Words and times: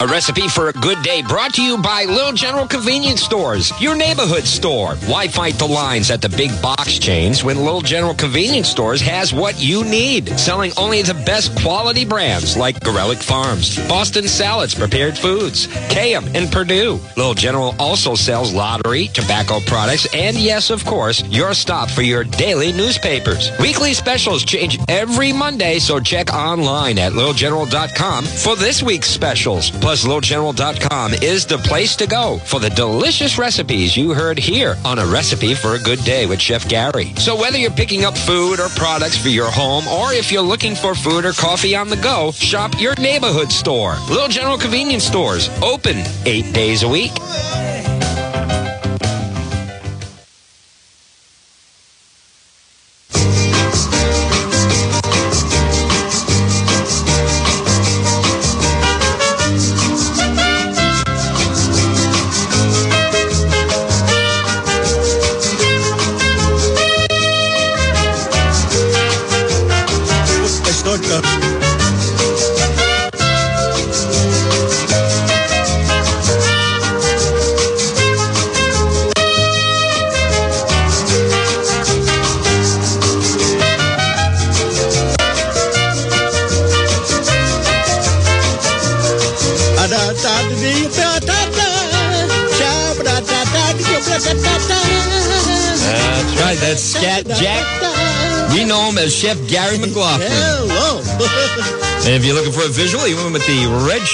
A 0.00 0.06
recipe 0.06 0.46
for 0.46 0.68
a 0.68 0.72
good 0.74 1.02
day 1.02 1.22
brought 1.22 1.54
to 1.54 1.60
you 1.60 1.76
by 1.76 2.04
Little 2.04 2.32
General 2.32 2.68
Convenience 2.68 3.20
Stores, 3.20 3.72
your 3.80 3.96
neighborhood 3.96 4.44
store. 4.44 4.94
Why 5.08 5.26
fight 5.26 5.54
the 5.54 5.66
lines 5.66 6.12
at 6.12 6.22
the 6.22 6.28
big 6.28 6.50
box 6.62 7.00
chains 7.00 7.42
when 7.42 7.56
Little 7.64 7.80
General 7.80 8.14
Convenience 8.14 8.68
Stores 8.68 9.00
has 9.00 9.34
what 9.34 9.60
you 9.60 9.82
need? 9.82 10.28
Selling 10.38 10.70
only 10.76 11.02
the 11.02 11.14
best 11.26 11.52
quality 11.58 12.04
brands 12.04 12.56
like 12.56 12.78
Garelick 12.78 13.20
Farms, 13.20 13.76
Boston 13.88 14.28
Salads, 14.28 14.72
Prepared 14.72 15.18
Foods, 15.18 15.66
Kayem, 15.90 16.32
and 16.32 16.48
Perdue. 16.52 17.00
Little 17.16 17.34
General 17.34 17.74
also 17.80 18.14
sells 18.14 18.54
lottery, 18.54 19.08
tobacco 19.08 19.58
products, 19.66 20.06
and 20.14 20.36
yes, 20.36 20.70
of 20.70 20.84
course, 20.84 21.24
your 21.24 21.54
stop 21.54 21.90
for 21.90 22.02
your 22.02 22.22
daily 22.22 22.72
newspapers. 22.72 23.50
Weekly 23.58 23.94
specials 23.94 24.44
change 24.44 24.78
every 24.88 25.32
Monday, 25.32 25.80
so 25.80 25.98
check 25.98 26.32
online 26.32 27.00
at 27.00 27.14
littlegeneral.com 27.14 28.24
for 28.26 28.54
this 28.54 28.80
week's 28.80 29.10
specials. 29.10 29.72
Plus, 29.88 30.04
littlegeneral.com 30.04 31.14
is 31.14 31.46
the 31.46 31.56
place 31.56 31.96
to 31.96 32.06
go 32.06 32.36
for 32.40 32.60
the 32.60 32.68
delicious 32.68 33.38
recipes 33.38 33.96
you 33.96 34.12
heard 34.12 34.38
here 34.38 34.76
on 34.84 34.98
A 34.98 35.06
Recipe 35.06 35.54
for 35.54 35.76
a 35.76 35.78
Good 35.78 36.04
Day 36.04 36.26
with 36.26 36.42
Chef 36.42 36.68
Gary. 36.68 37.14
So 37.16 37.34
whether 37.34 37.56
you're 37.56 37.70
picking 37.70 38.04
up 38.04 38.14
food 38.14 38.60
or 38.60 38.68
products 38.68 39.16
for 39.16 39.30
your 39.30 39.50
home, 39.50 39.88
or 39.88 40.12
if 40.12 40.30
you're 40.30 40.42
looking 40.42 40.74
for 40.74 40.94
food 40.94 41.24
or 41.24 41.32
coffee 41.32 41.74
on 41.74 41.88
the 41.88 41.96
go, 41.96 42.32
shop 42.32 42.78
your 42.78 42.96
neighborhood 42.96 43.50
store. 43.50 43.96
Little 44.10 44.28
General 44.28 44.58
Convenience 44.58 45.04
Stores, 45.04 45.48
open 45.62 45.96
eight 46.26 46.52
days 46.52 46.82
a 46.82 46.88
week. 46.88 47.12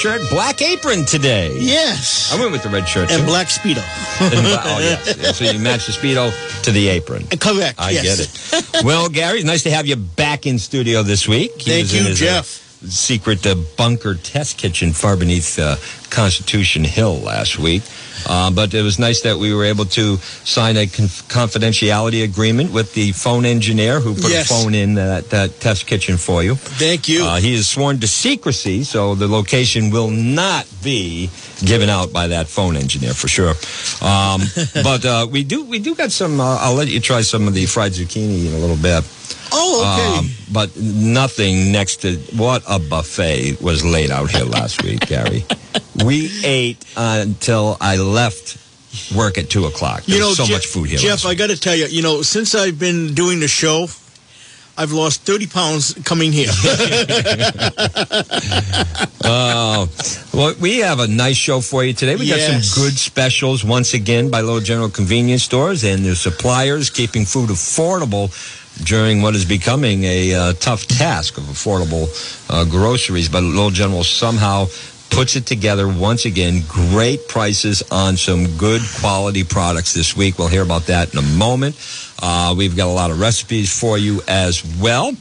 Shirt, 0.05 0.29
black 0.29 0.61
apron 0.61 1.03
today. 1.05 1.57
yes. 1.57 2.31
I 2.31 2.39
went 2.39 2.51
with 2.51 2.61
the 2.61 2.69
red 2.69 2.87
shirt. 2.87 3.09
And 3.09 3.21
too. 3.21 3.25
black 3.25 3.47
speedo. 3.47 3.77
oh, 4.21 4.77
yes. 4.79 5.17
Yeah, 5.17 5.31
So 5.31 5.45
you 5.45 5.57
match 5.57 5.87
the 5.87 5.93
Speedo 5.93 6.31
to 6.61 6.71
the 6.71 6.89
apron. 6.89 7.25
Correct. 7.25 7.79
I 7.79 7.91
yes. 7.91 8.51
get 8.51 8.83
it. 8.83 8.83
Well, 8.85 9.09
Gary, 9.09 9.41
nice 9.43 9.63
to 9.63 9.71
have 9.71 9.87
you 9.87 9.95
back 9.95 10.45
in 10.45 10.59
studio 10.59 11.01
this 11.01 11.27
week. 11.27 11.59
He 11.59 11.71
Thank 11.71 11.93
you, 11.93 12.03
his, 12.03 12.21
uh, 12.21 12.25
Jeff. 12.25 12.45
secret 12.87 13.45
uh, 13.47 13.55
bunker 13.77 14.13
test 14.13 14.59
kitchen 14.59 14.91
far 14.93 15.17
beneath 15.17 15.57
uh, 15.57 15.77
Constitution 16.11 16.83
Hill 16.83 17.15
last 17.15 17.57
week. 17.57 17.81
Uh, 18.27 18.49
but 18.51 18.73
it 18.73 18.81
was 18.81 18.97
nice 18.99 19.21
that 19.21 19.37
we 19.37 19.53
were 19.53 19.65
able 19.65 19.85
to 19.85 20.17
sign 20.43 20.77
a 20.77 20.87
conf- 20.87 21.27
confidentiality 21.27 22.23
agreement 22.23 22.71
with 22.71 22.93
the 22.93 23.11
phone 23.11 23.45
engineer 23.45 23.99
who 23.99 24.13
put 24.15 24.31
Yes. 24.31 24.49
a 24.49 24.53
phone 24.53 24.73
in 24.73 24.95
that, 24.95 25.29
that 25.29 25.59
test 25.59 25.85
kitchen 25.87 26.17
for 26.17 26.43
you. 26.43 26.55
Thank 26.55 27.07
you. 27.07 27.23
Uh, 27.23 27.37
he 27.37 27.53
is 27.53 27.67
sworn 27.67 27.99
to 27.99 28.07
secrecy, 28.07 28.83
so 28.83 29.15
the 29.15 29.27
location 29.27 29.91
will 29.91 30.09
not 30.09 30.65
be 30.83 31.29
given 31.63 31.89
out 31.89 32.11
by 32.11 32.27
that 32.27 32.47
phone 32.47 32.75
engineer 32.75 33.13
for 33.13 33.27
sure. 33.27 33.51
Um, 34.01 34.41
but 34.83 35.05
uh, 35.05 35.27
we 35.29 35.43
do 35.43 35.63
we 35.63 35.79
do 35.79 35.95
got 35.95 36.11
some. 36.11 36.39
Uh, 36.39 36.57
I'll 36.59 36.75
let 36.75 36.87
you 36.87 36.99
try 36.99 37.21
some 37.21 37.47
of 37.47 37.53
the 37.53 37.65
fried 37.65 37.93
zucchini 37.93 38.47
in 38.47 38.53
a 38.53 38.57
little 38.57 38.75
bit. 38.77 39.03
oh, 39.51 39.95
okay. 39.95 40.19
Um, 40.19 40.29
but 40.51 40.75
nothing 40.77 41.71
next 41.71 41.97
to 42.01 42.17
what 42.35 42.63
a 42.67 42.79
buffet 42.79 43.61
was 43.61 43.85
laid 43.85 44.11
out 44.11 44.31
here 44.31 44.45
last 44.45 44.83
week, 44.83 45.01
Gary. 45.07 45.45
We 46.03 46.29
ate 46.43 46.83
until 46.97 47.77
I 47.79 47.95
left 47.95 48.57
work 49.15 49.37
at 49.37 49.49
two 49.49 49.65
o'clock. 49.65 50.03
There 50.03 50.15
you 50.17 50.21
know, 50.21 50.33
so 50.33 50.45
Je- 50.45 50.51
much 50.53 50.65
food 50.67 50.89
here. 50.89 50.97
Jeff, 50.99 51.25
I 51.25 51.35
got 51.35 51.49
to 51.49 51.57
tell 51.57 51.75
you, 51.75 51.85
you 51.85 52.01
know, 52.01 52.21
since 52.21 52.53
I've 52.53 52.77
been 52.77 53.13
doing 53.13 53.39
the 53.39 53.47
show, 53.47 53.87
I've 54.77 54.91
lost 54.91 55.21
30 55.21 55.47
pounds 55.47 55.93
coming 56.03 56.31
here. 56.31 56.51
Oh, 59.27 59.89
well, 60.35 60.53
we 60.61 60.77
have 60.79 60.99
a 60.99 61.07
nice 61.07 61.35
show 61.35 61.59
for 61.59 61.83
you 61.83 61.93
today. 61.93 62.15
We 62.15 62.29
got 62.29 62.39
some 62.39 62.83
good 62.83 62.95
specials 62.95 63.65
once 63.65 63.95
again 63.95 64.29
by 64.29 64.41
Little 64.41 64.59
General 64.59 64.89
Convenience 64.89 65.41
Stores 65.41 65.83
and 65.83 66.05
their 66.05 66.13
suppliers, 66.13 66.91
keeping 66.91 67.25
food 67.25 67.49
affordable 67.49 68.29
during 68.85 69.23
what 69.23 69.33
is 69.33 69.43
becoming 69.43 70.03
a 70.03 70.33
uh, 70.33 70.53
tough 70.53 70.85
task 70.85 71.39
of 71.39 71.45
affordable 71.45 72.05
uh, 72.51 72.65
groceries. 72.65 73.29
But 73.29 73.41
Little 73.43 73.71
General 73.71 74.03
somehow 74.03 74.67
puts 75.15 75.37
it 75.37 75.45
together 75.45 75.87
once 75.87 76.25
again. 76.25 76.61
Great 76.67 77.29
prices 77.29 77.81
on 77.89 78.17
some 78.17 78.57
good 78.57 78.81
quality 78.99 79.45
products 79.45 79.93
this 79.93 80.13
week. 80.15 80.37
We'll 80.37 80.49
hear 80.49 80.61
about 80.61 80.87
that 80.87 81.13
in 81.13 81.19
a 81.19 81.37
moment. 81.37 81.77
Uh, 82.21 82.53
we've 82.57 82.75
got 82.75 82.89
a 82.89 82.91
lot 82.91 83.11
of 83.11 83.19
recipes 83.19 83.71
for 83.79 83.97
you 83.97 84.21
as 84.27 84.61
well. 84.77 85.15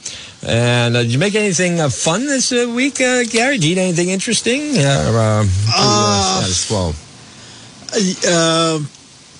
And 0.44 0.96
uh, 0.96 1.02
did 1.02 1.12
you 1.12 1.18
make 1.20 1.36
anything 1.36 1.78
uh, 1.78 1.88
fun 1.88 2.26
this 2.26 2.50
uh, 2.52 2.72
week, 2.74 3.00
uh, 3.00 3.22
Gary? 3.24 3.58
Did 3.58 3.64
you 3.64 3.72
eat 3.76 3.78
anything 3.78 4.08
interesting? 4.08 4.78
Uh, 4.78 5.12
or, 5.12 5.18
uh, 5.18 5.44
pretty, 5.44 6.42
status 6.42 6.68
quo? 6.68 6.92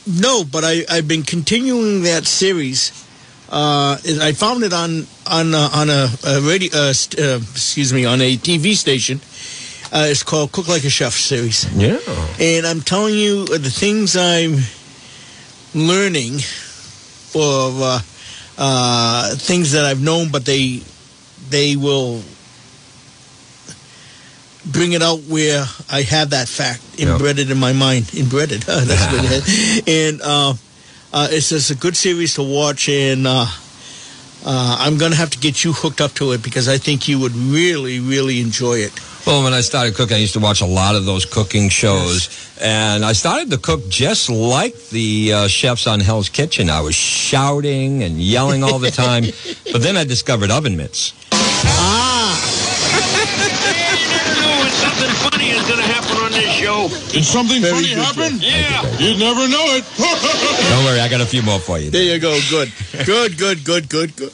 no, 0.06 0.44
but 0.44 0.62
I, 0.64 0.84
I've 0.88 1.08
been 1.08 1.24
continuing 1.24 2.02
that 2.02 2.26
series. 2.26 3.04
Uh, 3.50 3.98
I 4.20 4.32
found 4.32 4.64
it 4.64 4.72
on 4.72 5.06
on 5.26 5.54
uh, 5.54 5.68
on 5.72 5.90
a, 5.90 6.08
a 6.26 6.40
radio, 6.40 6.70
uh, 6.74 6.88
uh, 6.88 7.38
excuse 7.52 7.92
me, 7.92 8.04
on 8.04 8.20
a 8.20 8.36
TV 8.36 8.74
station. 8.74 9.20
Uh, 9.94 10.06
it's 10.08 10.24
called 10.24 10.50
Cook 10.50 10.66
Like 10.66 10.82
a 10.82 10.90
Chef 10.90 11.12
series. 11.12 11.72
Yeah. 11.72 12.00
And 12.40 12.66
I'm 12.66 12.80
telling 12.80 13.14
you, 13.14 13.42
uh, 13.42 13.58
the 13.58 13.70
things 13.70 14.16
I'm 14.16 14.56
learning, 15.72 16.40
or 17.32 17.70
uh, 17.80 18.00
uh, 18.58 19.36
things 19.36 19.70
that 19.70 19.84
I've 19.84 20.02
known, 20.02 20.32
but 20.32 20.44
they 20.44 20.82
they 21.48 21.76
will 21.76 22.22
bring 24.66 24.92
it 24.92 25.02
out 25.02 25.20
where 25.28 25.64
I 25.88 26.02
have 26.02 26.30
that 26.30 26.48
fact 26.48 26.82
embedded 26.98 27.52
in 27.52 27.58
my 27.58 27.72
mind. 27.72 28.12
Embedded. 28.14 28.62
That's 28.66 29.06
good. 29.06 29.88
and 29.88 30.20
uh, 30.22 30.54
uh, 31.12 31.28
it's 31.30 31.50
just 31.50 31.70
a 31.70 31.76
good 31.76 31.96
series 31.96 32.34
to 32.34 32.42
watch, 32.42 32.88
and 32.88 33.28
uh, 33.28 33.46
uh, 34.44 34.76
I'm 34.80 34.98
going 34.98 35.12
to 35.12 35.18
have 35.18 35.30
to 35.30 35.38
get 35.38 35.62
you 35.62 35.72
hooked 35.72 36.00
up 36.00 36.14
to 36.14 36.32
it 36.32 36.42
because 36.42 36.66
I 36.68 36.78
think 36.78 37.06
you 37.06 37.20
would 37.20 37.36
really, 37.36 38.00
really 38.00 38.40
enjoy 38.40 38.78
it. 38.78 38.92
Well, 39.26 39.42
when 39.42 39.54
I 39.54 39.62
started 39.62 39.94
cooking, 39.94 40.16
I 40.16 40.20
used 40.20 40.34
to 40.34 40.40
watch 40.40 40.60
a 40.60 40.66
lot 40.66 40.96
of 40.96 41.06
those 41.06 41.24
cooking 41.24 41.70
shows, 41.70 42.28
and 42.60 43.02
I 43.04 43.14
started 43.14 43.50
to 43.52 43.58
cook 43.58 43.88
just 43.88 44.28
like 44.28 44.76
the 44.90 45.32
uh, 45.32 45.48
chefs 45.48 45.86
on 45.86 46.00
Hell's 46.00 46.28
Kitchen. 46.28 46.68
I 46.68 46.82
was 46.82 46.94
shouting 46.94 48.02
and 48.02 48.20
yelling 48.20 48.62
all 48.62 48.78
the 48.78 48.90
time, 48.90 49.24
but 49.72 49.80
then 49.80 49.96
I 49.96 50.04
discovered 50.04 50.50
oven 50.50 50.76
mitts. 50.76 51.14
Ah, 51.32 52.36
something 54.84 55.30
funny 55.30 55.50
is 55.50 55.62
going 55.62 55.80
to 55.80 55.86
happen 55.88 56.16
on 56.22 56.30
this 56.32 56.52
show. 56.52 56.88
Did 57.10 57.24
something 57.24 57.62
Very 57.62 57.72
funny 57.74 57.88
happen? 57.94 58.38
Yeah. 58.40 58.82
You'd 58.98 59.18
never 59.18 59.48
know 59.48 59.64
it. 59.72 59.84
Don't 60.70 60.84
worry, 60.84 61.00
I 61.00 61.08
got 61.08 61.22
a 61.22 61.26
few 61.26 61.40
more 61.42 61.58
for 61.58 61.78
you. 61.78 61.90
there 61.90 62.02
you 62.02 62.18
go. 62.18 62.38
Good, 62.50 62.70
good, 63.06 63.38
good, 63.38 63.64
good, 63.64 63.88
good, 63.88 64.16
good. 64.16 64.32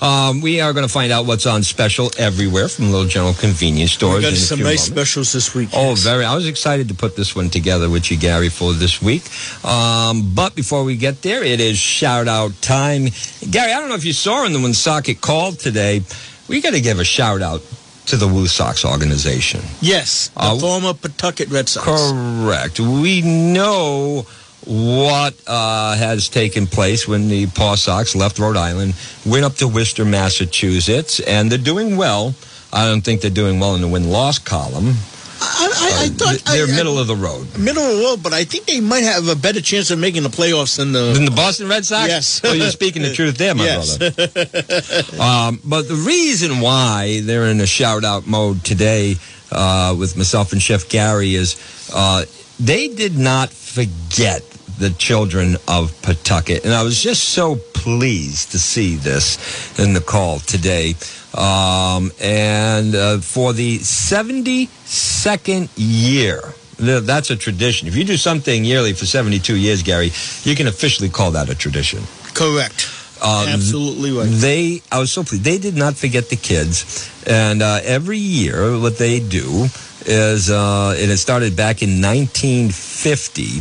Um, 0.00 0.40
we 0.40 0.60
are 0.62 0.72
going 0.72 0.86
to 0.86 0.92
find 0.92 1.12
out 1.12 1.26
what's 1.26 1.44
on 1.46 1.62
special 1.62 2.10
everywhere 2.18 2.68
from 2.68 2.86
Little 2.90 3.06
General 3.06 3.34
Convenience 3.34 3.92
Stores. 3.92 4.24
We 4.24 4.30
got 4.30 4.36
some 4.36 4.58
nice 4.60 4.64
moments. 4.64 4.82
specials 4.84 5.32
this 5.32 5.54
week. 5.54 5.68
Oh, 5.74 5.94
very. 5.94 6.24
I 6.24 6.34
was 6.34 6.46
excited 6.46 6.88
to 6.88 6.94
put 6.94 7.16
this 7.16 7.36
one 7.36 7.50
together 7.50 7.90
with 7.90 8.10
you, 8.10 8.16
Gary, 8.16 8.48
for 8.48 8.72
this 8.72 9.02
week. 9.02 9.24
Um, 9.64 10.32
but 10.34 10.54
before 10.54 10.84
we 10.84 10.96
get 10.96 11.20
there, 11.22 11.44
it 11.44 11.60
is 11.60 11.76
shout 11.78 12.28
out 12.28 12.52
time. 12.62 13.08
Gary, 13.50 13.72
I 13.72 13.78
don't 13.78 13.90
know 13.90 13.94
if 13.94 14.04
you 14.06 14.14
saw 14.14 14.46
in 14.46 14.52
the 14.54 14.58
Woonsocket 14.60 15.20
Call 15.20 15.52
today. 15.52 16.02
We 16.48 16.60
got 16.62 16.72
to 16.72 16.80
give 16.80 16.98
a 16.98 17.04
shout 17.04 17.42
out 17.42 17.62
to 18.06 18.16
the 18.16 18.26
Woo 18.26 18.46
Sox 18.46 18.84
organization. 18.84 19.60
Yes, 19.82 20.28
the 20.28 20.40
Uh, 20.40 20.58
former 20.58 20.94
Pawtucket 20.94 21.48
Red 21.50 21.68
Sox. 21.68 21.86
Correct. 21.86 22.80
We 22.80 23.20
know 23.20 24.26
what 24.66 25.34
uh, 25.46 25.96
has 25.96 26.28
taken 26.28 26.66
place 26.66 27.08
when 27.08 27.28
the 27.28 27.46
Paw 27.48 27.74
Sox 27.76 28.14
left 28.14 28.38
Rhode 28.38 28.56
Island, 28.56 28.94
went 29.26 29.44
up 29.44 29.54
to 29.56 29.68
Worcester, 29.68 30.04
Massachusetts, 30.04 31.20
and 31.20 31.50
they're 31.50 31.58
doing 31.58 31.96
well. 31.96 32.34
I 32.72 32.86
don't 32.86 33.00
think 33.02 33.20
they're 33.20 33.30
doing 33.30 33.58
well 33.58 33.74
in 33.74 33.80
the 33.80 33.88
win-loss 33.88 34.38
column. 34.38 34.94
I, 35.42 36.02
I, 36.02 36.04
I 36.04 36.08
thought 36.08 36.52
they're 36.52 36.66
I, 36.66 36.76
middle 36.76 36.98
of 36.98 37.06
the 37.06 37.16
road. 37.16 37.46
Middle 37.58 37.82
of 37.82 37.96
the 37.96 38.02
road, 38.04 38.22
but 38.22 38.34
I 38.34 38.44
think 38.44 38.66
they 38.66 38.80
might 38.80 39.04
have 39.04 39.26
a 39.28 39.34
better 39.34 39.62
chance 39.62 39.90
of 39.90 39.98
making 39.98 40.22
the 40.22 40.28
playoffs 40.28 40.76
than 40.76 40.92
the. 40.92 41.12
Than 41.14 41.24
the 41.24 41.30
Boston 41.30 41.66
Red 41.68 41.84
Sox? 41.86 42.08
Yes. 42.08 42.42
Well, 42.44 42.54
you're 42.54 42.70
speaking 42.70 43.00
the 43.02 43.14
truth 43.14 43.38
there, 43.38 43.54
my 43.54 43.64
Yes. 43.64 43.96
brother. 43.96 45.22
um, 45.22 45.60
but 45.64 45.88
the 45.88 45.94
reason 46.06 46.60
why 46.60 47.20
they're 47.22 47.46
in 47.46 47.60
a 47.60 47.66
shout 47.66 48.04
out 48.04 48.26
mode 48.26 48.62
today 48.64 49.16
uh, 49.50 49.96
with 49.98 50.16
myself 50.16 50.52
and 50.52 50.60
Chef 50.60 50.88
Gary 50.90 51.34
is 51.34 51.56
uh, 51.94 52.26
they 52.60 52.88
did 52.88 53.16
not 53.16 53.48
forget 53.50 54.42
the 54.80 54.90
children 54.90 55.56
of 55.68 55.92
Pawtucket. 56.02 56.64
And 56.64 56.74
I 56.74 56.82
was 56.82 57.00
just 57.00 57.28
so 57.30 57.56
pleased 57.74 58.50
to 58.52 58.58
see 58.58 58.96
this 58.96 59.38
in 59.78 59.92
the 59.92 60.00
call 60.00 60.40
today. 60.40 60.94
Um, 61.34 62.10
and 62.20 62.94
uh, 62.94 63.18
for 63.18 63.52
the 63.52 63.78
72nd 63.78 65.68
year, 65.76 66.40
that's 66.78 67.30
a 67.30 67.36
tradition. 67.36 67.86
If 67.88 67.94
you 67.94 68.04
do 68.04 68.16
something 68.16 68.64
yearly 68.64 68.94
for 68.94 69.04
72 69.06 69.54
years, 69.54 69.82
Gary, 69.82 70.10
you 70.42 70.56
can 70.56 70.66
officially 70.66 71.10
call 71.10 71.30
that 71.32 71.50
a 71.50 71.54
tradition. 71.54 72.02
Correct. 72.34 72.88
Uh, 73.22 73.46
Absolutely 73.50 74.12
right. 74.12 74.26
They, 74.26 74.80
I 74.90 74.98
was 74.98 75.12
so 75.12 75.22
pleased. 75.22 75.44
They 75.44 75.58
did 75.58 75.76
not 75.76 75.94
forget 75.94 76.30
the 76.30 76.36
kids, 76.36 77.10
and 77.26 77.60
uh, 77.60 77.80
every 77.84 78.16
year, 78.16 78.78
what 78.78 78.96
they 78.96 79.20
do 79.20 79.68
is, 80.06 80.50
uh, 80.50 80.94
it 80.96 81.14
started 81.18 81.54
back 81.54 81.82
in 81.82 82.00
1950, 82.00 83.60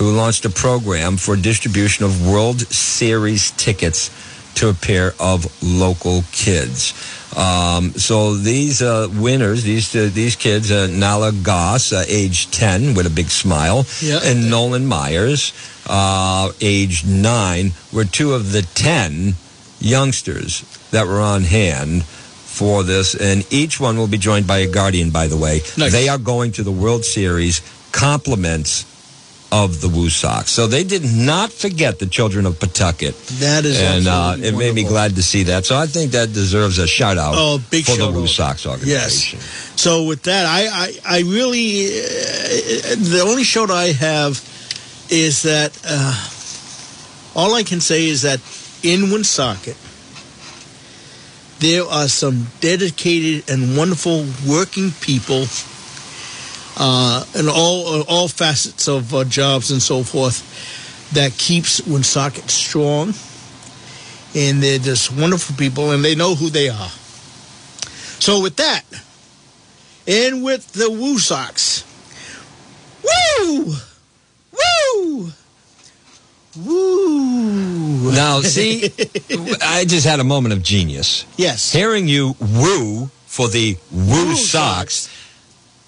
who 0.00 0.12
launched 0.16 0.46
a 0.46 0.50
program 0.50 1.18
for 1.18 1.36
distribution 1.36 2.06
of 2.06 2.26
World 2.26 2.60
Series 2.72 3.50
tickets 3.50 4.08
to 4.54 4.70
a 4.70 4.74
pair 4.74 5.12
of 5.20 5.44
local 5.62 6.24
kids. 6.32 6.94
Um, 7.36 7.90
so 7.92 8.34
these 8.34 8.80
uh, 8.80 9.08
winners, 9.12 9.62
these 9.62 9.94
uh, 9.94 10.08
these 10.10 10.36
kids, 10.36 10.70
uh, 10.70 10.86
Nala 10.90 11.32
Goss, 11.32 11.92
uh, 11.92 12.02
age 12.08 12.50
10, 12.50 12.94
with 12.94 13.04
a 13.06 13.10
big 13.10 13.28
smile, 13.28 13.84
Yeah. 14.00 14.20
and 14.24 14.50
Nolan 14.50 14.86
Myers, 14.86 15.52
uh, 15.86 16.50
age 16.62 17.04
9, 17.04 17.72
were 17.92 18.06
two 18.06 18.32
of 18.32 18.52
the 18.52 18.62
10 18.62 19.34
youngsters 19.80 20.64
that 20.92 21.06
were 21.06 21.20
on 21.20 21.42
hand 21.44 22.04
for 22.04 22.82
this. 22.84 23.14
And 23.14 23.44
each 23.52 23.78
one 23.78 23.98
will 23.98 24.08
be 24.08 24.18
joined 24.18 24.46
by 24.46 24.58
a 24.58 24.66
guardian, 24.66 25.10
by 25.10 25.26
the 25.26 25.36
way. 25.36 25.60
Nice. 25.76 25.92
They 25.92 26.08
are 26.08 26.18
going 26.18 26.52
to 26.52 26.62
the 26.62 26.72
World 26.72 27.04
Series 27.04 27.60
compliments 27.92 28.86
of 29.52 29.80
the 29.80 29.88
Woo 29.88 30.08
Sox. 30.08 30.50
So 30.50 30.66
they 30.68 30.84
did 30.84 31.02
not 31.04 31.50
forget 31.52 31.98
the 31.98 32.06
children 32.06 32.46
of 32.46 32.60
Pawtucket. 32.60 33.16
That 33.40 33.64
is 33.64 33.80
and 33.80 34.06
uh, 34.06 34.36
it 34.38 34.56
made 34.56 34.74
me 34.74 34.84
glad 34.84 35.16
to 35.16 35.22
see 35.22 35.42
that. 35.44 35.64
So 35.66 35.76
I 35.76 35.86
think 35.86 36.12
that 36.12 36.32
deserves 36.32 36.78
a 36.78 36.86
shout 36.86 37.18
out 37.18 37.34
Oh, 37.36 37.58
big 37.70 37.84
for 37.84 37.92
the 37.92 37.98
shout 37.98 38.14
Woo 38.14 38.22
out. 38.22 38.28
Sox 38.28 38.66
organization. 38.66 39.40
So 39.76 40.04
with 40.04 40.22
that, 40.24 40.46
I 40.46 40.66
I, 40.68 41.18
I 41.18 41.20
really 41.22 41.88
uh, 41.88 42.94
the 43.10 43.24
only 43.26 43.44
shout 43.44 43.70
I 43.70 43.86
have 43.92 44.38
is 45.10 45.42
that 45.42 45.76
uh, 45.84 46.14
all 47.34 47.54
I 47.54 47.64
can 47.64 47.80
say 47.80 48.06
is 48.06 48.22
that 48.22 48.38
in 48.82 49.10
Woonsocket 49.10 49.76
there 51.58 51.84
are 51.84 52.08
some 52.08 52.46
dedicated 52.60 53.50
and 53.50 53.76
wonderful 53.76 54.24
working 54.48 54.92
people 55.02 55.44
uh, 56.76 57.24
in 57.34 57.48
all 57.48 58.02
all 58.02 58.28
facets 58.28 58.88
of 58.88 59.14
uh, 59.14 59.24
jobs 59.24 59.70
and 59.70 59.82
so 59.82 60.02
forth 60.02 60.42
that 61.12 61.32
keeps 61.32 61.80
Woonsocket 61.86 62.50
strong. 62.50 63.14
And 64.32 64.62
they're 64.62 64.78
just 64.78 65.10
wonderful 65.10 65.56
people, 65.56 65.90
and 65.90 66.04
they 66.04 66.14
know 66.14 66.36
who 66.36 66.50
they 66.50 66.68
are. 66.68 66.90
So 68.20 68.40
with 68.40 68.56
that, 68.56 68.82
and 70.06 70.44
with 70.44 70.72
the 70.72 70.88
Woo 70.88 71.18
Sox, 71.18 71.84
woo, 73.02 73.74
woo, 74.52 75.32
woo. 76.56 78.12
Now, 78.12 78.40
see, 78.40 78.84
I 79.62 79.84
just 79.84 80.06
had 80.06 80.20
a 80.20 80.24
moment 80.24 80.52
of 80.52 80.62
genius. 80.62 81.26
Yes. 81.36 81.72
Hearing 81.72 82.06
you 82.06 82.36
woo 82.40 83.10
for 83.26 83.48
the 83.48 83.76
Woo, 83.90 84.26
Woo 84.26 84.36
Sox. 84.36 85.08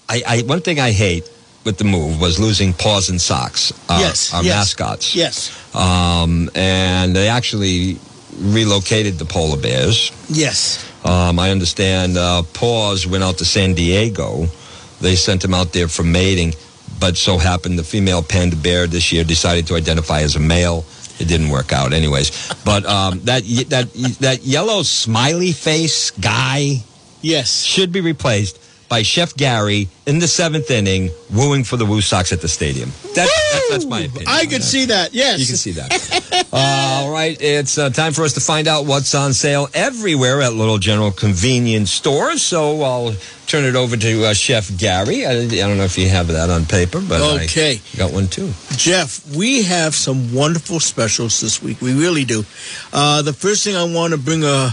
I, 0.09 0.21
I 0.27 0.41
one 0.43 0.61
thing 0.61 0.79
I 0.79 0.91
hate 0.91 1.29
with 1.65 1.77
the 1.77 1.83
move 1.85 2.19
was 2.19 2.39
losing 2.39 2.73
paws 2.73 3.09
and 3.09 3.19
socks. 3.21 3.71
Our, 3.89 3.99
Yes, 3.99 4.33
our 4.33 4.43
yes. 4.43 4.55
mascots. 4.55 5.15
Yes. 5.15 5.75
Um, 5.75 6.49
and 6.55 7.15
they 7.15 7.27
actually 7.29 7.97
relocated 8.39 9.17
the 9.17 9.25
polar 9.25 9.57
bears. 9.61 10.11
Yes. 10.29 10.89
Um, 11.05 11.37
I 11.39 11.51
understand 11.51 12.17
uh, 12.17 12.43
Paws 12.53 13.05
went 13.07 13.23
out 13.23 13.37
to 13.39 13.45
San 13.45 13.73
Diego. 13.73 14.45
They 15.01 15.15
sent 15.15 15.43
him 15.43 15.53
out 15.53 15.73
there 15.73 15.87
for 15.87 16.03
mating, 16.03 16.53
but 16.99 17.17
so 17.17 17.37
happened 17.37 17.77
the 17.77 17.83
female 17.83 18.23
panda 18.23 18.55
bear 18.55 18.87
this 18.87 19.11
year 19.11 19.23
decided 19.23 19.67
to 19.67 19.75
identify 19.75 20.21
as 20.21 20.35
a 20.35 20.39
male. 20.39 20.85
It 21.19 21.27
didn't 21.27 21.49
work 21.49 21.71
out, 21.73 21.93
anyways. 21.93 22.53
But 22.65 22.85
um, 22.85 23.19
that 23.25 23.43
that 23.69 23.93
that 24.21 24.43
yellow 24.43 24.83
smiley 24.83 25.51
face 25.51 26.11
guy 26.11 26.83
Yes. 27.21 27.63
should 27.63 27.91
be 27.91 28.01
replaced 28.01 28.59
by 28.93 29.01
Chef 29.01 29.35
Gary 29.35 29.87
in 30.05 30.19
the 30.19 30.27
seventh 30.27 30.69
inning, 30.69 31.09
wooing 31.33 31.63
for 31.63 31.77
the 31.77 31.85
Woo 31.85 31.99
Sox 31.99 32.31
at 32.31 32.41
the 32.41 32.47
stadium. 32.47 32.91
That, 33.15 33.25
that, 33.25 33.67
that's 33.71 33.85
my 33.85 34.01
opinion. 34.01 34.27
I 34.27 34.43
could 34.43 34.61
that. 34.61 34.73
see 34.73 34.85
that. 34.85 35.15
Yes. 35.15 35.39
You 35.39 35.47
can 35.47 35.55
see 35.55 35.71
that. 35.71 36.47
uh, 36.53 37.01
all 37.01 37.11
right, 37.11 37.35
it's 37.41 37.79
uh, 37.79 37.89
time 37.89 38.13
for 38.13 38.21
us 38.23 38.33
to 38.33 38.39
find 38.39 38.67
out 38.67 38.85
what's 38.85 39.15
on 39.15 39.33
sale 39.33 39.67
everywhere 39.73 40.43
at 40.43 40.53
Little 40.53 40.77
General 40.77 41.09
Convenience 41.09 41.89
Stores. 41.89 42.43
So 42.43 42.83
I'll 42.83 43.15
turn 43.47 43.63
it 43.65 43.75
over 43.75 43.97
to 43.97 44.25
uh, 44.25 44.33
Chef 44.35 44.77
Gary. 44.77 45.25
I, 45.25 45.39
I 45.41 45.47
don't 45.47 45.77
know 45.77 45.85
if 45.85 45.97
you 45.97 46.07
have 46.09 46.27
that 46.27 46.51
on 46.51 46.67
paper, 46.67 47.01
but 47.01 47.19
Okay. 47.45 47.81
I 47.95 47.97
got 47.97 48.13
one 48.13 48.27
too. 48.27 48.51
Jeff, 48.77 49.25
we 49.35 49.63
have 49.63 49.95
some 49.95 50.35
wonderful 50.35 50.79
specials 50.79 51.41
this 51.41 51.63
week. 51.63 51.81
We 51.81 51.99
really 51.99 52.25
do. 52.25 52.43
Uh, 52.93 53.23
the 53.23 53.33
first 53.33 53.63
thing 53.63 53.75
I 53.75 53.91
want 53.91 54.13
to 54.13 54.19
bring 54.19 54.43
a, 54.43 54.69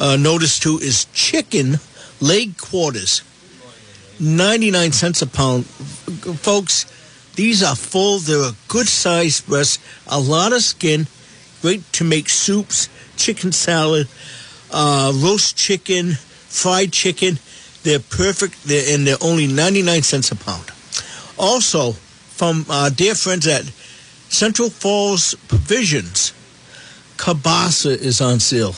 a 0.00 0.18
notice 0.18 0.58
to 0.66 0.78
is 0.78 1.04
chicken 1.12 1.78
leg 2.20 2.56
quarters. 2.58 3.22
99 4.20 4.92
cents 4.92 5.22
a 5.22 5.26
pound. 5.26 5.66
Folks, 5.66 6.86
these 7.34 7.62
are 7.62 7.74
full. 7.74 8.18
They're 8.18 8.50
a 8.50 8.54
good 8.68 8.88
sized 8.88 9.46
breast, 9.46 9.80
a 10.06 10.20
lot 10.20 10.52
of 10.52 10.62
skin, 10.62 11.06
great 11.62 11.82
to 11.94 12.04
make 12.04 12.28
soups, 12.28 12.88
chicken 13.16 13.52
salad, 13.52 14.08
uh, 14.70 15.12
roast 15.16 15.56
chicken, 15.56 16.12
fried 16.12 16.92
chicken. 16.92 17.38
They're 17.82 17.98
perfect, 17.98 18.64
they're, 18.64 18.94
and 18.94 19.06
they're 19.06 19.16
only 19.20 19.46
99 19.46 20.02
cents 20.02 20.30
a 20.30 20.36
pound. 20.36 20.70
Also, 21.36 21.92
from 21.92 22.66
our 22.70 22.90
dear 22.90 23.14
friends 23.14 23.46
at 23.46 23.64
Central 24.28 24.70
Falls 24.70 25.34
Provisions, 25.48 26.32
Kabasa 27.16 27.96
is 27.96 28.20
on 28.20 28.40
sale. 28.40 28.74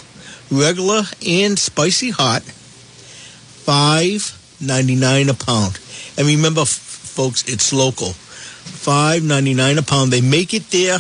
Regular 0.51 1.03
and 1.27 1.59
spicy 1.59 2.11
hot, 2.11 2.43
five 2.43 4.36
ninety 4.61 4.95
nine 4.95 5.29
a 5.29 5.35
pound. 5.35 5.79
And 6.17 6.27
remember, 6.27 6.65
folks, 6.65 7.45
it's 7.49 7.73
local. 7.73 8.13
Five 8.13 9.23
ninety 9.23 9.55
nine 9.55 9.79
a 9.79 9.83
pound. 9.83 10.13
They 10.13 10.21
make 10.21 10.55
it 10.55 10.71
there. 10.71 10.99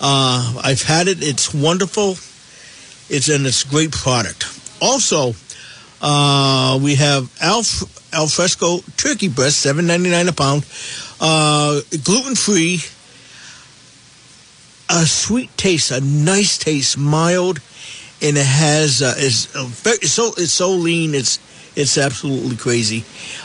Uh, 0.00 0.60
I've 0.62 0.82
had 0.82 1.08
it. 1.08 1.22
It's 1.22 1.54
wonderful. 1.54 2.16
It's 3.08 3.28
and 3.28 3.46
it's 3.46 3.64
great 3.64 3.92
product. 3.92 4.46
Also, 4.80 5.34
uh, 6.00 6.78
we 6.82 6.96
have 6.96 7.30
Alf 7.40 7.84
Alfresco 8.12 8.80
turkey 8.96 9.28
breast, 9.28 9.58
seven 9.58 9.86
ninety 9.86 10.10
nine 10.10 10.28
a 10.28 10.32
pound. 10.32 10.64
Uh, 11.20 11.80
gluten 12.04 12.34
free. 12.34 12.80
A 14.94 15.06
sweet 15.06 15.56
taste, 15.56 15.90
a 15.90 16.02
nice 16.02 16.58
taste, 16.58 16.98
mild, 16.98 17.60
and 18.20 18.36
it 18.36 18.44
has 18.44 19.00
uh, 19.00 19.14
is 19.16 19.46
very 19.46 20.06
so 20.06 20.34
it's 20.36 20.52
so 20.52 20.72
lean. 20.72 21.14
It's 21.14 21.38
it's 21.76 21.96
absolutely 21.98 22.56
crazy. 22.56 23.04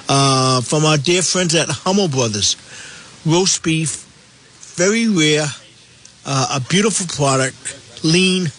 Uh, 0.09 0.61
from 0.61 0.85
our 0.85 0.97
dear 0.97 1.21
friends 1.21 1.55
at 1.55 1.69
Hummel 1.69 2.07
Brothers, 2.07 2.55
roast 3.25 3.63
beef, 3.63 4.05
very 4.75 5.07
rare, 5.07 5.47
uh, 6.25 6.55
a 6.55 6.59
beautiful 6.59 7.07
product, 7.07 7.55
lean, 8.03 8.51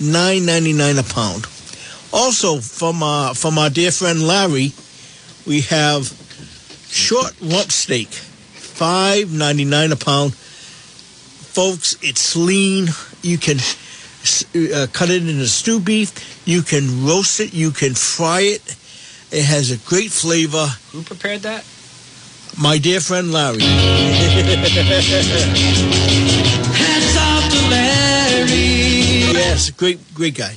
nine 0.00 0.44
ninety 0.44 0.72
nine 0.72 0.98
a 0.98 1.02
pound. 1.02 1.46
Also 2.12 2.58
from 2.58 3.02
uh, 3.02 3.32
from 3.34 3.58
our 3.58 3.70
dear 3.70 3.90
friend 3.90 4.26
Larry, 4.26 4.72
we 5.46 5.62
have 5.62 6.06
short 6.88 7.32
rump 7.40 7.70
steak, 7.72 8.08
five 8.08 9.32
ninety 9.32 9.64
nine 9.64 9.92
a 9.92 9.96
pound. 9.96 10.34
Folks, 10.34 11.96
it's 12.02 12.34
lean. 12.34 12.88
You 13.22 13.38
can 13.38 13.58
uh, 13.58 14.86
cut 14.92 15.10
it 15.10 15.22
into 15.22 15.46
stew 15.46 15.80
beef. 15.80 16.42
You 16.46 16.62
can 16.62 17.06
roast 17.06 17.40
it. 17.40 17.52
You 17.52 17.70
can 17.70 17.94
fry 17.94 18.40
it. 18.40 18.76
It 19.32 19.44
has 19.44 19.70
a 19.70 19.78
great 19.78 20.12
flavor. 20.12 20.66
Who 20.92 21.02
prepared 21.02 21.40
that? 21.42 21.64
My 22.60 22.76
dear 22.76 23.00
friend 23.00 23.32
Larry. 23.32 23.60
Hats 26.76 27.16
off 27.16 27.50
to 27.50 27.70
Larry. 27.70 29.32
Yes, 29.32 29.70
great, 29.70 29.98
great 30.12 30.34
guy. 30.34 30.54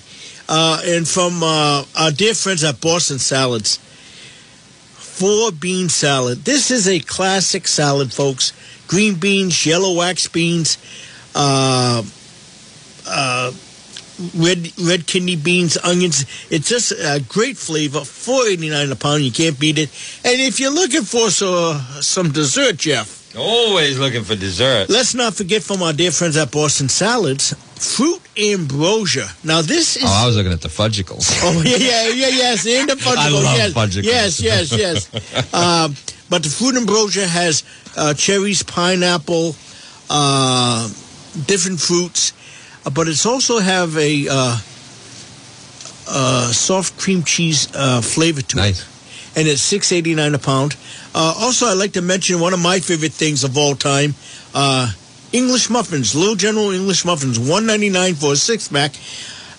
Uh, 0.50 0.82
and 0.86 1.08
from 1.08 1.42
uh, 1.42 1.86
our 1.98 2.12
dear 2.12 2.34
friends 2.34 2.66
at 2.66 2.82
Boston 2.82 3.18
Salads, 3.18 3.78
four 3.78 5.52
bean 5.54 5.88
salad. 5.88 6.40
This 6.40 6.70
is 6.70 6.88
a 6.90 7.00
classic 7.00 7.68
salad, 7.70 8.12
folks. 8.12 8.52
Green 8.88 9.16
beans, 9.16 9.66
yellow 9.66 9.98
wax 9.98 10.28
beans, 10.28 10.78
uh, 11.34 12.04
uh, 13.08 13.52
red 14.36 14.72
red 14.80 15.08
kidney 15.08 15.36
beans, 15.36 15.78
onions. 15.84 16.26
It's 16.50 16.70
just 16.70 16.92
a 16.92 17.24
great 17.28 17.58
flavor. 17.58 18.02
Four 18.02 18.48
eighty 18.48 18.70
nine 18.70 18.92
a 18.92 18.96
pound. 18.96 19.24
You 19.24 19.32
can't 19.32 19.60
beat 19.60 19.78
it. 19.78 19.90
And 20.24 20.40
if 20.42 20.60
you're 20.60 20.72
looking 20.74 21.04
for 21.04 21.30
so, 21.30 21.78
some 22.02 22.32
dessert, 22.32 22.78
Jeff, 22.78 23.36
Always 23.38 24.00
looking 24.00 24.24
for 24.24 24.36
dessert. 24.36 24.90
let's 24.90 25.14
not 25.14 25.34
forget 25.34 25.62
from 25.62 25.84
our 25.84 25.92
dear 25.94 26.12
friends 26.12 26.38
at 26.38 26.52
Boston 26.52 26.88
Salads, 26.88 27.54
fruit 27.76 28.22
ambrosia. 28.38 29.28
Now 29.44 29.62
this 29.62 29.98
is. 29.98 30.04
Oh, 30.06 30.08
I 30.24 30.26
was 30.26 30.38
looking 30.38 30.54
at 30.54 30.62
the 30.62 30.70
fudgicles. 30.70 31.30
Oh 31.44 31.62
yeah, 31.66 31.78
yeah, 31.78 32.08
yeah, 32.08 32.28
yes, 32.30 32.66
and 32.66 32.90
the 32.90 32.96
fudgicles. 32.96 33.18
I 33.18 33.30
love 33.30 33.58
yes, 33.58 33.74
fudgicles. 33.74 34.06
yes, 34.06 34.42
yes, 34.42 34.72
yes. 34.72 35.54
um, 35.54 35.96
but 36.30 36.44
the 36.44 36.50
fruit 36.50 36.76
ambrosia 36.78 37.28
has 37.28 37.64
uh, 37.98 38.14
cherries, 38.14 38.64
pineapple, 38.64 39.56
uh, 40.10 40.88
different 41.46 41.80
fruits, 41.80 42.32
uh, 42.32 42.35
but 42.94 43.08
it's 43.08 43.26
also 43.26 43.60
have 43.60 43.98
a 43.98 44.28
uh, 44.30 44.58
uh, 46.08 46.52
soft 46.52 47.00
cream 47.00 47.24
cheese 47.24 47.68
uh, 47.76 48.02
flavor 48.02 48.42
to 48.42 48.60
it 48.60 48.86
and 49.36 49.48
it's 49.48 49.62
six 49.62 49.92
eighty 49.92 50.16
nine 50.16 50.34
a 50.34 50.40
pound. 50.40 50.76
Uh, 51.14 51.34
also, 51.40 51.68
I'd 51.68 51.78
like 51.78 51.94
to 51.94 52.02
mention 52.02 52.40
one 52.40 52.54
of 52.54 52.60
my 52.60 52.80
favorite 52.80 53.12
things 53.14 53.44
of 53.44 53.58
all 53.58 53.76
time: 53.76 54.16
uh, 54.54 54.92
English 55.34 55.70
muffins, 55.70 56.16
Little 56.16 56.36
General 56.36 56.72
English 56.72 57.06
muffins, 57.06 57.38
one 57.38 57.66
ninety 57.66 57.90
nine 57.90 58.16
for 58.16 58.34
a 58.34 58.36
six 58.36 58.68
pack. 58.68 58.94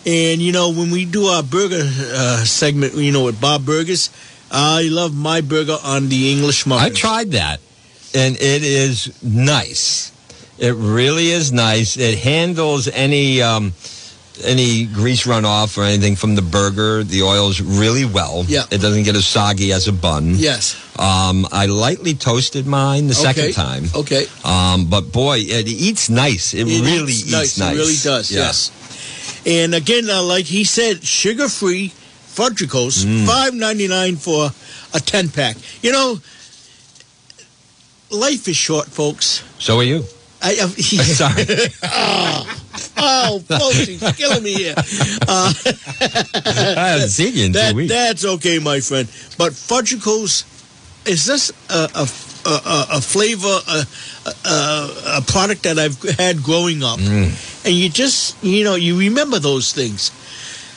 And 0.07 0.41
you 0.41 0.53
know, 0.53 0.71
when 0.71 0.91
we 0.91 1.05
do 1.05 1.27
our 1.27 1.43
burger 1.43 1.83
uh, 1.83 2.45
segment, 2.45 2.95
you 2.95 3.13
know, 3.13 3.25
with 3.25 3.41
Bob 3.41 3.67
Burgers, 3.67 4.11
I 4.51 4.83
love 4.83 5.15
my 5.15 5.41
burger 5.41 5.77
on 5.83 6.09
the 6.09 6.33
English 6.33 6.67
muffin. 6.67 6.93
I 6.93 6.95
tried 6.95 7.33
that, 7.33 7.61
and 8.15 8.37
it 8.37 8.63
is 8.63 9.23
nice. 9.23 10.13
It 10.59 10.75
really 10.75 11.29
is 11.31 11.53
nice. 11.53 11.97
It 11.97 12.19
handles 12.19 12.89
any 12.89 13.43
um, 13.43 13.73
any 14.45 14.87
grease 14.87 15.27
runoff 15.27 15.77
or 15.79 15.83
anything 15.85 16.17
from 16.17 16.35
the 16.35 16.43
burger. 16.43 17.05
The 17.05 17.23
oils 17.23 17.61
really 17.61 18.05
well. 18.05 18.45
Yeah. 18.49 18.65
It 18.71 18.81
doesn't 18.81 19.03
get 19.05 19.17
as 19.17 19.27
soggy 19.27 19.73
as 19.73 19.87
a 19.89 19.93
bun. 19.93 20.35
Yes. 20.37 20.75
Um, 20.99 21.47
I 21.53 21.67
lightly 21.67 22.15
toasted 22.15 22.67
mine 22.67 23.07
the 23.07 23.15
second 23.15 23.53
time. 23.53 23.85
Okay. 23.95 24.27
Um, 24.45 24.89
but 24.89 25.13
boy, 25.13 25.39
it 25.41 25.69
eats 25.69 26.09
nice. 26.09 26.55
It, 26.55 26.67
It 26.69 26.81
really 26.83 27.13
eats 27.13 27.23
eats 27.25 27.33
nice. 27.33 27.59
nice. 27.59 27.75
It 27.75 27.79
really 27.79 28.01
does. 28.03 28.31
Yeah. 28.31 28.41
Yes. 28.41 29.43
And 29.47 29.75
again, 29.75 30.09
uh, 30.11 30.23
like 30.23 30.47
he 30.47 30.65
said, 30.65 31.05
sugar 31.05 31.49
free 31.49 31.93
fudgicles, 32.27 33.05
Mm. 33.05 33.27
five 33.27 33.55
ninety 33.55 33.89
nine 33.89 34.17
for 34.17 34.51
a 34.95 35.01
ten 35.01 35.29
pack. 35.29 35.57
You 35.83 35.93
know, 35.93 36.21
life 38.11 38.49
is 38.49 38.57
short, 38.57 38.87
folks. 38.89 39.43
So 39.59 39.79
are 39.79 39.85
you. 39.85 40.05
I, 40.43 40.51
I, 40.61 40.67
Sorry. 40.69 41.45
oh, 42.99 43.41
folks, 43.49 43.87
he's 43.87 44.03
killing 44.17 44.43
me 44.43 44.53
here. 44.55 44.75
Uh, 44.77 45.53
I 45.57 46.89
haven't 46.93 47.09
seen 47.09 47.35
you 47.35 47.47
in 47.47 47.53
that, 47.53 47.71
two 47.71 47.77
weeks. 47.77 47.93
that's 47.93 48.25
okay, 48.25 48.59
my 48.59 48.81
friend. 48.81 49.09
But 49.39 49.53
fudgicles 49.53 50.45
is 51.07 51.25
this 51.25 51.51
a 51.71 51.89
a, 51.95 52.03
a, 52.49 52.87
a- 52.97 53.01
flavor, 53.01 53.59
a, 53.69 53.87
a, 54.49 55.19
a 55.19 55.23
product 55.27 55.63
that 55.65 55.79
I've 55.79 56.01
had 56.19 56.43
growing 56.43 56.83
up, 56.83 56.99
Mm. 56.99 57.65
and 57.65 57.75
you 57.75 57.89
just 57.89 58.37
you 58.43 58.65
know 58.65 58.75
you 58.75 58.99
remember 58.99 59.39
those 59.39 59.73
things. 59.73 60.11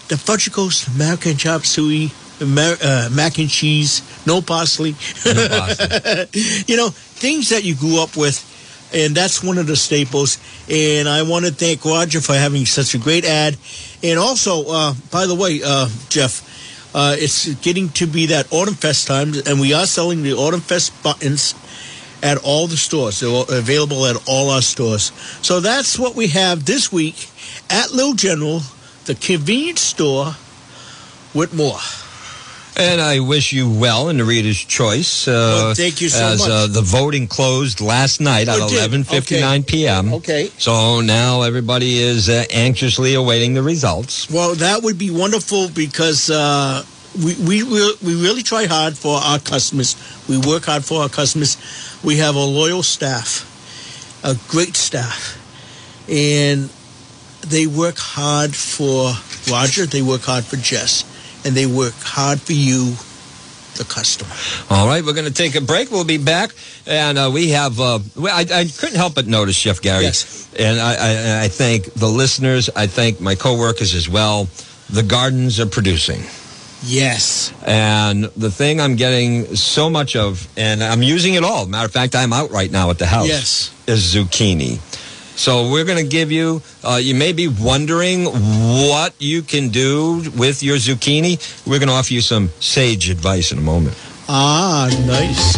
The 0.07 0.15
fudgicles, 0.15 0.87
American 0.95 1.37
chop 1.37 1.65
suey, 1.65 2.11
Amer- 2.41 2.77
uh, 2.83 3.09
mac 3.11 3.37
and 3.37 3.49
cheese, 3.49 4.01
no 4.25 4.41
parsley. 4.41 4.95
no 5.25 5.47
parsley. 5.47 6.25
you 6.67 6.77
know 6.77 6.89
things 6.89 7.49
that 7.49 7.63
you 7.63 7.75
grew 7.75 8.01
up 8.01 8.15
with. 8.17 8.45
And 8.93 9.15
that's 9.15 9.43
one 9.43 9.57
of 9.57 9.67
the 9.67 9.75
staples. 9.75 10.39
And 10.69 11.07
I 11.07 11.21
want 11.21 11.45
to 11.45 11.51
thank 11.51 11.85
Roger 11.85 12.21
for 12.21 12.33
having 12.33 12.65
such 12.65 12.95
a 12.95 12.97
great 12.97 13.25
ad. 13.25 13.57
And 14.03 14.17
also, 14.19 14.63
uh, 14.67 14.93
by 15.11 15.27
the 15.27 15.35
way, 15.35 15.61
uh, 15.63 15.89
Jeff, 16.09 16.45
uh, 16.95 17.15
it's 17.17 17.53
getting 17.55 17.89
to 17.89 18.07
be 18.07 18.27
that 18.27 18.51
Autumn 18.51 18.73
Fest 18.73 19.07
time, 19.07 19.33
and 19.45 19.59
we 19.59 19.73
are 19.73 19.85
selling 19.85 20.23
the 20.23 20.33
Autumn 20.33 20.61
Fest 20.61 20.91
buttons 21.03 21.53
at 22.23 22.37
all 22.43 22.67
the 22.67 22.77
stores. 22.77 23.19
They're 23.19 23.45
available 23.57 24.05
at 24.05 24.15
all 24.27 24.49
our 24.49 24.61
stores. 24.61 25.11
So 25.41 25.59
that's 25.59 25.99
what 25.99 26.15
we 26.15 26.27
have 26.29 26.65
this 26.65 26.91
week 26.91 27.29
at 27.69 27.91
Little 27.91 28.15
General, 28.15 28.61
the 29.05 29.15
convenience 29.15 29.81
store 29.81 30.35
with 31.33 31.53
more. 31.53 31.77
And 32.79 33.01
I 33.01 33.19
wish 33.19 33.51
you 33.51 33.69
well 33.69 34.07
in 34.09 34.17
the 34.17 34.23
Reader's 34.23 34.57
Choice. 34.57 35.27
Uh, 35.27 35.31
Well, 35.31 35.75
thank 35.75 35.99
you 35.99 36.07
so 36.09 36.25
as, 36.25 36.39
much. 36.39 36.49
Uh, 36.49 36.67
the 36.67 36.81
voting 36.81 37.27
closed 37.27 37.81
last 37.81 38.21
night 38.21 38.47
at 38.47 38.57
Oh, 38.59 38.69
did? 38.69 38.89
11:59 38.91 39.67
p.m. 39.67 40.13
Okay. 40.13 40.49
So 40.57 41.01
now 41.01 41.41
everybody 41.41 41.99
is 41.99 42.29
uh, 42.29 42.45
anxiously 42.51 43.15
awaiting 43.15 43.53
the 43.53 43.63
results. 43.63 44.29
Well, 44.29 44.55
that 44.55 44.81
would 44.83 44.97
be 44.97 45.11
wonderful 45.11 45.69
because 45.69 46.29
uh, 46.29 46.83
we 47.21 47.35
we 47.35 47.63
we 47.63 48.15
really 48.21 48.43
try 48.43 48.65
hard 48.65 48.97
for 48.97 49.17
our 49.19 49.39
customers. 49.39 49.95
We 50.29 50.37
work 50.37 50.65
hard 50.65 50.85
for 50.85 51.01
our 51.01 51.09
customers. 51.09 51.57
We 52.03 52.17
have 52.17 52.35
a 52.35 52.45
loyal 52.45 52.83
staff, 52.83 53.43
a 54.23 54.35
great 54.47 54.77
staff, 54.77 55.35
and 56.07 56.69
they 57.41 57.67
work 57.67 57.97
hard 57.97 58.55
for 58.55 59.11
Roger. 59.51 59.85
They 59.85 60.01
work 60.01 60.21
hard 60.21 60.45
for 60.45 60.55
Jess, 60.55 61.03
and 61.45 61.55
they 61.55 61.65
work 61.65 61.93
hard 61.99 62.39
for 62.41 62.53
you, 62.53 62.93
the 63.77 63.85
customer. 63.87 64.31
All 64.69 64.87
right, 64.87 65.03
we're 65.03 65.13
going 65.13 65.27
to 65.27 65.33
take 65.33 65.55
a 65.55 65.61
break. 65.61 65.91
We'll 65.91 66.03
be 66.05 66.17
back, 66.17 66.51
and 66.85 67.17
uh, 67.17 67.29
we 67.33 67.49
have. 67.51 67.79
Uh, 67.79 67.99
I, 68.23 68.45
I 68.51 68.65
couldn't 68.77 68.95
help 68.97 69.15
but 69.15 69.27
notice, 69.27 69.55
Chef 69.55 69.81
Gary, 69.81 70.03
Yes. 70.03 70.49
and 70.57 70.79
I, 70.79 70.93
I, 70.95 71.43
I 71.45 71.47
thank 71.47 71.93
the 71.93 72.07
listeners. 72.07 72.69
I 72.75 72.87
thank 72.87 73.21
my 73.21 73.35
coworkers 73.35 73.93
as 73.95 74.09
well. 74.09 74.47
The 74.89 75.03
gardens 75.03 75.59
are 75.59 75.65
producing. 75.67 76.21
Yes. 76.81 77.53
And 77.65 78.23
the 78.37 78.49
thing 78.49 78.79
I'm 78.79 78.95
getting 78.95 79.55
so 79.55 79.89
much 79.89 80.15
of, 80.15 80.47
and 80.57 80.81
I'm 80.81 81.03
using 81.03 81.33
it 81.33 81.43
all. 81.43 81.65
Matter 81.65 81.85
of 81.85 81.91
fact, 81.91 82.15
I'm 82.15 82.31
out 82.31 82.51
right 82.51 82.71
now 82.71 82.89
at 82.89 82.97
the 82.99 83.05
house. 83.05 83.27
Yes. 83.27 83.73
Is 83.85 84.15
zucchini. 84.15 84.79
So 85.39 85.71
we're 85.71 85.85
going 85.85 86.03
to 86.03 86.09
give 86.09 86.33
you. 86.33 86.61
Uh, 86.83 86.99
you 87.01 87.15
may 87.15 87.31
be 87.31 87.47
wondering 87.47 88.25
what 88.25 89.13
you 89.19 89.41
can 89.41 89.69
do 89.69 90.29
with 90.35 90.61
your 90.61 90.75
zucchini. 90.75 91.39
We're 91.65 91.79
going 91.79 91.87
to 91.87 91.95
offer 91.95 92.13
you 92.13 92.19
some 92.19 92.49
sage 92.59 93.09
advice 93.09 93.53
in 93.53 93.57
a 93.57 93.61
moment. 93.61 93.95
Ah, 94.31 94.87
nice. 95.07 95.57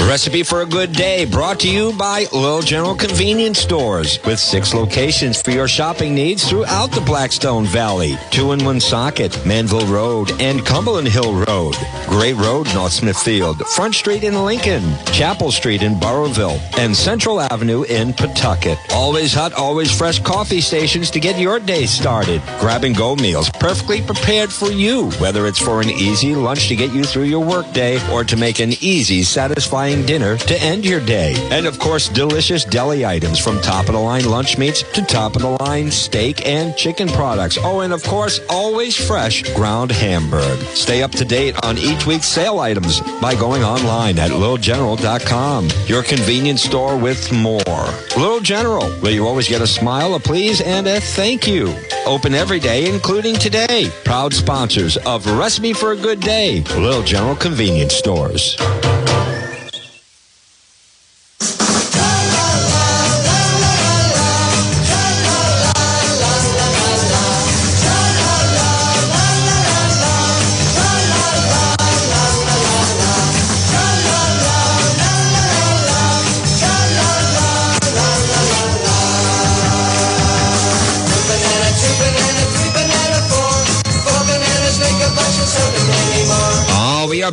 Recipe 0.08 0.42
for 0.42 0.62
a 0.62 0.66
good 0.66 0.92
day 0.92 1.26
brought 1.26 1.60
to 1.60 1.68
you 1.68 1.92
by 1.98 2.20
Little 2.32 2.62
General 2.62 2.94
Convenience 2.94 3.58
Stores 3.58 4.18
with 4.24 4.38
six 4.38 4.72
locations 4.72 5.42
for 5.42 5.50
your 5.50 5.68
shopping 5.68 6.14
needs 6.14 6.48
throughout 6.48 6.90
the 6.92 7.02
Blackstone 7.02 7.66
Valley. 7.66 8.16
Two 8.30 8.52
in 8.52 8.64
Woonsocket, 8.64 9.44
Manville 9.44 9.86
Road, 9.86 10.32
and 10.40 10.64
Cumberland 10.64 11.08
Hill 11.08 11.34
Road. 11.34 11.74
Great 12.06 12.36
Road, 12.36 12.72
North 12.72 12.92
Smithfield, 12.92 13.58
Front 13.66 13.94
Street 13.94 14.24
in 14.24 14.46
Lincoln, 14.46 14.82
Chapel 15.12 15.52
Street 15.52 15.82
in 15.82 16.00
Burrillville, 16.00 16.58
and 16.78 16.96
Central 16.96 17.38
Avenue 17.38 17.82
in 17.82 18.14
Pawtucket. 18.14 18.78
Always 18.94 19.34
hot, 19.34 19.52
always 19.52 19.94
fresh 19.94 20.20
coffee 20.20 20.62
stations 20.62 21.10
to 21.10 21.20
get 21.20 21.38
your 21.38 21.60
day 21.60 21.84
started. 21.84 22.40
Grab 22.60 22.84
and 22.84 22.96
go 22.96 23.14
meals 23.14 23.50
perfectly 23.50 24.00
prepared 24.00 24.50
for 24.50 24.70
you, 24.70 25.10
whether 25.20 25.46
it's 25.46 25.60
for 25.60 25.82
an 25.82 25.90
easy 25.90 26.34
lunch 26.34 26.68
to 26.68 26.76
get 26.76 26.94
you 26.94 27.04
through 27.04 27.24
your 27.24 27.44
workday 27.44 27.98
or 28.12 28.24
to 28.24 28.36
make 28.36 28.60
an 28.60 28.72
easy, 28.80 29.22
satisfying 29.22 30.04
dinner 30.06 30.36
to 30.36 30.62
end 30.62 30.84
your 30.84 31.00
day. 31.00 31.34
And 31.50 31.66
of 31.66 31.78
course, 31.78 32.08
delicious 32.08 32.64
deli 32.64 33.04
items 33.04 33.38
from 33.38 33.60
top 33.60 33.86
of 33.86 33.94
the 33.94 34.00
line 34.00 34.24
lunch 34.24 34.58
meats 34.58 34.82
to 34.94 35.02
top 35.02 35.36
of 35.36 35.42
the 35.42 35.56
line 35.62 35.90
steak 35.90 36.46
and 36.46 36.76
chicken 36.76 37.08
products. 37.08 37.58
Oh, 37.60 37.80
and 37.80 37.92
of 37.92 38.02
course, 38.04 38.40
always 38.48 38.96
fresh 38.96 39.42
ground 39.54 39.90
hamburg. 39.90 40.58
Stay 40.74 41.02
up 41.02 41.10
to 41.12 41.24
date 41.24 41.56
on 41.64 41.78
each 41.78 42.06
week's 42.06 42.28
sale 42.28 42.60
items 42.60 43.00
by 43.20 43.34
going 43.34 43.62
online 43.64 44.18
at 44.18 44.30
littlegeneral.com. 44.30 45.68
Your 45.86 46.02
convenience 46.02 46.62
store 46.62 46.96
with 46.96 47.32
more. 47.32 47.60
Little 48.16 48.40
General, 48.40 48.88
where 49.00 49.12
you 49.12 49.26
always 49.26 49.48
get 49.48 49.60
a 49.60 49.66
smile, 49.66 50.14
a 50.14 50.20
please, 50.20 50.60
and 50.60 50.86
a 50.86 51.00
thank 51.00 51.46
you. 51.46 51.74
Open 52.06 52.34
every 52.34 52.60
day, 52.60 52.88
including 52.88 53.34
today. 53.34 53.90
Proud 54.04 54.32
sponsors 54.32 54.96
of 54.98 55.26
Recipe 55.26 55.72
for 55.72 55.92
a 55.92 55.96
Good 55.96 56.20
Day, 56.20 56.62
Little 56.76 57.02
General 57.02 57.34
Convenience 57.34 57.95
Stores. 57.96 59.05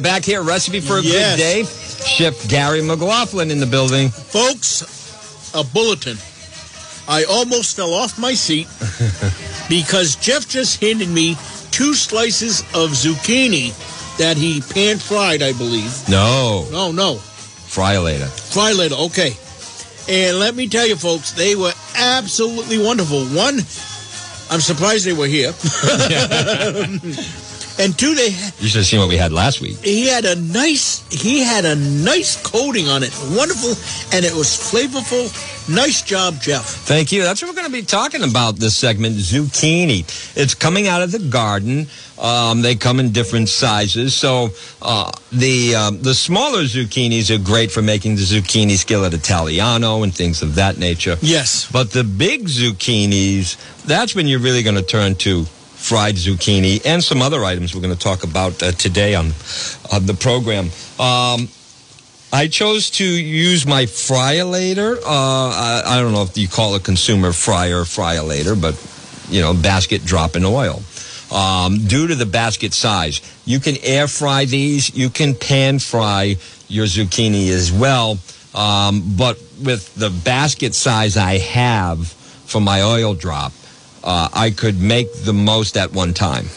Back 0.04 0.24
here. 0.24 0.44
Recipe 0.44 0.80
for 0.82 0.98
a 1.00 1.02
Yes. 1.02 1.38
good 1.38 1.42
day. 1.42 2.06
Chef 2.06 2.48
Gary 2.48 2.82
McLaughlin 2.82 3.50
in 3.50 3.60
the 3.60 3.66
building. 3.66 4.10
Folks, 4.10 4.84
a 5.56 5.64
bulletin. 5.64 6.18
I 7.08 7.24
almost 7.26 7.76
fell 7.76 7.94
off 7.94 8.18
my 8.20 8.34
seat 8.34 8.68
because 9.70 10.16
Jeff 10.16 10.48
just 10.48 10.80
handed 10.82 11.10
me 11.10 11.36
two 11.72 11.94
slices 11.94 12.62
of 12.74 12.92
zucchini 12.92 13.74
that 14.18 14.38
he 14.38 14.62
pan 14.62 14.98
fried, 15.00 15.42
I 15.42 15.54
believe. 15.54 15.92
No, 16.08 16.68
No, 16.72 16.92
no, 16.92 17.16
fry 17.16 17.98
later. 17.98 18.28
fry 18.28 18.72
later. 18.74 18.96
Okay. 18.96 19.36
And 20.08 20.38
let 20.40 20.54
me 20.56 20.68
tell 20.68 20.86
you, 20.86 20.96
folks, 20.98 21.32
they 21.32 21.56
were 21.56 21.74
absolutely 21.98 22.78
wonderful. 22.78 23.26
One, 23.28 23.60
I'm 24.52 24.60
surprised 24.62 25.06
they 25.06 25.14
were 25.14 25.28
here. 25.28 25.54
and 27.80 27.98
two, 27.98 28.14
they 28.16 28.28
You 28.60 28.68
should 28.68 28.80
have 28.80 28.86
seen 28.86 29.00
what 29.00 29.10
we 29.10 29.18
had 29.18 29.32
last 29.32 29.62
week. 29.62 29.78
he 29.84 30.08
had 30.08 30.26
a 30.26 30.36
nice 30.36 31.04
he 31.12 31.40
had 31.40 31.66
a 31.66 31.76
nice 31.76 32.42
coating 32.42 32.88
on 32.88 33.04
it, 33.04 33.12
wonderful, 33.32 33.72
and 34.16 34.26
it 34.26 34.34
was 34.34 34.48
flavorful. 34.50 35.32
Nice 35.70 36.02
job, 36.02 36.42
Jeff. 36.42 36.66
Thank 36.66 37.14
you. 37.14 37.24
That's 37.24 37.42
what 37.42 37.48
we're 37.48 37.56
going 37.56 37.72
to 37.72 37.72
be 37.72 37.84
talking 37.86 38.22
about 38.24 38.58
this 38.58 38.76
segment 38.76 39.16
zucchini. 39.16 40.04
It's 40.36 40.54
coming 40.54 40.88
out 40.90 41.02
of 41.02 41.14
the 41.14 41.20
garden. 41.20 41.88
Um, 42.20 42.62
they 42.62 42.76
come 42.76 43.00
in 43.00 43.12
different 43.14 43.48
sizes. 43.48 44.14
So 44.14 44.50
uh, 44.82 45.10
the 45.32 45.76
um, 45.76 46.02
the 46.02 46.14
smaller 46.14 46.64
zucchinis 46.64 47.34
are 47.34 47.42
great 47.42 47.72
for 47.72 47.82
making 47.82 48.16
the 48.16 48.24
zucchini 48.24 48.78
skillet 48.78 49.14
Italiano 49.14 50.04
and 50.04 50.14
things 50.14 50.42
of 50.42 50.56
that 50.56 50.78
nature. 50.80 51.16
Yes. 51.22 51.72
But 51.72 51.92
the 51.92 52.04
big 52.04 52.48
zucchinis, 52.48 53.56
that's 53.86 54.16
when 54.16 54.28
you're 54.28 54.40
really 54.42 54.64
going 54.64 54.76
to 54.76 54.84
turn 54.84 55.16
to 55.16 55.46
fried 55.84 56.16
zucchini 56.16 56.82
and 56.86 57.04
some 57.04 57.22
other 57.22 57.44
items 57.44 57.76
we're 57.76 57.82
going 57.82 57.94
to 57.94 58.00
talk 58.00 58.24
about 58.24 58.64
uh, 58.64 58.72
today 58.72 59.16
on, 59.16 59.34
on 59.92 60.06
the 60.06 60.16
program. 60.18 60.68
Um, 60.98 61.50
I 62.32 62.48
chose 62.50 62.90
to 62.92 63.06
use 63.06 63.68
my 63.68 63.84
fryolator. 63.84 64.96
Uh, 64.96 65.04
I, 65.06 65.84
I 65.86 66.00
don't 66.00 66.14
know 66.14 66.24
if 66.24 66.38
you 66.38 66.48
call 66.48 66.76
it 66.76 66.86
consumer 66.86 67.34
fryer 67.34 67.82
or 67.82 67.84
fryolator, 67.84 68.60
but 68.60 68.76
you 69.30 69.42
know, 69.42 69.54
basket 69.54 70.06
drop 70.06 70.38
in 70.38 70.46
oil. 70.46 70.82
Um, 71.32 71.86
due 71.86 72.08
to 72.08 72.16
the 72.16 72.26
basket 72.26 72.74
size, 72.74 73.20
you 73.44 73.60
can 73.60 73.76
air 73.84 74.08
fry 74.08 74.46
these. 74.46 74.96
You 74.96 75.10
can 75.10 75.36
pan 75.36 75.80
fry 75.80 76.38
your 76.70 76.86
zucchini 76.86 77.50
as 77.50 77.74
well. 77.74 78.20
Um, 78.56 79.04
but 79.18 79.38
with 79.62 79.94
the 79.96 80.10
basket 80.10 80.74
size 80.76 81.18
I 81.18 81.40
have 81.40 82.08
for 82.08 82.62
my 82.62 82.84
oil 82.84 83.16
drop, 83.16 83.52
uh, 84.04 84.30
I 84.34 84.52
could 84.52 84.80
make 84.82 85.08
the 85.24 85.34
most 85.34 85.78
at 85.78 85.92
one 85.94 86.14
time. 86.14 86.48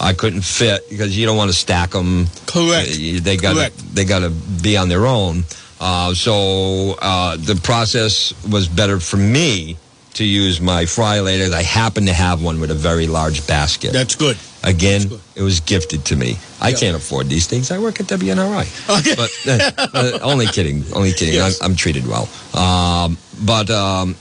I 0.00 0.14
couldn't 0.14 0.42
fit 0.42 0.88
because 0.88 1.16
you 1.16 1.26
don't 1.26 1.36
want 1.36 1.50
to 1.50 1.56
stack 1.56 1.90
them. 1.90 2.26
Correct. 2.46 2.90
They 3.22 3.36
got 3.36 3.70
they 3.94 4.04
got 4.04 4.20
to 4.20 4.30
be 4.30 4.76
on 4.76 4.88
their 4.88 5.06
own. 5.06 5.44
Uh, 5.78 6.14
so 6.14 6.96
uh, 7.00 7.36
the 7.36 7.58
process 7.62 8.32
was 8.48 8.68
better 8.68 8.98
for 9.00 9.16
me 9.18 9.76
to 10.14 10.24
use 10.24 10.60
my 10.60 10.84
fryolator. 10.84 11.52
I 11.52 11.62
happen 11.62 12.06
to 12.06 12.12
have 12.12 12.42
one 12.42 12.60
with 12.60 12.70
a 12.70 12.74
very 12.74 13.06
large 13.06 13.46
basket. 13.46 13.92
That's 13.92 14.14
good. 14.16 14.36
Again, 14.64 15.00
That's 15.02 15.04
good. 15.12 15.20
it 15.36 15.42
was 15.42 15.60
gifted 15.60 16.04
to 16.06 16.16
me. 16.16 16.36
I 16.60 16.70
Yeah. 16.70 16.76
can't 16.76 16.96
afford 16.96 17.28
these 17.28 17.46
things. 17.46 17.70
I 17.70 17.78
work 17.78 18.00
at 18.00 18.06
WNRI. 18.06 18.66
Okay. 18.98 19.14
But 19.16 19.30
uh, 19.46 19.88
uh, 19.96 20.18
only 20.22 20.46
kidding. 20.46 20.84
Only 20.94 21.12
kidding. 21.12 21.34
Yes. 21.40 21.60
I'm, 21.62 21.70
I'm 21.72 21.76
treated 21.76 22.06
well. 22.06 22.28
Um, 22.54 23.16
but 23.44 23.70
um, 23.70 24.16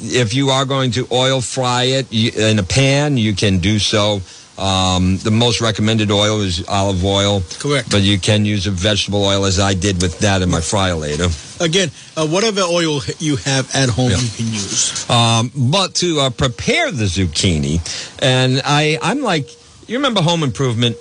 if 0.00 0.34
you 0.34 0.50
are 0.50 0.64
going 0.64 0.90
to 0.92 1.06
oil 1.12 1.40
fry 1.40 1.84
it 1.84 2.12
in 2.12 2.58
a 2.58 2.62
pan, 2.62 3.16
you 3.16 3.34
can 3.34 3.58
do 3.58 3.78
so. 3.78 4.20
Um, 4.58 5.18
the 5.18 5.30
most 5.30 5.60
recommended 5.60 6.10
oil 6.10 6.40
is 6.40 6.66
olive 6.66 7.04
oil. 7.04 7.42
Correct. 7.60 7.92
But 7.92 8.02
you 8.02 8.18
can 8.18 8.44
use 8.44 8.66
a 8.66 8.72
vegetable 8.72 9.24
oil, 9.24 9.44
as 9.44 9.60
I 9.60 9.74
did 9.74 10.02
with 10.02 10.18
that 10.18 10.42
in 10.42 10.50
my 10.50 10.58
fryolator. 10.58 11.30
Again, 11.60 11.92
uh, 12.16 12.26
whatever 12.26 12.62
oil 12.62 13.00
you 13.20 13.36
have 13.36 13.72
at 13.74 13.88
home, 13.88 14.10
Yeah. 14.10 14.18
you 14.18 14.28
can 14.36 14.46
use. 14.46 15.08
Um, 15.08 15.52
but 15.54 15.94
to 15.96 16.18
uh, 16.20 16.30
prepare 16.30 16.90
the 16.90 17.04
zucchini, 17.04 17.78
and 18.20 18.60
I, 18.64 18.98
I'm 19.00 19.22
like, 19.22 19.48
you 19.88 19.96
remember 19.96 20.22
Home 20.22 20.42
Improvement? 20.42 20.96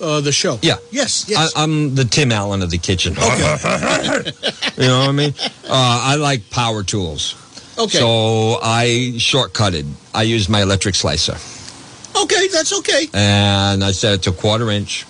Uh, 0.00 0.20
the 0.22 0.32
show. 0.32 0.58
Yeah. 0.62 0.76
Yes. 0.90 1.26
Yes. 1.28 1.52
I, 1.54 1.62
I'm 1.64 1.96
the 1.96 2.04
Tim 2.04 2.30
Allen 2.32 2.62
of 2.62 2.70
the 2.70 2.78
kitchen. 2.78 3.12
Okay. 3.18 3.22
you 4.82 4.88
know 4.88 5.00
what 5.00 5.08
I 5.08 5.12
mean? 5.12 5.34
Uh, 5.64 5.68
I 5.68 6.14
like 6.14 6.48
power 6.50 6.82
tools. 6.82 7.34
Okay. 7.78 7.98
So 7.98 8.58
I 8.62 9.12
shortcutted. 9.16 9.86
I 10.14 10.22
used 10.22 10.48
my 10.48 10.62
electric 10.62 10.94
slicer. 10.94 11.36
okay. 12.22 12.48
That's 12.48 12.72
okay. 12.80 13.06
And 13.14 13.84
I 13.84 13.92
set 13.92 14.14
it 14.14 14.22
to 14.22 14.30
a 14.30 14.34
quarter 14.34 14.70
inch. 14.70 15.06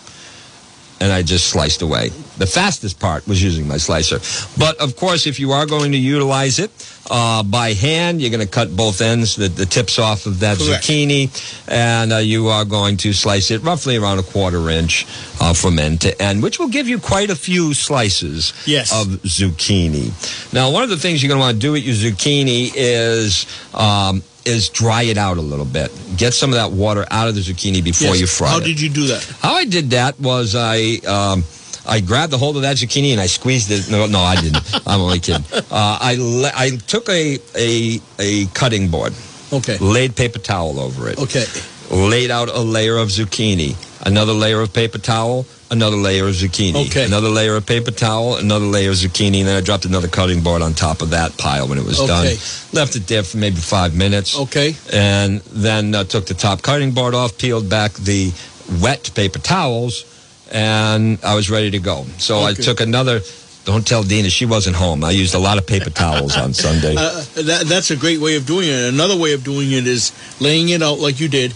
And 1.00 1.12
I 1.12 1.22
just 1.22 1.46
sliced 1.46 1.82
away. 1.82 2.08
The 2.38 2.46
fastest 2.46 2.98
part 2.98 3.26
was 3.28 3.40
using 3.42 3.68
my 3.68 3.76
slicer. 3.76 4.18
But 4.58 4.76
of 4.78 4.96
course, 4.96 5.26
if 5.28 5.38
you 5.38 5.52
are 5.52 5.64
going 5.64 5.92
to 5.92 5.98
utilize 5.98 6.58
it 6.58 6.70
uh, 7.08 7.44
by 7.44 7.72
hand, 7.72 8.20
you're 8.20 8.30
going 8.30 8.44
to 8.44 8.52
cut 8.52 8.74
both 8.76 9.00
ends, 9.00 9.36
the, 9.36 9.46
the 9.48 9.64
tips 9.64 9.98
off 10.00 10.26
of 10.26 10.40
that 10.40 10.58
Correct. 10.58 10.82
zucchini, 10.84 11.30
and 11.68 12.12
uh, 12.12 12.16
you 12.16 12.48
are 12.48 12.64
going 12.64 12.96
to 12.98 13.12
slice 13.12 13.52
it 13.52 13.62
roughly 13.62 13.96
around 13.96 14.18
a 14.18 14.24
quarter 14.24 14.68
inch 14.70 15.06
uh, 15.40 15.54
from 15.54 15.78
end 15.78 16.00
to 16.00 16.20
end, 16.20 16.42
which 16.42 16.58
will 16.58 16.68
give 16.68 16.88
you 16.88 16.98
quite 16.98 17.30
a 17.30 17.36
few 17.36 17.74
slices 17.74 18.52
Yes. 18.66 18.92
of 18.92 19.06
zucchini. 19.22 20.10
Now, 20.52 20.70
one 20.72 20.82
of 20.82 20.90
the 20.90 20.96
things 20.96 21.22
you're 21.22 21.28
going 21.28 21.38
to 21.40 21.44
want 21.46 21.54
to 21.54 21.60
do 21.60 21.72
with 21.72 21.84
your 21.84 21.94
zucchini 21.94 22.72
is 22.74 23.46
um, 23.72 24.22
is 24.48 24.68
dry 24.70 25.02
it 25.02 25.18
out 25.18 25.36
a 25.36 25.40
little 25.42 25.64
bit. 25.66 25.90
Get 26.16 26.32
some 26.34 26.50
of 26.50 26.56
that 26.56 26.72
water 26.72 27.04
out 27.10 27.28
of 27.28 27.34
the 27.34 27.40
zucchini 27.42 27.82
before 27.84 28.08
Yes. 28.08 28.20
you 28.20 28.26
fry 28.26 28.48
it. 28.48 28.50
How 28.50 28.58
it. 28.58 28.64
did 28.64 28.80
you 28.80 28.88
do 28.88 29.06
that? 29.08 29.22
How 29.40 29.54
I 29.54 29.64
did 29.66 29.90
that 29.90 30.18
was 30.18 30.54
I 30.56 30.96
um, 31.06 31.44
I 31.86 32.00
grabbed 32.00 32.32
the 32.32 32.38
hold 32.38 32.56
of 32.56 32.62
that 32.62 32.76
zucchini 32.76 33.12
and 33.12 33.20
I 33.20 33.26
squeezed 33.26 33.70
it. 33.70 33.90
No, 33.90 34.06
no, 34.06 34.20
I 34.20 34.36
didn't. 34.40 34.62
I'm 34.86 35.00
only 35.00 35.20
kidding. 35.20 35.44
Uh, 35.52 35.98
I 36.00 36.16
le- 36.18 36.52
I 36.54 36.70
took 36.86 37.08
a 37.08 37.38
a 37.56 38.00
a 38.18 38.46
cutting 38.54 38.88
board, 38.88 39.12
Okay. 39.52 39.78
laid 39.78 40.16
paper 40.16 40.38
towel 40.38 40.78
over 40.80 41.08
it, 41.08 41.18
Okay. 41.18 41.44
laid 41.90 42.30
out 42.30 42.48
a 42.48 42.60
layer 42.60 42.96
of 42.98 43.08
zucchini, 43.08 43.76
another 44.06 44.32
layer 44.32 44.60
of 44.60 44.72
paper 44.72 44.98
towel, 44.98 45.46
another 45.70 45.96
layer 45.96 46.26
of 46.26 46.34
zucchini, 46.34 46.86
Okay. 46.86 47.04
another 47.04 47.28
layer 47.28 47.54
of 47.56 47.66
paper 47.66 47.90
towel, 47.90 48.36
another 48.36 48.64
layer 48.64 48.90
of 48.90 48.96
zucchini, 48.96 49.40
and 49.40 49.48
then 49.48 49.56
I 49.56 49.60
dropped 49.60 49.84
another 49.84 50.08
cutting 50.08 50.40
board 50.42 50.62
on 50.62 50.72
top 50.74 51.02
of 51.02 51.10
that 51.10 51.36
pile 51.36 51.68
when 51.68 51.78
it 51.78 51.84
was 51.84 51.98
done. 51.98 52.26
Left 52.72 52.96
it 52.96 53.06
there 53.06 53.22
for 53.22 53.36
maybe 53.36 53.56
five 53.56 53.94
minutes 53.94 54.36
Okay. 54.38 54.74
and 54.92 55.40
then 55.52 55.94
uh, 55.94 56.04
took 56.04 56.26
the 56.26 56.34
top 56.34 56.62
cutting 56.62 56.92
board 56.92 57.14
off, 57.14 57.36
peeled 57.36 57.68
back 57.68 57.92
the 57.94 58.32
wet 58.80 59.10
paper 59.14 59.38
towels, 59.38 60.04
and 60.50 61.18
I 61.22 61.34
was 61.34 61.50
ready 61.50 61.70
to 61.72 61.78
go. 61.78 62.06
So 62.18 62.40
I 62.42 62.54
took 62.54 62.80
another. 62.80 63.20
Don't 63.66 63.86
tell 63.86 64.02
Dina 64.02 64.30
she 64.30 64.46
wasn't 64.46 64.76
home. 64.76 65.04
I 65.04 65.10
used 65.10 65.34
a 65.34 65.38
lot 65.38 65.58
of 65.58 65.66
paper 65.66 65.90
towels 65.90 66.38
on 66.38 66.54
Sunday. 66.66 66.94
Uh, 66.96 67.10
that, 67.34 67.64
that's 67.68 67.90
a 67.90 67.96
great 67.96 68.18
way 68.18 68.36
of 68.36 68.46
doing 68.46 68.66
it. 68.66 68.88
Another 68.94 69.14
way 69.16 69.34
of 69.34 69.44
doing 69.44 69.70
it 69.72 69.86
is 69.86 70.12
laying 70.40 70.70
it 70.70 70.82
out 70.82 70.98
like 71.00 71.20
you 71.20 71.28
did, 71.28 71.52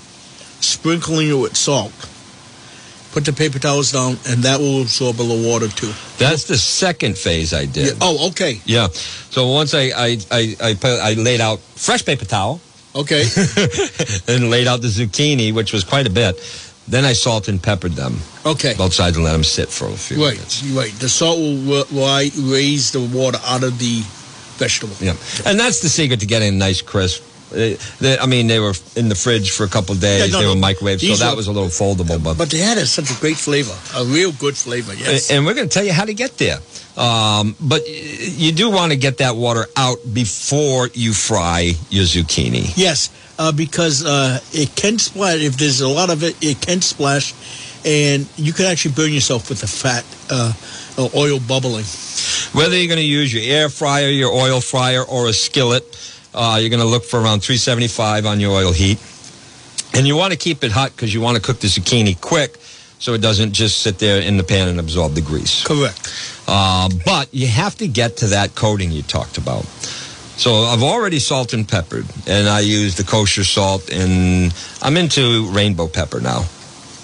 sprinkling 0.61 1.29
it 1.31 1.35
with 1.35 1.57
salt. 1.57 1.93
Put 3.13 3.25
the 3.27 3.33
paper 3.33 3.59
towels 3.59 3.93
down, 3.93 4.17
and 4.29 4.43
that 4.45 4.59
will 4.59 4.81
absorb 4.83 5.21
a 5.21 5.23
little 5.23 5.47
water 5.47 5.69
too. 5.69 5.93
That's 6.19 6.45
the 6.45 6.57
second 6.57 7.19
phase 7.19 7.53
I 7.53 7.67
did. 7.67 7.87
Yeah. 7.89 7.93
Oh, 8.01 8.29
okay. 8.31 8.61
Yeah. 8.65 8.89
So 8.89 9.49
once 9.49 9.75
I 9.75 9.91
I 9.95 10.19
I, 10.31 10.57
I, 10.63 10.75
put, 10.75 10.99
I 10.99 11.13
laid 11.15 11.41
out 11.41 11.59
fresh 11.61 12.05
paper 12.05 12.25
towel 12.25 12.61
Okay. 12.95 13.23
and 14.29 14.51
laid 14.51 14.67
out 14.67 14.81
the 14.83 14.89
zucchini, 14.89 15.53
which 15.55 15.73
was 15.73 15.85
quite 15.85 16.07
a 16.07 16.11
bit. 16.11 16.37
Then 16.89 17.05
I 17.05 17.13
salt 17.15 17.49
and 17.49 17.63
peppered 17.63 17.93
them 17.93 18.17
Okay. 18.45 18.75
both 18.77 18.93
sides 18.93 19.17
and 19.17 19.25
let 19.25 19.33
them 19.33 19.45
sit 19.45 19.69
for 19.69 19.87
a 19.89 19.93
few 19.97 20.17
Right. 20.23 20.35
minutes. 20.35 20.63
Right. 20.65 20.93
The 20.99 21.09
salt 21.09 21.39
will 21.39 21.85
ri- 21.91 22.33
raise 22.37 22.91
the 22.91 23.01
water 23.01 23.39
out 23.47 23.63
of 23.63 23.79
the 23.79 24.03
vegetable. 24.59 24.97
Yeah, 25.01 25.15
and 25.47 25.59
that's 25.61 25.81
the 25.81 25.89
secret 25.89 26.21
to 26.21 26.27
getting 26.27 26.49
a 26.55 26.57
nice 26.57 26.83
crisp. 26.83 27.23
Uh, 27.53 27.77
they, 28.01 28.19
I 28.19 28.27
mean, 28.27 28.47
they 28.47 28.59
were 28.59 28.75
in 28.97 29.09
the 29.09 29.15
fridge 29.15 29.51
for 29.51 29.65
a 29.65 29.69
couple 29.69 29.95
days. 29.95 30.27
Yeah, 30.27 30.33
no, 30.33 30.41
they 30.41 30.47
were 30.49 30.61
microwaved, 30.61 31.01
so 31.01 31.25
that 31.25 31.37
was 31.37 31.47
a 31.47 31.53
little 31.53 31.69
foldable. 31.69 32.23
But, 32.23 32.39
But 32.39 32.51
they 32.51 32.59
had 32.59 32.79
a, 32.79 32.87
such 32.87 33.11
a 33.11 33.21
great 33.21 33.37
flavor, 33.37 33.75
a 33.95 34.05
real 34.05 34.33
good 34.33 34.57
flavor. 34.57 34.95
Yes. 34.95 35.31
and 35.31 35.45
we're 35.45 35.55
going 35.55 35.69
to 35.69 35.73
tell 35.73 35.85
you 35.85 35.93
how 35.93 36.05
to 36.05 36.15
get 36.15 36.39
there. 36.39 36.59
Um, 36.97 37.57
but 37.61 37.83
you 37.89 38.53
do 38.53 38.71
want 38.71 38.93
to 38.93 38.99
get 38.99 39.19
that 39.19 39.37
water 39.37 39.67
out 39.77 39.99
before 40.13 40.89
you 40.93 41.15
fry 41.15 41.73
your 41.89 42.05
zucchini. 42.05 42.73
Yes, 42.77 43.11
uh, 43.39 43.53
because 43.53 44.05
uh, 44.05 44.41
it 44.53 44.75
can 44.77 44.99
splash. 44.99 45.41
If 45.41 45.57
there's 45.57 45.81
a 45.81 45.89
lot 45.89 46.11
of 46.11 46.23
it, 46.23 46.37
it 46.43 46.61
can 46.61 46.83
splash, 46.83 47.33
and 47.85 48.29
you 48.37 48.53
can 48.53 48.67
actually 48.67 48.95
burn 48.95 49.13
yourself 49.13 49.49
with 49.49 49.61
the 49.61 49.67
fat 49.67 50.05
uh, 50.31 50.53
uh, 50.99 51.09
oil 51.17 51.41
bubbling. 51.41 51.87
Whether 52.53 52.77
you're 52.77 52.89
going 52.89 52.99
to 52.99 53.03
use 53.05 53.33
your 53.33 53.43
air 53.43 53.71
fryer, 53.71 54.09
your 54.09 54.31
oil 54.31 54.61
fryer, 54.61 55.03
or 55.03 55.29
a 55.29 55.33
skillet, 55.33 55.85
uh, 56.35 56.59
you're 56.61 56.71
going 56.71 56.81
to 56.81 56.87
look 56.87 57.05
for 57.05 57.21
around 57.21 57.41
375 57.41 58.27
on 58.27 58.41
your 58.41 58.53
oil 58.53 58.73
heat. 58.73 58.99
And 59.95 60.07
you 60.07 60.17
want 60.17 60.33
to 60.33 60.39
keep 60.39 60.65
it 60.65 60.73
hot 60.73 60.93
because 60.93 61.13
you 61.13 61.21
want 61.21 61.37
to 61.37 61.43
cook 61.43 61.61
the 61.61 61.69
zucchini 61.69 62.19
quick 62.19 62.57
so 62.99 63.15
it 63.15 63.21
doesn't 63.21 63.53
just 63.53 63.83
sit 63.83 63.99
there 63.99 64.23
in 64.23 64.37
the 64.37 64.45
pan 64.45 64.69
and 64.69 64.81
absorb 64.81 65.15
the 65.15 65.21
grease. 65.21 65.65
Correct. 65.65 66.43
Uh, 66.47 66.89
but 67.05 67.33
you 67.35 67.47
have 67.47 67.77
to 67.77 67.89
get 67.89 68.19
to 68.19 68.29
that 68.29 68.55
coating 68.55 68.91
you 68.91 69.03
talked 69.03 69.39
about. 69.39 69.65
So 70.37 70.55
I've 70.55 70.83
already 70.83 71.19
salt 71.19 71.53
and 71.53 71.69
peppered, 71.69 72.07
and 72.27 72.49
I 72.49 72.61
use 72.61 72.97
the 72.97 73.05
kosher 73.05 73.45
salt, 73.45 73.93
and 73.93 74.53
I'm 74.81 74.97
into 74.97 75.47
rainbow 75.51 75.89
pepper 75.89 76.21
now. 76.21 76.45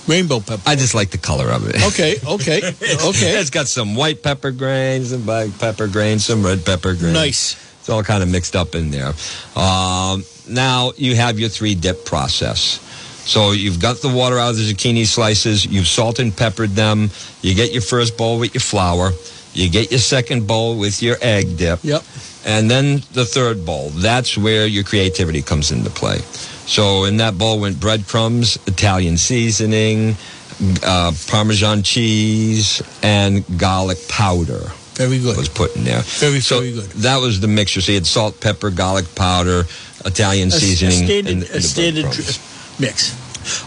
Rainbow 0.07 0.41
pepper. 0.41 0.63
I 0.67 0.77
just 0.77 0.95
like 0.95 1.11
the 1.11 1.19
color 1.19 1.51
of 1.51 1.69
it. 1.69 1.77
Okay, 1.89 2.17
okay, 2.27 2.59
okay. 2.59 3.39
it's 3.39 3.51
got 3.51 3.69
some 3.69 3.95
white 3.95 4.23
pepper 4.23 4.51
grains, 4.51 5.11
some 5.11 5.23
black 5.25 5.51
pepper 5.59 5.87
grains, 5.89 6.25
some 6.25 6.45
red 6.45 6.65
pepper 6.65 6.95
grains. 6.95 7.15
Nice. 7.15 7.68
It's 7.89 7.95
all 7.95 8.03
kind 8.03 8.23
of 8.23 8.29
mixed 8.29 8.55
up 8.55 8.75
in 8.75 8.91
there. 8.91 9.15
Um, 9.57 10.23
now 10.47 10.93
you 10.99 11.17
have 11.17 11.39
your 11.39 11.49
three 11.49 11.75
dip 11.75 12.05
process. 12.05 12.85
So 13.25 13.53
you've 13.53 13.81
got 13.81 14.03
the 14.03 14.11
water 14.11 14.39
out 14.39 14.51
of 14.51 14.57
the 14.59 14.75
zucchini 14.75 15.07
slices. 15.07 15.65
You've 15.65 15.87
salt 15.89 16.19
and 16.19 16.37
peppered 16.37 16.73
them. 16.73 17.09
You 17.41 17.55
get 17.55 17.73
your 17.73 17.81
first 17.81 18.19
bowl 18.19 18.39
with 18.39 18.53
your 18.53 18.61
flour. 18.61 19.13
You 19.55 19.71
get 19.71 19.91
your 19.91 20.01
second 20.01 20.47
bowl 20.47 20.79
with 20.79 21.03
your 21.03 21.17
egg 21.23 21.57
dip. 21.57 21.83
Yep. 21.83 22.03
And 22.45 22.71
then 22.71 22.97
the 23.15 23.25
third 23.25 23.65
bowl. 23.65 23.89
That's 23.89 24.37
where 24.37 24.67
your 24.67 24.85
creativity 24.85 25.41
comes 25.41 25.71
into 25.71 25.89
play. 25.89 26.19
So 26.67 27.05
in 27.05 27.17
that 27.17 27.39
bowl 27.39 27.59
went 27.59 27.81
breadcrumbs, 27.81 28.59
Italian 28.67 29.17
seasoning, 29.17 30.15
uh, 30.85 31.13
Parmesan 31.27 31.83
cheese, 31.85 32.83
and 33.03 33.47
garlic 33.59 33.97
powder 34.09 34.73
Very 34.99 35.19
good. 35.21 35.37
was 35.37 35.49
put 35.49 35.75
in 35.77 35.85
there. 35.85 36.03
Very, 36.03 36.41
so 36.41 36.59
very 36.61 36.73
good. 36.73 36.91
That 37.07 37.19
was 37.19 37.39
the 37.41 37.47
mixture. 37.49 37.81
So 37.81 37.93
you 37.93 37.99
had 37.99 38.07
salt, 38.07 38.41
pepper, 38.41 38.71
garlic 38.71 39.07
powder, 39.15 39.65
Italian 40.05 40.51
A- 40.51 40.57
a 40.57 40.59
seasoning, 40.59 41.07
standard, 41.07 41.33
and, 41.33 41.43
a 41.43 41.47
and 41.47 41.55
the 41.55 41.63
standard 41.63 42.05
mix. 42.81 43.15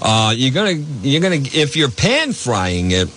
Uh, 0.01 0.33
you're 0.35 0.51
gonna, 0.51 0.83
you're 1.01 1.21
gonna, 1.21 1.41
if 1.53 1.75
you're 1.75 1.89
pan 1.89 2.33
frying 2.33 2.91
it, 2.91 3.07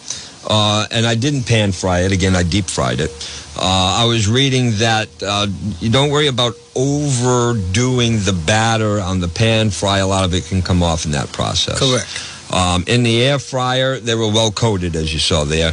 uh, 0.49 0.87
and 0.91 1.05
I 1.05 1.15
didn't 1.15 1.45
pan 1.45 1.73
fry 1.73 2.01
it 2.01 2.13
again, 2.13 2.35
I 2.37 2.43
deep 2.45 2.67
fried 2.67 3.01
it. 3.01 3.11
Uh, 3.57 4.03
I 4.03 4.05
was 4.07 4.27
reading 4.29 4.73
that 4.79 5.09
uh, 5.23 5.47
you 5.81 5.91
don't 5.91 6.11
worry 6.11 6.27
about 6.29 6.55
overdoing 6.75 8.19
the 8.25 8.33
batter 8.47 9.01
on 9.01 9.21
the 9.21 9.29
pan 9.29 9.71
fry. 9.71 9.99
A 9.99 10.07
lot 10.07 10.25
of 10.25 10.35
it 10.35 10.45
can 10.47 10.63
come 10.63 10.83
off 10.83 11.05
in 11.05 11.13
that 11.13 11.33
process. 11.33 11.79
Correct. 11.79 12.53
Um, 12.53 12.85
in 12.87 13.03
the 13.03 13.23
air 13.23 13.39
fryer, 13.39 13.99
they 13.99 14.15
were 14.15 14.29
well 14.29 14.51
coated, 14.51 14.97
as 14.97 15.13
you 15.13 15.19
saw 15.21 15.45
there. 15.45 15.73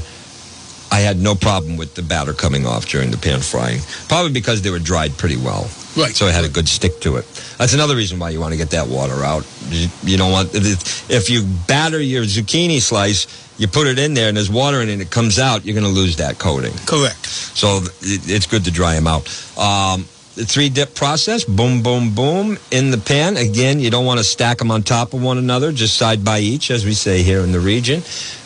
I 0.92 1.00
had 1.00 1.18
no 1.18 1.36
problem 1.36 1.78
with 1.78 1.96
the 1.96 2.04
batter 2.04 2.34
coming 2.34 2.66
off 2.66 2.86
during 2.86 3.12
the 3.12 3.18
pan 3.18 3.40
frying, 3.40 3.80
probably 4.10 4.34
because 4.34 4.62
they 4.62 4.70
were 4.70 4.80
dried 4.80 5.18
pretty 5.18 5.38
well. 5.38 5.70
Right. 5.96 6.14
So 6.14 6.28
it 6.28 6.34
had 6.34 6.46
a 6.46 6.50
good 6.50 6.68
stick 6.68 7.00
to 7.02 7.16
it. 7.16 7.26
That's 7.58 7.74
another 7.74 7.96
reason 7.96 8.20
why 8.20 8.30
you 8.30 8.40
want 8.40 8.52
to 8.54 8.58
get 8.58 8.72
that 8.72 8.88
water 8.88 9.24
out. 9.24 9.46
You, 9.70 9.88
you 10.04 10.18
don't 10.18 10.32
want 10.32 10.50
if 10.54 11.30
you 11.30 11.44
batter 11.68 12.00
your 12.00 12.24
zucchini 12.24 12.82
slice, 12.82 13.28
you 13.58 13.68
put 13.68 13.88
it 13.88 14.00
in 14.00 14.14
there 14.14 14.28
and 14.28 14.36
there's 14.36 14.50
water 14.52 14.82
in 14.82 14.90
it, 14.90 14.94
and 14.94 15.02
it 15.02 15.12
comes 15.12 15.40
out, 15.40 15.66
you're 15.66 15.76
going 15.80 15.86
to 15.86 16.00
lose 16.00 16.18
that 16.18 16.40
coating. 16.40 16.74
Correct. 16.86 17.26
So 17.26 17.78
it, 18.02 18.30
it's 18.30 18.48
good 18.48 18.66
to 18.66 18.72
dry 18.72 18.96
them 18.96 19.08
out. 19.08 19.28
Um, 19.58 20.06
the 20.36 20.46
three 20.46 20.70
dip 20.70 20.96
process, 20.96 21.44
boom, 21.44 21.84
boom, 21.84 22.16
boom, 22.16 22.58
in 22.72 22.92
the 22.92 22.98
pan. 22.98 23.36
Again, 23.38 23.80
you 23.80 23.90
don't 23.90 24.06
want 24.06 24.20
to 24.20 24.24
stack 24.24 24.58
them 24.58 24.72
on 24.72 24.82
top 24.82 25.14
of 25.14 25.22
one 25.22 25.38
another, 25.38 25.72
just 25.72 25.98
side 25.98 26.24
by 26.24 26.40
each, 26.40 26.72
as 26.72 26.86
we 26.86 26.94
say 26.94 27.22
here 27.22 27.42
in 27.42 27.52
the 27.52 27.60
region. 27.60 28.02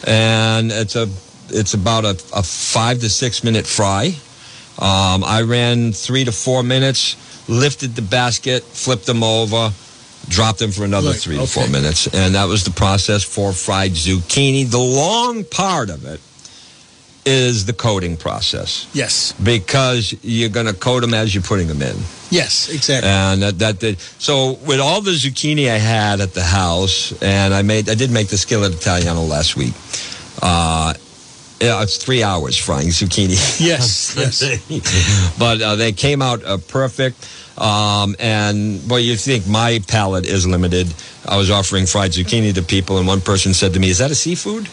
And 0.07 0.71
it's 0.71 0.95
a 0.95 1.07
it's 1.49 1.73
about 1.73 2.05
a, 2.05 2.11
a 2.33 2.43
five 2.43 2.99
to 2.99 3.09
six 3.09 3.43
minute 3.43 3.65
fry. 3.67 4.15
Um, 4.77 5.23
I 5.23 5.41
ran 5.45 5.93
three 5.93 6.25
to 6.25 6.31
four 6.31 6.61
minutes, 6.63 7.15
lifted 7.49 7.95
the 7.95 8.01
basket, 8.01 8.63
flipped 8.63 9.05
them 9.05 9.23
over, 9.23 9.71
dropped 10.27 10.59
them 10.59 10.71
for 10.71 10.83
another 10.83 11.13
three 11.13 11.37
to 11.37 11.47
four 11.47 11.67
minutes, 11.69 12.07
and 12.13 12.35
that 12.35 12.45
was 12.45 12.63
the 12.65 12.71
process 12.71 13.23
for 13.23 13.53
fried 13.53 13.91
zucchini. 13.91 14.69
The 14.69 14.77
long 14.77 15.43
part 15.45 15.89
of 15.89 16.03
it 16.05 16.19
is 17.27 17.65
the 17.65 17.73
coating 17.73 18.15
process 18.17 18.87
Yes. 18.93 19.31
because 19.41 20.13
you're 20.21 20.49
going 20.49 20.67
to 20.67 20.73
coat 20.73 20.99
them 21.01 21.13
as 21.13 21.33
you're 21.33 21.41
putting 21.41 21.67
them 21.67 21.81
in. 21.81 21.95
Yes, 22.29 22.69
exactly. 22.69 23.09
And 23.09 23.41
that, 23.41 23.59
that 23.59 23.79
did, 23.79 23.99
so 23.99 24.53
with 24.65 24.79
all 24.79 25.01
the 25.01 25.11
zucchini 25.11 25.69
I 25.69 25.77
had 25.77 26.21
at 26.21 26.33
the 26.35 26.43
house, 26.43 27.19
and 27.23 27.53
I 27.53 27.61
made, 27.63 27.89
I 27.89 27.95
did 27.95 28.11
make 28.11 28.27
the 28.27 28.37
skillet 28.37 28.73
Italiano 28.75 29.21
last 29.21 29.55
week. 29.55 29.73
Uh, 30.41 30.93
yeah, 31.59 31.81
it's 31.81 31.97
three 31.97 32.23
hours 32.23 32.57
frying 32.57 32.89
zucchini. 32.89 33.59
yes, 33.59 34.15
yes. 34.69 35.37
but 35.39 35.61
uh, 35.61 35.75
they 35.75 35.91
came 35.91 36.21
out 36.21 36.43
uh, 36.43 36.57
perfect. 36.57 37.29
Um, 37.57 38.15
and 38.19 38.85
boy, 38.87 38.97
you 38.97 39.15
think 39.15 39.47
my 39.47 39.79
palate 39.87 40.25
is 40.25 40.45
limited. 40.45 40.93
I 41.27 41.37
was 41.37 41.49
offering 41.49 41.85
fried 41.85 42.11
zucchini 42.11 42.53
to 42.55 42.61
people, 42.61 42.97
and 42.97 43.07
one 43.07 43.21
person 43.21 43.53
said 43.53 43.73
to 43.73 43.79
me, 43.79 43.89
"Is 43.89 43.99
that 43.99 44.11
a 44.11 44.15
seafood?" 44.15 44.67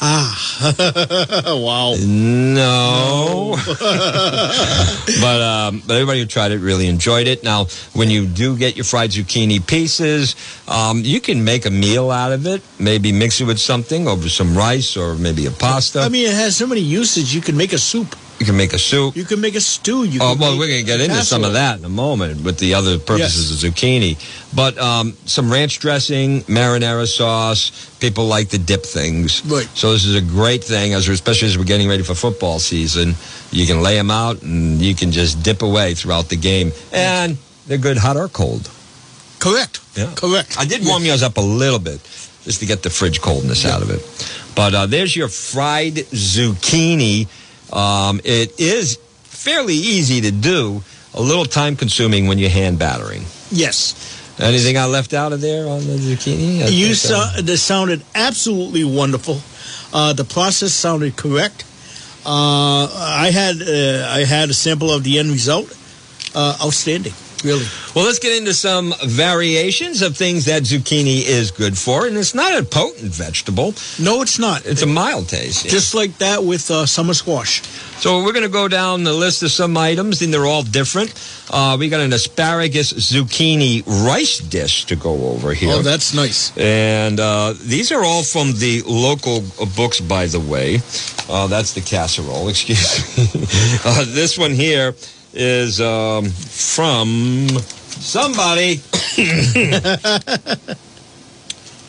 Ah, 0.00 0.72
wow. 1.46 1.94
No. 2.00 3.56
but 5.20 5.40
um, 5.42 5.82
but 5.86 5.94
everybody 5.94 6.20
who 6.20 6.26
tried 6.26 6.52
it 6.52 6.58
really 6.58 6.86
enjoyed 6.86 7.26
it. 7.26 7.42
Now, 7.42 7.64
when 7.94 8.08
you 8.08 8.26
do 8.26 8.56
get 8.56 8.76
your 8.76 8.84
fried 8.84 9.10
zucchini 9.10 9.64
pieces, 9.66 10.36
um, 10.68 11.02
you 11.04 11.20
can 11.20 11.44
make 11.44 11.66
a 11.66 11.70
meal 11.70 12.10
out 12.10 12.32
of 12.32 12.46
it. 12.46 12.62
Maybe 12.78 13.10
mix 13.10 13.40
it 13.40 13.44
with 13.44 13.58
something 13.58 14.06
over 14.06 14.28
some 14.28 14.56
rice 14.56 14.96
or 14.96 15.16
maybe 15.16 15.46
a 15.46 15.50
pasta. 15.50 16.00
I 16.00 16.08
mean, 16.08 16.28
it 16.28 16.34
has 16.34 16.56
so 16.56 16.66
many 16.66 16.80
uses. 16.80 17.34
You 17.34 17.40
can 17.40 17.56
make 17.56 17.72
a 17.72 17.78
soup. 17.78 18.14
You 18.38 18.46
can 18.46 18.56
make 18.56 18.72
a 18.72 18.78
soup. 18.78 19.16
You 19.16 19.24
can 19.24 19.40
make 19.40 19.56
a 19.56 19.60
stew. 19.60 20.04
You 20.04 20.20
Oh, 20.22 20.36
well, 20.38 20.56
we're 20.58 20.68
going 20.68 20.80
to 20.80 20.86
get 20.86 21.00
into 21.00 21.22
some 21.22 21.42
of 21.44 21.54
that 21.54 21.78
in 21.78 21.84
a 21.84 21.88
moment 21.88 22.44
with 22.44 22.58
the 22.58 22.74
other 22.74 22.98
purposes 22.98 23.64
of 23.64 23.70
zucchini. 23.70 24.16
But 24.54 24.78
um, 24.78 25.14
some 25.24 25.50
ranch 25.50 25.80
dressing, 25.80 26.42
marinara 26.42 27.06
sauce. 27.06 27.72
People 27.98 28.26
like 28.26 28.50
to 28.50 28.58
dip 28.58 28.84
things. 28.84 29.44
Right. 29.44 29.68
So 29.74 29.92
this 29.92 30.04
is 30.04 30.14
a 30.14 30.20
great 30.20 30.62
thing, 30.62 30.94
as 30.94 31.08
especially 31.08 31.48
as 31.48 31.58
we're 31.58 31.64
getting 31.64 31.88
ready 31.88 32.04
for 32.04 32.14
football 32.14 32.60
season. 32.60 33.14
You 33.50 33.66
can 33.66 33.82
lay 33.82 33.96
them 33.96 34.10
out 34.10 34.42
and 34.42 34.80
you 34.80 34.94
can 34.94 35.10
just 35.10 35.42
dip 35.42 35.62
away 35.62 35.94
throughout 35.94 36.28
the 36.28 36.36
game. 36.36 36.70
And 36.92 37.38
they're 37.66 37.78
good 37.78 37.96
hot 37.98 38.16
or 38.16 38.28
cold. 38.28 38.70
Correct. 39.40 39.80
Yeah. 39.96 40.12
Correct. 40.14 40.56
I 40.58 40.64
did 40.64 40.86
warm 40.86 41.04
yours 41.04 41.22
up 41.22 41.38
a 41.38 41.40
little 41.40 41.78
bit 41.78 42.00
just 42.44 42.60
to 42.60 42.66
get 42.66 42.82
the 42.82 42.90
fridge 42.90 43.20
coldness 43.20 43.66
out 43.66 43.82
of 43.82 43.90
it. 43.90 44.00
But 44.54 44.74
uh, 44.74 44.86
there's 44.86 45.14
your 45.14 45.28
fried 45.28 45.94
zucchini. 45.94 47.26
Um, 47.72 48.20
it 48.24 48.58
is 48.58 48.96
fairly 49.24 49.74
easy 49.74 50.20
to 50.22 50.30
do, 50.30 50.82
a 51.14 51.22
little 51.22 51.44
time 51.44 51.76
consuming 51.76 52.26
when 52.28 52.38
you're 52.38 52.50
hand 52.50 52.78
battering. 52.78 53.24
Yes. 53.50 53.94
Anything 54.40 54.78
I 54.78 54.84
left 54.86 55.14
out 55.14 55.32
of 55.32 55.40
there 55.40 55.66
on 55.68 55.80
the 55.86 55.94
zucchini? 55.98 56.62
I 56.62 56.68
You 56.68 56.94
think, 56.94 57.14
uh, 57.14 57.42
sou- 57.42 57.56
sounded 57.56 58.02
absolutely 58.14 58.84
wonderful. 58.84 59.40
Uh, 59.92 60.12
the 60.12 60.24
process 60.24 60.72
sounded 60.72 61.16
correct. 61.16 61.64
Uh, 62.24 62.86
I 62.94 63.30
had 63.32 63.56
uh, 63.62 64.06
I 64.10 64.24
had 64.24 64.50
a 64.50 64.54
sample 64.54 64.90
of 64.92 65.02
the 65.02 65.18
end 65.18 65.30
result. 65.30 65.74
Uh, 66.34 66.56
outstanding, 66.62 67.14
really. 67.44 67.64
Well, 67.94 68.04
let's 68.04 68.18
get 68.18 68.36
into 68.36 68.52
some 68.54 68.94
variations 69.06 70.02
of 70.02 70.16
things 70.16 70.44
that 70.46 70.62
zucchini 70.62 71.22
is 71.26 71.50
good 71.50 71.76
for. 71.76 72.06
And 72.06 72.16
it's 72.16 72.34
not 72.34 72.58
a 72.58 72.64
potent 72.64 73.12
vegetable, 73.12 73.74
No, 73.98 74.22
it's 74.22 74.38
not. 74.38 74.64
it's 74.66 74.82
a 74.82 74.86
mild 74.86 75.28
taste. 75.28 75.66
Just 75.68 75.94
like 75.94 76.18
that 76.18 76.44
with 76.44 76.70
uh, 76.70 76.86
summer 76.86 77.14
squash. 77.14 77.62
So 77.98 78.22
we're 78.22 78.32
going 78.32 78.44
to 78.44 78.48
go 78.48 78.68
down 78.68 79.02
the 79.04 79.12
list 79.12 79.42
of 79.42 79.50
some 79.50 79.76
items, 79.76 80.22
and 80.22 80.32
they're 80.32 80.46
all 80.46 80.62
different. 80.62 81.12
Uh, 81.50 81.76
we 81.80 81.88
got 81.88 82.00
an 82.00 82.12
asparagus 82.12 82.92
zucchini 82.92 83.82
rice 84.06 84.38
dish 84.38 84.84
to 84.86 84.94
go 84.96 85.30
over 85.30 85.52
here. 85.52 85.72
Oh, 85.74 85.82
that's 85.82 86.14
nice. 86.14 86.56
and 86.56 87.18
uh, 87.18 87.54
these 87.60 87.90
are 87.90 88.04
all 88.04 88.22
from 88.22 88.52
the 88.58 88.82
local 88.86 89.42
books, 89.76 90.00
by 90.00 90.26
the 90.26 90.38
way. 90.40 90.80
Uh, 91.28 91.46
that's 91.48 91.72
the 91.74 91.80
casserole, 91.80 92.48
excuse 92.52 93.16
me. 93.18 93.24
uh, 93.84 94.04
this 94.08 94.38
one 94.38 94.52
here 94.52 94.94
is 95.32 95.80
um, 95.80 96.26
from 96.26 97.48
somebody. 97.58 98.80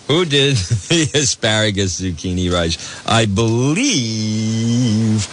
Who 0.07 0.25
did 0.25 0.55
the 0.55 1.11
asparagus 1.13 2.01
zucchini 2.01 2.51
rice? 2.51 2.77
I 3.07 3.25
believe. 3.25 5.25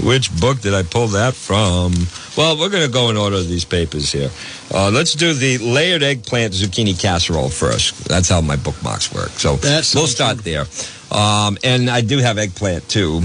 Which 0.00 0.34
book 0.40 0.60
did 0.60 0.74
I 0.74 0.82
pull 0.84 1.08
that 1.08 1.34
from? 1.34 1.92
Well, 2.36 2.58
we're 2.58 2.70
going 2.70 2.86
to 2.86 2.92
go 2.92 3.10
in 3.10 3.16
order 3.16 3.36
of 3.36 3.48
these 3.48 3.64
papers 3.64 4.10
here. 4.10 4.30
Uh, 4.72 4.90
let's 4.90 5.14
do 5.14 5.34
the 5.34 5.58
layered 5.58 6.02
eggplant 6.02 6.54
zucchini 6.54 6.98
casserole 6.98 7.50
first. 7.50 8.04
That's 8.04 8.28
how 8.28 8.40
my 8.40 8.56
bookmarks 8.56 9.12
work. 9.12 9.30
So 9.30 9.56
That 9.56 9.90
we'll 9.94 10.06
start 10.06 10.38
there. 10.38 10.64
Um, 11.12 11.58
and 11.62 11.90
I 11.90 12.00
do 12.00 12.18
have 12.18 12.38
eggplant 12.38 12.88
too, 12.88 13.20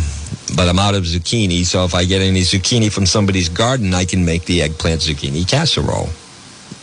but 0.56 0.68
I'm 0.68 0.78
out 0.80 0.94
of 0.96 1.04
zucchini. 1.04 1.64
So 1.66 1.86
if 1.86 1.94
I 1.96 2.04
get 2.06 2.22
any 2.22 2.42
zucchini 2.42 2.92
from 2.92 3.06
somebody's 3.06 3.50
garden, 3.50 3.94
I 3.94 4.06
can 4.06 4.26
make 4.26 4.46
the 4.46 4.62
eggplant 4.62 5.02
zucchini 5.02 5.48
casserole. 5.48 6.10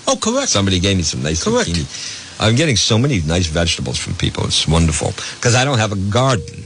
Oh, 0.07 0.17
correct. 0.21 0.49
Somebody 0.49 0.81
gave 0.81 0.97
me 0.97 1.03
some 1.03 1.23
nice 1.23 1.45
Correct. 1.45 1.69
zucchini. 1.69 2.41
I'm 2.41 2.57
getting 2.57 2.77
so 2.77 2.99
many 2.99 3.21
nice 3.23 3.47
vegetables 3.47 3.99
from 3.99 4.15
people. 4.15 4.45
It's 4.45 4.67
wonderful 4.67 5.13
because 5.37 5.55
I 5.55 5.65
don't 5.65 5.79
have 5.79 5.93
a 5.93 5.97
garden. 6.11 6.63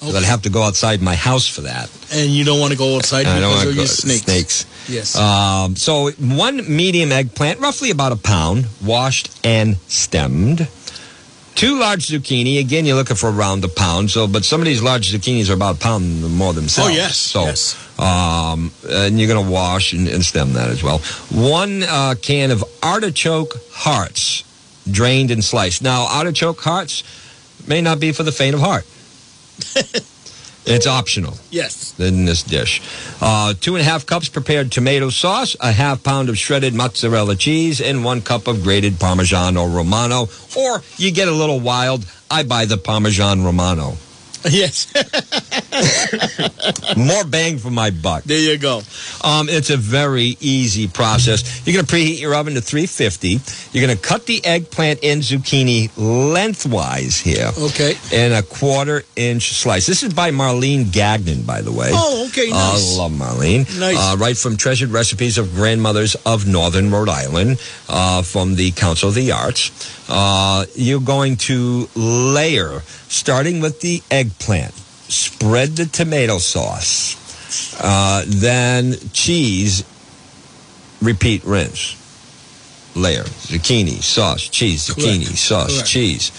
So 0.00 0.16
I'd 0.16 0.22
have 0.24 0.42
to 0.42 0.50
go 0.50 0.62
outside 0.62 1.02
my 1.02 1.14
house 1.14 1.46
for 1.46 1.60
that. 1.62 1.90
And 2.10 2.30
you 2.30 2.42
don't 2.42 2.58
want 2.58 2.72
to 2.72 2.78
go 2.78 2.96
outside 2.96 3.26
And 3.26 3.40
because 3.44 3.66
of 3.66 3.76
your 3.76 3.84
snakes. 3.86 4.22
snakes. 4.24 4.64
Yes. 4.88 5.14
Um, 5.14 5.76
so 5.76 6.10
one 6.12 6.74
medium 6.74 7.12
eggplant, 7.12 7.60
roughly 7.60 7.90
about 7.90 8.10
a 8.10 8.16
pound, 8.16 8.64
washed 8.82 9.28
and 9.44 9.76
stemmed. 9.88 10.66
Two 11.60 11.78
large 11.78 12.06
zucchini. 12.06 12.58
Again, 12.58 12.86
you're 12.86 12.96
looking 12.96 13.16
for 13.16 13.28
around 13.30 13.62
a 13.64 13.68
pound. 13.68 14.10
So, 14.10 14.26
but 14.26 14.46
some 14.46 14.62
of 14.62 14.64
these 14.64 14.82
large 14.82 15.12
zucchinis 15.12 15.50
are 15.50 15.52
about 15.52 15.76
a 15.76 15.78
pound 15.78 16.22
more 16.34 16.54
themselves. 16.54 16.90
Oh, 16.90 16.94
yes, 16.94 17.18
So, 17.18 17.42
yes. 17.42 17.76
um, 17.98 18.72
and 18.88 19.20
you're 19.20 19.28
going 19.28 19.44
to 19.44 19.52
wash 19.52 19.92
and, 19.92 20.08
and 20.08 20.24
stem 20.24 20.54
that 20.54 20.70
as 20.70 20.82
well. 20.82 21.00
One 21.30 21.82
uh, 21.82 22.14
can 22.22 22.50
of 22.50 22.64
artichoke 22.82 23.56
hearts, 23.72 24.42
drained 24.90 25.30
and 25.30 25.44
sliced. 25.44 25.82
Now, 25.82 26.06
artichoke 26.06 26.62
hearts, 26.62 27.02
may 27.68 27.82
not 27.82 28.00
be 28.00 28.12
for 28.12 28.22
the 28.22 28.32
faint 28.32 28.54
of 28.54 28.62
heart. 28.62 28.86
it's 30.70 30.86
optional 30.86 31.36
Yes. 31.50 31.94
in 31.98 32.24
this 32.24 32.42
dish. 32.42 32.80
Uh, 33.20 33.54
two 33.60 33.74
and 33.76 33.82
a 33.82 33.84
half 33.84 34.06
cups 34.06 34.28
prepared 34.28 34.70
tomato 34.72 35.10
sauce, 35.10 35.56
a 35.60 35.72
half 35.72 36.02
pound 36.02 36.28
of 36.28 36.38
shredded 36.38 36.74
mozzarella 36.74 37.36
cheese, 37.36 37.80
and 37.80 38.04
one 38.04 38.20
cup 38.22 38.46
of 38.46 38.62
grated 38.62 38.94
Parmigiano 38.94 39.66
Romano. 39.74 40.28
Or 40.56 40.82
you 40.96 41.10
get 41.10 41.28
a 41.28 41.32
little 41.32 41.60
wild, 41.60 42.06
I 42.30 42.42
buy 42.44 42.64
the 42.66 42.76
Parmesan 42.78 43.42
Romano. 43.44 43.96
Yes. 44.50 44.86
More 46.96 47.24
bang 47.24 47.58
for 47.58 47.70
my 47.70 47.90
buck. 47.90 48.24
there 48.24 48.38
you 48.38 48.58
go. 48.58 48.82
Um, 49.22 49.48
it's 49.48 49.70
a 49.70 49.76
very 49.76 50.36
easy 50.40 50.88
process. 50.88 51.66
You're 51.66 51.74
going 51.74 51.86
to 51.86 51.92
preheat 51.94 52.20
your 52.20 52.34
oven 52.34 52.54
to 52.54 52.60
350. 52.60 53.40
You're 53.72 53.86
going 53.86 53.96
to 53.96 54.02
cut 54.02 54.26
the 54.26 54.44
eggplant 54.44 55.00
and 55.04 55.22
zucchini 55.22 55.90
lengthwise 55.96 57.18
here 57.18 57.50
Okay. 57.58 57.96
in 58.12 58.32
a 58.32 58.42
quarter 58.42 59.02
inch 59.16 59.50
slice. 59.52 59.86
This 59.86 60.02
is 60.02 60.12
by 60.14 60.30
Marlene 60.30 60.90
Gagnon, 60.92 61.42
by 61.42 61.60
the 61.62 61.72
way. 61.72 61.90
Oh, 61.92 62.26
okay, 62.28 62.50
nice. 62.50 62.94
I 62.96 62.98
love 62.98 63.12
Marlene. 63.12 63.78
Nice. 63.78 63.96
Uh, 63.98 64.16
right 64.18 64.36
from 64.36 64.56
Treasured 64.56 64.90
Recipes 64.90 65.38
of 65.38 65.54
Grandmothers 65.54 66.14
of 66.26 66.46
Northern 66.46 66.90
Rhode 66.90 67.08
Island 67.08 67.60
uh, 67.88 68.22
from 68.22 68.54
the 68.56 68.70
Council 68.72 69.10
of 69.10 69.14
the 69.14 69.32
Arts. 69.32 69.70
Uh, 70.10 70.66
you're 70.74 71.00
going 71.00 71.36
to 71.36 71.88
layer, 71.94 72.80
starting 73.08 73.60
with 73.60 73.80
the 73.80 74.02
eggplant, 74.10 74.74
spread 74.74 75.76
the 75.76 75.86
tomato 75.86 76.38
sauce, 76.38 77.16
uh, 77.80 78.24
then 78.26 78.94
cheese, 79.12 79.84
repeat, 81.00 81.44
rinse. 81.44 81.96
Layer, 82.96 83.22
zucchini, 83.22 84.02
sauce, 84.02 84.48
cheese, 84.48 84.88
zucchini, 84.88 85.24
Correct. 85.24 85.38
sauce, 85.38 85.72
Correct. 85.74 85.88
cheese. 85.88 86.32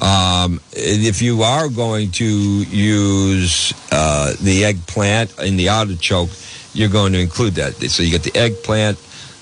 Um, 0.00 0.60
if 0.72 1.20
you 1.20 1.42
are 1.42 1.68
going 1.68 2.10
to 2.12 2.24
use 2.24 3.74
uh, 3.92 4.32
the 4.40 4.64
eggplant 4.64 5.38
in 5.40 5.58
the 5.58 5.68
artichoke, 5.68 6.30
you're 6.72 6.88
going 6.88 7.12
to 7.12 7.20
include 7.20 7.54
that. 7.56 7.74
So 7.90 8.02
you 8.02 8.10
get 8.10 8.22
the 8.22 8.34
eggplant, 8.34 8.98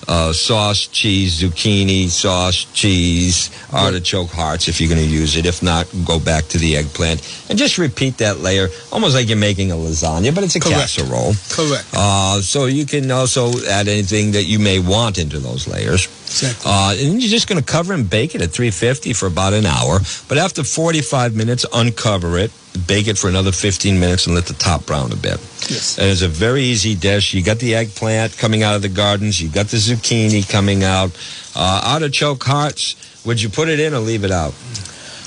uh, 0.07 0.33
sauce, 0.33 0.87
cheese, 0.87 1.41
zucchini, 1.41 2.07
sauce, 2.07 2.65
cheese, 2.73 3.49
artichoke 3.73 4.29
hearts 4.29 4.67
if 4.67 4.79
you're 4.79 4.89
going 4.89 5.01
to 5.01 5.07
use 5.07 5.37
it. 5.37 5.45
If 5.45 5.61
not, 5.63 5.87
go 6.05 6.19
back 6.19 6.45
to 6.49 6.57
the 6.57 6.77
eggplant 6.77 7.21
and 7.49 7.57
just 7.57 7.77
repeat 7.77 8.17
that 8.17 8.39
layer, 8.39 8.67
almost 8.91 9.15
like 9.15 9.27
you're 9.27 9.37
making 9.37 9.71
a 9.71 9.75
lasagna, 9.75 10.33
but 10.33 10.43
it's 10.43 10.55
a 10.55 10.59
Correct. 10.59 10.79
casserole. 10.79 11.33
Correct. 11.49 11.87
Uh, 11.93 12.41
so 12.41 12.65
you 12.65 12.85
can 12.85 13.09
also 13.11 13.51
add 13.67 13.87
anything 13.87 14.31
that 14.31 14.43
you 14.43 14.59
may 14.59 14.79
want 14.79 15.17
into 15.17 15.39
those 15.39 15.67
layers. 15.67 16.07
Exactly. 16.31 16.71
Uh, 16.71 16.95
and 16.97 17.21
you're 17.21 17.29
just 17.29 17.49
going 17.49 17.61
to 17.61 17.65
cover 17.65 17.93
and 17.93 18.09
bake 18.09 18.35
it 18.35 18.41
at 18.41 18.51
350 18.51 19.11
for 19.13 19.27
about 19.27 19.53
an 19.53 19.65
hour. 19.65 19.99
But 20.29 20.37
after 20.37 20.63
45 20.63 21.35
minutes, 21.35 21.65
uncover 21.73 22.37
it, 22.37 22.51
bake 22.87 23.07
it 23.07 23.17
for 23.17 23.27
another 23.27 23.51
15 23.51 23.99
minutes, 23.99 24.27
and 24.27 24.35
let 24.35 24.45
the 24.45 24.53
top 24.53 24.85
brown 24.85 25.11
a 25.11 25.15
bit. 25.17 25.39
Yes. 25.69 25.97
And 25.99 26.07
it's 26.07 26.21
a 26.21 26.29
very 26.29 26.63
easy 26.63 26.95
dish. 26.95 27.33
You 27.33 27.43
got 27.43 27.59
the 27.59 27.75
eggplant 27.75 28.37
coming 28.37 28.63
out 28.63 28.75
of 28.75 28.81
the 28.81 28.89
gardens. 28.89 29.41
You 29.41 29.49
got 29.49 29.67
the 29.67 29.77
zucchini 29.77 30.49
coming 30.49 30.83
out. 30.83 31.11
Uh, 31.53 31.81
artichoke 31.85 32.43
hearts. 32.43 32.95
Would 33.25 33.41
you 33.41 33.49
put 33.49 33.67
it 33.67 33.79
in 33.79 33.93
or 33.93 33.99
leave 33.99 34.23
it 34.23 34.31
out? 34.31 34.53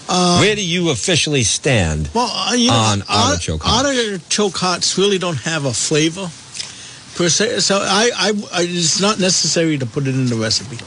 Where 0.09 0.55
do 0.55 0.65
you 0.65 0.91
officially 0.91 1.45
stand? 1.45 2.11
Well, 2.15 2.31
uh, 2.31 2.55
you 2.55 2.69
know, 2.69 2.75
on 2.77 3.03
art- 3.03 3.31
artichoke 3.33 3.63
hearts. 3.63 3.89
artichoke 3.89 4.57
hearts 4.57 4.99
really 4.99 5.19
don't 5.19 5.41
have 5.43 5.65
a 5.65 5.73
flavor 5.73 6.31
per 7.17 7.29
se. 7.29 7.61
So 7.61 7.79
I, 7.81 8.11
I, 8.17 8.29
I, 8.53 8.63
it's 8.63 9.01
not 9.01 9.19
necessary 9.19 9.79
to 9.79 9.87
put 9.87 10.07
it 10.07 10.15
in 10.15 10.27
the 10.27 10.37
recipe. 10.37 10.79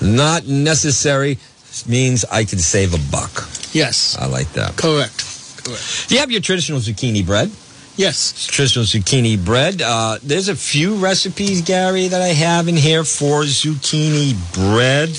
Not 0.00 0.46
necessary 0.46 1.38
means 1.86 2.24
I 2.24 2.44
could 2.44 2.60
save 2.60 2.94
a 2.94 3.10
buck. 3.10 3.48
Yes. 3.72 4.16
I 4.18 4.26
like 4.26 4.52
that. 4.52 4.76
Correct. 4.76 5.24
Correct. 5.64 6.06
You 6.10 6.18
have 6.18 6.30
your 6.30 6.40
traditional 6.40 6.80
zucchini 6.80 7.24
bread. 7.24 7.50
Yes. 7.96 8.46
traditional 8.46 8.84
zucchini 8.84 9.42
bread. 9.44 9.82
Uh, 9.82 10.18
there's 10.22 10.48
a 10.48 10.54
few 10.54 10.94
recipes, 10.96 11.62
Gary, 11.62 12.06
that 12.08 12.22
I 12.22 12.28
have 12.28 12.68
in 12.68 12.76
here 12.76 13.02
for 13.04 13.42
zucchini 13.42 14.34
bread. 14.54 15.10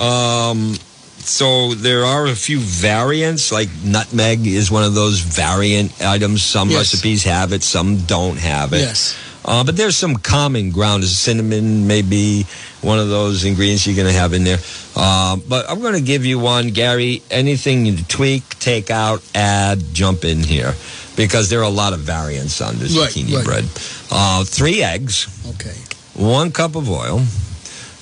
Um, 0.00 0.74
so 1.18 1.74
there 1.74 2.04
are 2.04 2.26
a 2.26 2.34
few 2.34 2.58
variants, 2.58 3.52
like 3.52 3.68
nutmeg 3.84 4.46
is 4.46 4.70
one 4.70 4.84
of 4.84 4.94
those 4.94 5.20
variant 5.20 5.92
items. 6.02 6.42
Some 6.44 6.70
Yes. 6.70 6.78
recipes 6.94 7.24
have 7.24 7.52
it, 7.52 7.62
some 7.62 7.98
don't 8.06 8.38
have 8.38 8.72
it. 8.72 8.78
Yes. 8.80 9.14
Uh, 9.46 9.62
but 9.62 9.76
there's 9.76 9.96
some 9.96 10.16
common 10.16 10.70
ground. 10.72 11.04
Cinnamon 11.04 11.86
may 11.86 12.02
be 12.02 12.44
one 12.82 12.98
of 12.98 13.08
those 13.08 13.44
ingredients 13.44 13.86
you're 13.86 13.94
going 13.94 14.08
to 14.12 14.12
have 14.18 14.32
in 14.32 14.42
there. 14.44 14.58
Uh, 14.96 15.36
but 15.48 15.70
I'm 15.70 15.80
going 15.80 15.94
to 15.94 16.00
give 16.02 16.24
you 16.26 16.38
one, 16.40 16.70
Gary. 16.70 17.22
Anything 17.30 17.86
you 17.86 17.96
tweak, 18.08 18.42
take 18.58 18.90
out, 18.90 19.22
add, 19.34 19.80
jump 19.92 20.24
in 20.24 20.42
here. 20.42 20.74
Because 21.16 21.48
there 21.48 21.60
are 21.60 21.64
a 21.64 21.68
lot 21.70 21.92
of 21.92 22.00
variants 22.00 22.60
on 22.60 22.74
the 22.74 22.86
Right, 22.86 23.08
zucchini 23.10 23.36
right. 23.36 23.44
bread. 23.44 23.64
Uh, 24.10 24.44
three 24.44 24.82
eggs, 24.82 25.26
Okay. 25.54 25.74
one 26.14 26.50
cup 26.52 26.74
of 26.74 26.90
oil, 26.90 27.22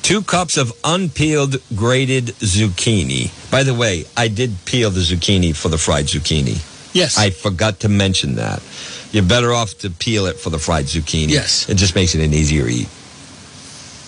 two 0.02 0.22
cups 0.22 0.56
of 0.56 0.72
unpeeled 0.82 1.56
grated 1.76 2.26
zucchini. 2.40 3.30
By 3.50 3.62
the 3.62 3.74
way, 3.74 4.04
I 4.16 4.28
did 4.28 4.56
peel 4.64 4.90
the 4.90 5.00
zucchini 5.00 5.54
for 5.54 5.68
the 5.68 5.78
fried 5.78 6.06
zucchini. 6.06 6.58
Yes. 6.92 7.18
I 7.18 7.30
forgot 7.30 7.80
to 7.80 7.88
mention 7.88 8.36
that. 8.36 8.60
You're 9.14 9.22
better 9.22 9.52
off 9.52 9.78
to 9.78 9.90
peel 9.90 10.26
it 10.26 10.40
for 10.40 10.50
the 10.50 10.58
fried 10.58 10.86
zucchini. 10.86 11.28
Yes. 11.30 11.68
It 11.68 11.76
just 11.76 11.94
makes 11.94 12.16
it 12.16 12.20
an 12.20 12.34
easier 12.34 12.66
eat. 12.66 12.88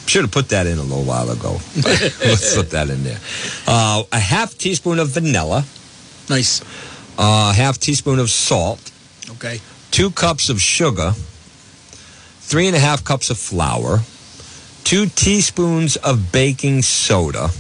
Should 0.09 0.23
have 0.23 0.33
put 0.33 0.49
that 0.49 0.67
in 0.67 0.79
a 0.79 0.83
little 0.83 1.05
while 1.05 1.31
ago. 1.31 1.53
Let's 1.77 2.57
put 2.57 2.71
that 2.71 2.91
in 2.91 3.05
there. 3.05 3.21
Uh, 3.69 4.03
a 4.11 4.19
half 4.19 4.59
teaspoon 4.59 4.99
of 4.99 5.11
vanilla, 5.11 5.65
nice. 6.29 6.61
a 7.19 7.53
half 7.53 7.79
teaspoon 7.79 8.19
of 8.19 8.31
salt, 8.31 8.81
Okay. 9.31 9.61
two 9.93 10.11
cups 10.11 10.49
of 10.49 10.61
sugar, 10.61 11.13
three 12.41 12.67
and 12.67 12.75
a 12.75 12.81
half 12.81 13.05
cups 13.05 13.31
of 13.31 13.39
flour, 13.39 14.01
two 14.83 15.07
teaspoons 15.07 15.95
of 15.97 16.33
baking 16.33 16.83
soda, 16.83 17.51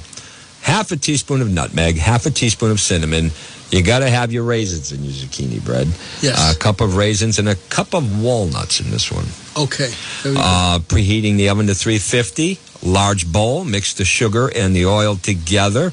half 0.62 0.90
a 0.90 0.96
teaspoon 0.96 1.40
of 1.42 1.48
nutmeg, 1.50 1.96
half 1.96 2.26
a 2.26 2.30
teaspoon 2.30 2.72
of 2.72 2.80
cinnamon. 2.80 3.30
You 3.70 3.82
got 3.82 3.98
to 4.00 4.10
have 4.10 4.32
your 4.32 4.44
raisins 4.44 4.92
in 4.92 5.02
your 5.02 5.12
zucchini 5.12 5.64
bread. 5.64 5.88
Yes. 6.20 6.54
A 6.54 6.58
cup 6.58 6.80
of 6.80 6.96
raisins 6.96 7.38
and 7.38 7.48
a 7.48 7.56
cup 7.68 7.94
of 7.94 8.22
walnuts 8.22 8.80
in 8.80 8.90
this 8.90 9.10
one. 9.10 9.26
Okay. 9.56 9.92
Uh, 10.24 10.78
preheating 10.86 11.36
the 11.36 11.48
oven 11.48 11.66
to 11.66 11.74
350. 11.74 12.58
Large 12.82 13.30
bowl. 13.30 13.64
Mix 13.64 13.94
the 13.94 14.04
sugar 14.04 14.50
and 14.54 14.74
the 14.74 14.86
oil 14.86 15.16
together. 15.16 15.92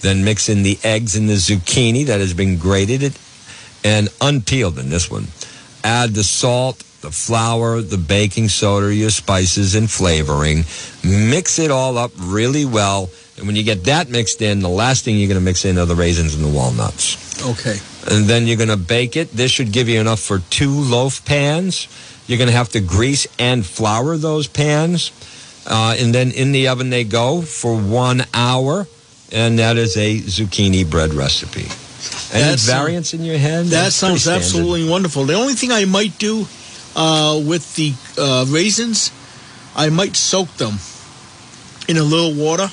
Then 0.00 0.22
mix 0.24 0.50
in 0.50 0.62
the 0.62 0.78
eggs 0.84 1.16
and 1.16 1.28
the 1.28 1.34
zucchini 1.34 2.06
that 2.06 2.20
has 2.20 2.34
been 2.34 2.58
grated 2.58 3.16
and 3.82 4.08
unpeeled 4.20 4.78
in 4.78 4.90
this 4.90 5.10
one. 5.10 5.28
Add 5.82 6.10
the 6.10 6.24
salt, 6.24 6.78
the 7.00 7.10
flour, 7.10 7.80
the 7.80 7.98
baking 7.98 8.48
soda, 8.48 8.94
your 8.94 9.10
spices 9.10 9.74
and 9.74 9.90
flavoring. 9.90 10.64
Mix 11.02 11.58
it 11.58 11.70
all 11.70 11.96
up 11.96 12.12
really 12.18 12.64
well. 12.64 13.08
And 13.36 13.46
when 13.46 13.56
you 13.56 13.64
get 13.64 13.84
that 13.84 14.08
mixed 14.08 14.42
in, 14.42 14.60
the 14.60 14.68
last 14.68 15.04
thing 15.04 15.16
you're 15.16 15.28
going 15.28 15.40
to 15.40 15.44
mix 15.44 15.64
in 15.64 15.76
are 15.78 15.86
the 15.86 15.96
raisins 15.96 16.34
and 16.34 16.44
the 16.44 16.48
walnuts 16.48 17.24
okay. 17.42 17.76
and 18.10 18.26
then 18.26 18.46
you're 18.46 18.56
going 18.56 18.68
to 18.68 18.76
bake 18.76 19.16
it. 19.16 19.30
This 19.30 19.50
should 19.50 19.72
give 19.72 19.88
you 19.88 20.00
enough 20.00 20.20
for 20.20 20.38
two 20.50 20.70
loaf 20.70 21.24
pans. 21.24 21.88
You're 22.26 22.38
going 22.38 22.48
to 22.48 22.56
have 22.56 22.70
to 22.70 22.80
grease 22.80 23.26
and 23.38 23.64
flour 23.64 24.16
those 24.16 24.46
pans. 24.46 25.12
Uh, 25.66 25.96
and 25.98 26.14
then 26.14 26.30
in 26.30 26.52
the 26.52 26.68
oven 26.68 26.90
they 26.90 27.04
go 27.04 27.42
for 27.42 27.76
one 27.76 28.24
hour. 28.32 28.86
And 29.32 29.58
that 29.58 29.76
is 29.76 29.96
a 29.96 30.18
zucchini 30.18 30.88
bread 30.88 31.12
recipe. 31.12 31.66
Any 32.32 32.50
That's, 32.50 32.66
variants 32.66 33.14
in 33.14 33.24
your 33.24 33.38
head? 33.38 33.66
That 33.66 33.80
pretty 33.80 33.90
sounds 33.92 34.28
absolutely 34.28 34.88
wonderful. 34.88 35.24
The 35.24 35.34
only 35.34 35.54
thing 35.54 35.72
I 35.72 35.86
might 35.86 36.18
do 36.18 36.46
uh, 36.94 37.40
with 37.44 37.74
the 37.74 37.94
uh, 38.18 38.44
raisins, 38.48 39.10
I 39.74 39.88
might 39.88 40.14
soak 40.14 40.48
them 40.54 40.74
in 41.88 41.96
a 41.96 42.02
little 42.02 42.34
water 42.34 42.68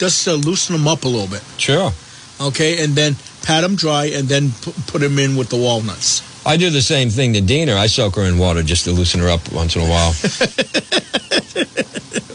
just 0.00 0.24
to 0.24 0.34
loosen 0.34 0.74
them 0.74 0.88
up 0.88 1.04
a 1.04 1.08
little 1.08 1.28
bit. 1.28 1.42
Sure. 1.58 1.92
Okay, 2.40 2.82
and 2.82 2.94
then 2.96 3.14
pat 3.44 3.62
them 3.62 3.76
dry 3.76 4.06
and 4.06 4.26
then 4.26 4.50
put 4.88 5.00
them 5.00 5.18
in 5.18 5.36
with 5.36 5.50
the 5.50 5.56
walnuts. 5.56 6.22
I 6.46 6.56
do 6.56 6.70
the 6.70 6.80
same 6.82 7.10
thing 7.10 7.34
to 7.34 7.40
Dina. 7.42 7.74
I 7.76 7.86
soak 7.86 8.16
her 8.16 8.22
in 8.22 8.38
water 8.38 8.62
just 8.62 8.84
to 8.84 8.92
loosen 8.92 9.20
her 9.20 9.28
up 9.28 9.52
once 9.52 9.76
in 9.76 9.82
a 9.82 9.88
while. 9.88 10.12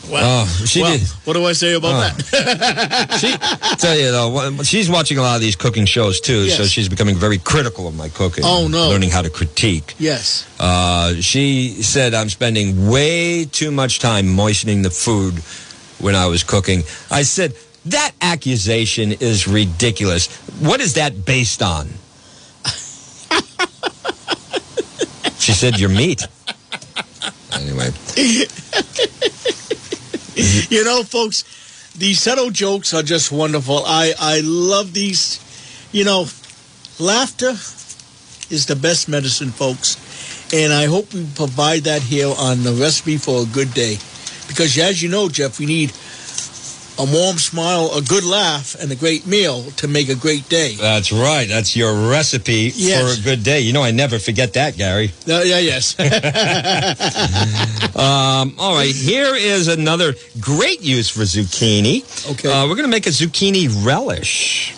Well, 0.08 0.46
oh, 0.48 0.66
she 0.66 0.82
well, 0.82 0.98
did. 0.98 1.08
what 1.26 1.34
do 1.34 1.44
I 1.46 1.52
say 1.54 1.74
about 1.74 1.94
Oh. 1.94 2.00
that? 2.00 3.18
She, 3.20 3.36
tell 3.78 3.98
you 3.98 4.12
though, 4.12 4.64
she's 4.64 4.90
watching 4.90 5.18
a 5.18 5.22
lot 5.22 5.36
of 5.36 5.42
these 5.42 5.56
cooking 5.58 5.86
shows 5.86 6.22
too, 6.22 6.48
so 6.50 6.64
she's 6.66 6.88
becoming 6.88 7.16
very 7.16 7.38
critical 7.40 7.86
of 7.88 7.96
my 7.96 8.08
cooking. 8.10 8.44
Oh, 8.46 8.68
no. 8.70 8.88
Learning 8.88 9.10
how 9.10 9.24
to 9.24 9.30
critique. 9.30 9.94
yes. 9.98 10.46
Uh, 10.60 11.16
she 11.16 11.82
said 11.82 12.14
I'm 12.14 12.30
spending 12.30 12.88
way 12.88 13.44
too 13.46 13.72
much 13.72 14.00
time 14.00 14.28
moistening 14.28 14.84
the 14.84 14.90
food 14.92 15.42
when 16.06 16.16
I 16.16 16.28
was 16.28 16.44
cooking. 16.44 16.84
I 17.10 17.24
said, 17.24 17.56
that 17.86 18.12
accusation 18.22 19.14
is 19.14 19.48
ridiculous. 19.48 20.28
What 20.62 20.80
is 20.80 20.94
that 20.94 21.26
based 21.26 21.64
on? 21.64 21.88
she 25.40 25.52
said, 25.52 25.80
your 25.80 25.90
meat. 25.90 26.22
Anyway, 27.54 27.90
You 30.70 30.84
know, 30.84 31.02
folks, 31.02 31.44
these 31.98 32.22
subtle 32.22 32.52
jokes 32.52 32.94
are 32.94 33.02
just 33.02 33.32
wonderful. 33.32 33.82
I, 33.86 34.14
I 34.20 34.42
love 34.44 34.94
these. 34.94 35.40
You 35.92 36.06
know, 36.06 36.28
laughter 37.00 37.54
is 38.54 38.68
the 38.68 38.76
best 38.76 39.10
medicine, 39.10 39.50
folks. 39.50 39.98
And 40.54 40.72
I 40.72 40.86
hope 40.86 41.16
we 41.16 41.26
provide 41.34 41.86
that 41.86 42.04
here 42.04 42.32
on 42.38 42.62
the 42.62 42.74
recipe 42.74 43.18
for 43.18 43.42
a 43.42 43.46
good 43.46 43.74
day. 43.74 43.98
Because 44.48 44.78
as 44.78 45.02
you 45.02 45.10
know, 45.10 45.30
Jeff, 45.30 45.60
we 45.60 45.66
need 45.66 45.92
a 46.98 47.04
warm 47.04 47.38
smile, 47.38 47.92
a 47.94 48.02
good 48.02 48.24
laugh, 48.24 48.74
and 48.80 48.90
a 48.90 48.96
great 48.96 49.28
meal 49.28 49.64
to 49.72 49.86
make 49.88 50.08
a 50.08 50.16
great 50.16 50.48
day. 50.48 50.76
That's 50.80 51.12
right. 51.12 51.46
That's 51.46 51.76
your 51.76 52.10
recipe 52.10 52.72
Yes. 52.74 53.02
for 53.02 53.20
a 53.20 53.24
good 53.24 53.44
day. 53.44 53.60
You 53.60 53.74
know, 53.74 53.84
I 53.84 53.92
never 53.92 54.18
forget 54.18 54.54
that, 54.54 54.78
Gary. 54.78 55.12
Uh, 55.28 55.42
yeah, 55.44 55.60
yes. 55.60 55.96
Um, 57.96 58.56
all 58.60 58.76
right, 58.76 58.94
here 58.94 59.36
is 59.36 59.68
another 59.70 60.14
great 60.40 60.82
use 60.82 61.10
for 61.10 61.22
zucchini. 61.22 62.04
Okay. 62.32 62.52
Uh, 62.52 62.64
we're 62.68 62.76
going 62.76 62.84
to 62.84 62.90
make 62.90 63.08
a 63.08 63.12
zucchini 63.12 63.70
relish. 63.86 64.72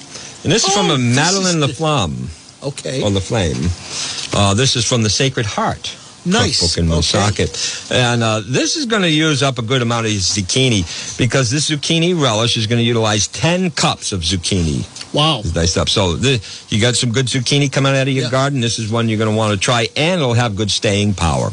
And 0.43 0.51
this 0.51 0.63
is 0.67 0.73
from 0.73 0.91
Oh, 0.91 0.95
a 0.95 0.97
Madeline 0.99 1.55
is 1.63 1.77
the- 1.77 1.83
Laflamme, 1.83 2.27
okay. 2.63 3.01
or 3.01 3.09
Laflame. 3.09 4.35
Uh, 4.35 4.53
this 4.53 4.75
is 4.75 4.85
from 4.87 5.01
the 5.01 5.09
Sacred 5.09 5.47
Heart. 5.47 5.95
Nice. 6.27 6.59
Cookbook 6.59 6.77
in 6.77 6.85
Okay. 6.85 6.93
Woonsocket. 6.93 7.91
And 7.91 8.21
uh, 8.23 8.41
this 8.45 8.75
is 8.75 8.85
going 8.85 9.01
to 9.03 9.09
use 9.09 9.41
up 9.41 9.57
a 9.57 9.61
good 9.61 9.81
amount 9.81 10.05
of 10.05 10.11
zucchini 10.11 11.17
because 11.17 11.49
this 11.49 11.69
zucchini 11.69 12.19
relish 12.21 12.57
is 12.57 12.67
going 12.67 12.79
to 12.79 12.83
utilize 12.85 13.27
10 13.27 13.71
cups 13.71 14.11
of 14.11 14.21
zucchini. 14.21 14.85
Wow. 15.13 15.41
Diced 15.41 15.77
up. 15.77 15.89
So 15.89 16.15
the, 16.15 16.39
you 16.69 16.81
got 16.81 16.95
some 16.95 17.11
good 17.11 17.27
zucchini 17.27 17.71
coming 17.71 17.95
out 17.95 18.07
of 18.07 18.13
your 18.13 18.25
Yeah. 18.25 18.31
garden. 18.31 18.59
This 18.61 18.77
is 18.77 18.91
one 18.91 19.07
you're 19.09 19.17
going 19.17 19.31
to 19.31 19.35
want 19.37 19.53
to 19.53 19.59
try, 19.59 19.87
and 19.95 20.19
it'll 20.21 20.33
have 20.33 20.55
good 20.55 20.69
staying 20.69 21.13
power. 21.13 21.51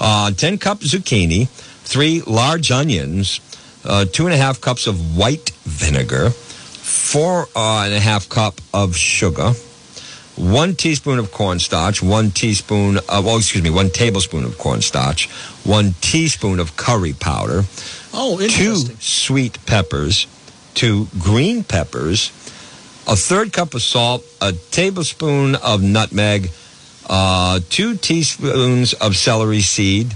Uh, 0.00 0.30
10 0.30 0.58
cup 0.58 0.80
zucchini, 0.80 1.48
three 1.48 2.22
large 2.26 2.70
onions, 2.70 3.40
uh, 3.84 4.04
two 4.04 4.26
and 4.26 4.34
a 4.34 4.38
half 4.38 4.60
cups 4.60 4.86
of 4.86 5.16
white 5.16 5.50
vinegar, 5.64 6.30
four 6.30 7.48
uh, 7.56 7.82
and 7.84 7.94
a 7.94 8.00
half 8.00 8.28
cup 8.28 8.60
of 8.72 8.96
sugar, 8.96 9.52
one 10.36 10.74
teaspoon 10.74 11.18
of 11.18 11.30
cornstarch, 11.30 12.02
one 12.02 12.30
teaspoon 12.30 12.96
of, 12.96 13.26
oh, 13.26 13.36
excuse 13.38 13.62
me, 13.62 13.70
one 13.70 13.90
tablespoon 13.90 14.44
of 14.44 14.56
cornstarch, 14.58 15.28
one 15.64 15.94
teaspoon 16.00 16.58
of 16.58 16.76
curry 16.76 17.12
powder, 17.12 17.64
Oh, 18.14 18.38
two 18.46 18.76
sweet 19.00 19.64
peppers, 19.64 20.26
two 20.74 21.08
green 21.18 21.64
peppers, 21.64 22.28
a 23.08 23.16
third 23.16 23.52
cup 23.52 23.74
of 23.74 23.82
salt, 23.82 24.24
a 24.40 24.52
tablespoon 24.52 25.54
of 25.56 25.82
nutmeg, 25.82 26.50
uh, 27.08 27.60
two 27.70 27.96
teaspoons 27.96 28.92
of 28.94 29.16
celery 29.16 29.60
seed. 29.60 30.14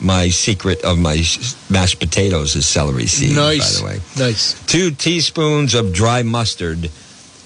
My 0.00 0.30
secret 0.30 0.82
of 0.82 0.98
my 0.98 1.22
mashed 1.68 2.00
potatoes 2.00 2.56
is 2.56 2.66
celery 2.66 3.06
seed, 3.06 3.36
nice. 3.36 3.80
by 3.80 3.92
the 3.92 3.98
way. 3.98 4.02
Nice. 4.18 4.60
Two 4.66 4.90
teaspoons 4.92 5.74
of 5.74 5.92
dry 5.92 6.22
mustard, 6.22 6.90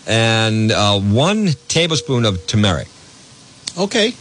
and 0.06 0.72
uh, 0.72 0.98
one 0.98 1.48
tablespoon 1.68 2.24
of 2.24 2.46
turmeric. 2.46 2.88
Okay. 3.78 4.14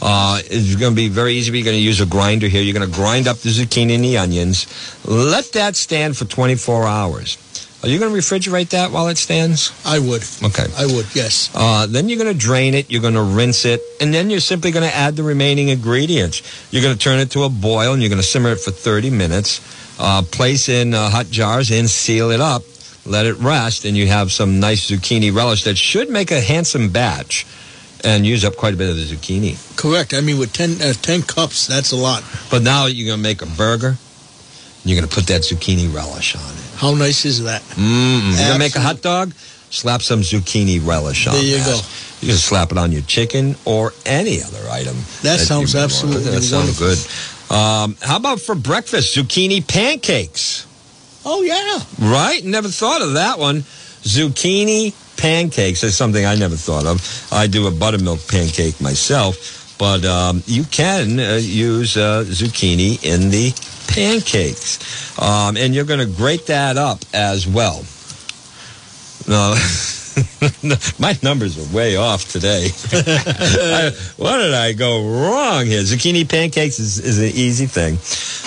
Uh, 0.00 0.40
it's 0.44 0.74
going 0.76 0.92
to 0.92 0.96
be 0.96 1.08
very 1.08 1.34
easy. 1.34 1.52
You're 1.52 1.64
going 1.64 1.76
to 1.76 1.82
use 1.82 2.00
a 2.00 2.06
grinder 2.06 2.48
here. 2.48 2.62
You're 2.62 2.74
going 2.74 2.90
to 2.90 2.94
grind 2.94 3.28
up 3.28 3.36
the 3.38 3.50
zucchini 3.50 3.94
and 3.94 4.04
the 4.04 4.16
onions. 4.16 4.66
Let 5.04 5.52
that 5.52 5.76
stand 5.76 6.16
for 6.16 6.24
24 6.24 6.86
hours. 6.86 7.36
Are 7.82 7.88
you 7.88 7.98
going 7.98 8.10
to 8.10 8.18
refrigerate 8.18 8.70
that 8.70 8.90
while 8.90 9.08
it 9.08 9.18
stands? 9.18 9.70
I 9.84 9.98
would. 9.98 10.24
Okay. 10.42 10.64
I 10.76 10.86
would, 10.86 11.06
yes. 11.14 11.50
Uh, 11.54 11.86
then 11.86 12.08
you're 12.08 12.18
going 12.18 12.32
to 12.32 12.38
drain 12.38 12.74
it. 12.74 12.90
You're 12.90 13.02
going 13.02 13.14
to 13.14 13.22
rinse 13.22 13.64
it, 13.66 13.82
and 14.00 14.14
then 14.14 14.30
you're 14.30 14.40
simply 14.40 14.70
going 14.70 14.88
to 14.88 14.94
add 14.94 15.14
the 15.14 15.22
remaining 15.22 15.68
ingredients. 15.68 16.42
You're 16.72 16.82
going 16.82 16.96
to 16.96 17.00
turn 17.00 17.18
it 17.18 17.30
to 17.32 17.44
a 17.44 17.50
boil, 17.50 17.92
and 17.92 18.02
you're 18.02 18.08
going 18.08 18.20
to 18.20 18.26
simmer 18.26 18.50
it 18.50 18.60
for 18.60 18.70
30 18.70 19.10
minutes. 19.10 19.60
Uh, 20.00 20.22
place 20.22 20.68
in 20.68 20.94
uh, 20.94 21.10
hot 21.10 21.26
jars 21.30 21.70
and 21.70 21.88
seal 21.88 22.30
it 22.30 22.40
up. 22.40 22.62
Let 23.06 23.26
it 23.26 23.36
rest, 23.38 23.84
and 23.84 23.96
you 23.96 24.06
have 24.08 24.32
some 24.32 24.58
nice 24.60 24.90
zucchini 24.90 25.34
relish 25.34 25.64
that 25.64 25.76
should 25.78 26.10
make 26.10 26.30
a 26.30 26.40
handsome 26.40 26.90
batch 26.90 27.46
and 28.04 28.26
use 28.26 28.44
up 28.44 28.56
quite 28.56 28.74
a 28.74 28.76
bit 28.76 28.90
of 28.90 28.96
the 28.96 29.02
zucchini. 29.04 29.56
Correct. 29.76 30.12
I 30.12 30.20
mean, 30.20 30.38
with 30.38 30.52
10, 30.52 30.82
uh, 30.82 30.92
10 30.92 31.22
cups, 31.22 31.66
that's 31.66 31.92
a 31.92 31.96
lot. 31.96 32.22
But 32.50 32.62
now 32.62 32.86
you're 32.86 33.06
going 33.06 33.18
to 33.18 33.22
make 33.22 33.42
a 33.42 33.46
burger. 33.46 33.88
and 33.88 33.98
You're 34.84 34.98
going 35.00 35.08
to 35.08 35.14
put 35.14 35.26
that 35.28 35.42
zucchini 35.42 35.92
relish 35.94 36.34
on 36.36 36.42
it. 36.42 36.64
How 36.76 36.94
nice 36.94 37.24
is 37.24 37.44
that? 37.44 37.62
Mm-mm. 37.62 38.30
You're 38.30 38.48
going 38.48 38.52
to 38.52 38.58
make 38.58 38.76
a 38.76 38.80
hot 38.80 39.02
dog. 39.02 39.32
Slap 39.70 40.02
some 40.02 40.20
zucchini 40.20 40.84
relish 40.86 41.26
on 41.26 41.34
There 41.34 41.42
you 41.42 41.58
that. 41.58 41.66
go. 41.66 41.80
You 42.22 42.28
can 42.28 42.36
slap 42.38 42.70
it 42.72 42.78
on 42.78 42.92
your 42.92 43.02
chicken 43.02 43.56
or 43.64 43.92
any 44.04 44.42
other 44.42 44.68
item. 44.70 44.96
That 45.22 45.38
sounds 45.40 45.74
you 45.74 45.80
want. 45.80 45.92
absolutely 45.92 46.30
That 46.32 46.42
sounds 46.42 46.78
good. 46.78 46.98
Um, 47.54 47.96
how 48.02 48.16
about 48.16 48.40
for 48.40 48.54
breakfast? 48.54 49.16
Zucchini 49.16 49.66
pancakes. 49.66 50.66
Oh, 51.28 51.42
yeah. 51.42 52.08
Right? 52.08 52.44
Never 52.44 52.68
thought 52.68 53.02
of 53.02 53.14
that 53.14 53.40
one. 53.40 53.62
Zucchini 54.02 54.94
pancakes 55.16 55.82
is 55.82 55.96
something 55.96 56.24
I 56.24 56.36
never 56.36 56.54
thought 56.54 56.86
of. 56.86 57.02
I 57.32 57.48
do 57.48 57.66
a 57.66 57.70
buttermilk 57.72 58.28
pancake 58.28 58.80
myself, 58.80 59.74
but 59.76 60.04
um, 60.04 60.44
you 60.46 60.62
can 60.62 61.18
uh, 61.18 61.40
use 61.42 61.96
uh, 61.96 62.22
zucchini 62.28 63.02
in 63.04 63.30
the 63.30 63.50
pancakes. 63.92 65.18
Um, 65.20 65.56
and 65.56 65.74
you're 65.74 65.84
going 65.84 65.98
to 65.98 66.06
grate 66.06 66.46
that 66.46 66.76
up 66.76 67.00
as 67.12 67.44
well. 67.44 67.84
No. 69.26 69.56
My 70.98 71.16
numbers 71.22 71.58
are 71.58 71.76
way 71.76 71.96
off 71.96 72.30
today. 72.30 72.68
I, 72.92 73.90
what 74.16 74.38
did 74.38 74.54
I 74.54 74.72
go 74.72 75.04
wrong 75.06 75.66
here? 75.66 75.82
Zucchini 75.82 76.28
pancakes 76.28 76.78
is, 76.78 76.98
is 76.98 77.18
an 77.18 77.30
easy 77.38 77.66
thing. 77.66 77.98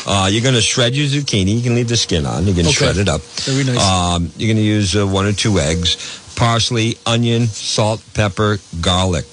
Uh, 0.08 0.28
you're 0.32 0.42
going 0.42 0.56
to 0.56 0.62
shred 0.62 0.96
your 0.96 1.08
zucchini. 1.08 1.56
You 1.56 1.62
can 1.62 1.76
leave 1.76 1.88
the 1.88 1.98
skin 1.98 2.26
on. 2.26 2.46
You 2.48 2.54
can 2.54 2.66
Okay. 2.66 2.72
shred 2.74 2.98
it 2.98 3.08
up. 3.08 3.22
Very 3.22 3.64
nice. 3.64 3.80
Um, 3.88 4.32
you're 4.38 4.48
going 4.48 4.58
to 4.58 4.64
use 4.64 4.96
uh, 4.96 5.06
one 5.06 5.26
or 5.26 5.34
two 5.34 5.60
eggs, 5.60 5.96
parsley, 6.36 6.98
onion, 7.06 7.46
salt, 7.48 8.02
pepper, 8.14 8.58
garlic. 8.82 9.26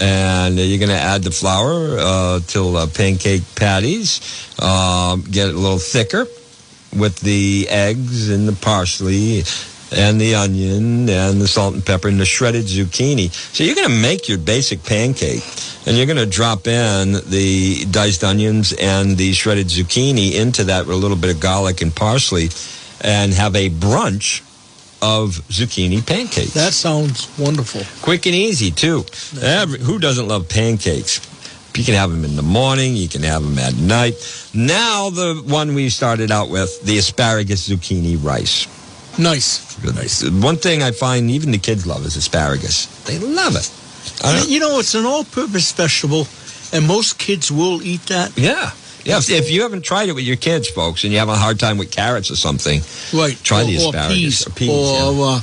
And 0.00 0.56
you're 0.58 0.78
going 0.78 0.90
to 0.90 0.94
add 0.94 1.22
the 1.22 1.30
flour 1.30 1.96
uh, 1.98 2.40
till 2.46 2.76
uh, 2.76 2.86
pancake 2.86 3.42
patties. 3.56 4.20
Um, 4.62 5.22
get 5.22 5.48
a 5.48 5.52
little 5.52 5.78
thicker 5.78 6.26
with 6.96 7.18
the 7.20 7.66
eggs 7.68 8.28
and 8.30 8.46
the 8.46 8.52
parsley 8.52 9.42
and 9.92 10.20
the 10.20 10.34
onion 10.34 11.08
and 11.08 11.40
the 11.40 11.48
salt 11.48 11.74
and 11.74 11.84
pepper 11.84 12.08
and 12.08 12.20
the 12.20 12.26
shredded 12.26 12.66
zucchini. 12.66 13.30
So 13.30 13.64
you're 13.64 13.74
going 13.74 13.88
to 13.88 14.02
make 14.02 14.28
your 14.28 14.38
basic 14.38 14.84
pancake 14.84 15.42
and 15.86 15.96
you're 15.96 16.06
going 16.06 16.18
to 16.18 16.26
drop 16.26 16.66
in 16.66 17.12
the 17.30 17.86
diced 17.90 18.24
onions 18.24 18.74
and 18.74 19.16
the 19.16 19.32
shredded 19.32 19.68
zucchini 19.68 20.34
into 20.34 20.64
that 20.64 20.86
with 20.86 20.94
a 20.94 20.98
little 20.98 21.16
bit 21.16 21.34
of 21.34 21.40
garlic 21.40 21.80
and 21.80 21.94
parsley 21.94 22.48
and 23.00 23.32
have 23.32 23.54
a 23.56 23.70
brunch 23.70 24.42
of 25.00 25.40
zucchini 25.48 26.04
pancakes. 26.04 26.54
That 26.54 26.72
sounds 26.72 27.28
wonderful. 27.38 27.82
Quick 28.02 28.26
and 28.26 28.34
easy, 28.34 28.70
too. 28.70 29.04
Every, 29.40 29.78
who 29.78 29.98
doesn't 29.98 30.26
love 30.26 30.48
pancakes? 30.48 31.20
You 31.76 31.84
can 31.84 31.94
have 31.94 32.10
them 32.10 32.24
in 32.24 32.34
the 32.34 32.42
morning. 32.42 32.96
You 32.96 33.08
can 33.08 33.22
have 33.22 33.42
them 33.42 33.58
at 33.58 33.76
night. 33.76 34.14
Now, 34.52 35.10
the 35.10 35.42
one 35.46 35.74
we 35.74 35.90
started 35.90 36.32
out 36.32 36.50
with, 36.50 36.82
the 36.82 36.98
asparagus 36.98 37.68
zucchini 37.68 38.22
rice. 38.22 38.66
Nice. 39.18 39.82
Nice. 39.84 40.28
One 40.28 40.56
thing 40.56 40.82
I 40.82 40.92
find 40.92 41.30
even 41.30 41.50
the 41.50 41.58
kids 41.58 41.86
love 41.86 42.04
is 42.06 42.16
asparagus. 42.16 42.86
They 43.04 43.18
love 43.18 43.56
it. 43.56 43.70
You 44.48 44.60
know, 44.60 44.78
it's 44.78 44.94
an 44.94 45.04
all-purpose 45.04 45.72
vegetable, 45.72 46.26
and 46.72 46.86
most 46.86 47.18
kids 47.18 47.50
will 47.50 47.82
eat 47.82 48.02
that. 48.06 48.36
yeah. 48.36 48.70
Yeah, 49.04 49.18
if, 49.18 49.30
if 49.30 49.50
you 49.50 49.62
haven't 49.62 49.84
tried 49.84 50.08
it 50.10 50.12
with 50.12 50.24
your 50.24 50.36
kids, 50.36 50.68
folks, 50.68 51.04
and 51.04 51.12
you 51.12 51.18
have 51.20 51.30
a 51.30 51.34
hard 51.36 51.58
time 51.58 51.78
with 51.78 51.90
carrots 51.90 52.30
or 52.30 52.36
something, 52.36 52.82
Right. 53.14 53.38
Try 53.42 53.62
or, 53.62 53.64
the 53.64 53.76
or 53.76 53.88
asparagus, 53.94 54.08
peas, 54.12 54.46
or 54.46 54.50
peas, 54.50 54.70
or 54.70 55.24
uh, 55.24 55.40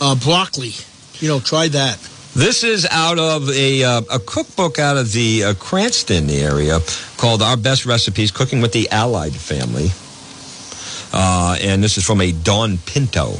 uh, 0.00 0.14
broccoli. 0.14 0.72
You 1.18 1.28
know, 1.28 1.40
try 1.40 1.68
that. 1.68 1.98
This 2.34 2.64
is 2.64 2.86
out 2.90 3.18
of 3.18 3.50
a, 3.50 3.84
uh, 3.84 4.02
a 4.10 4.18
cookbook 4.18 4.78
out 4.78 4.96
of 4.96 5.12
the 5.12 5.44
uh, 5.44 5.54
Cranston 5.54 6.30
area 6.30 6.78
called 7.18 7.42
Our 7.42 7.58
Best 7.58 7.84
Recipes 7.84 8.30
Cooking 8.30 8.62
with 8.62 8.72
the 8.72 8.88
Allied 8.90 9.34
Family. 9.34 9.90
Uh, 11.12 11.56
and 11.60 11.82
this 11.82 11.98
is 11.98 12.04
from 12.04 12.20
a 12.20 12.32
Don 12.32 12.78
Pinto. 12.78 13.34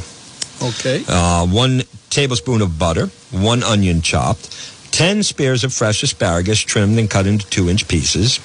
Okay. 0.63 1.05
Uh, 1.09 1.47
one 1.47 1.83
tablespoon 2.11 2.61
of 2.61 2.79
butter, 2.79 3.07
one 3.31 3.62
onion 3.62 4.03
chopped, 4.03 4.51
10 4.93 5.23
spears 5.23 5.64
of 5.64 5.73
fresh 5.73 6.03
asparagus 6.03 6.61
trimmed 6.61 6.99
and 6.99 7.09
cut 7.11 7.27
into 7.27 7.49
two 7.49 7.68
inch 7.68 7.89
pieces, 7.89 8.37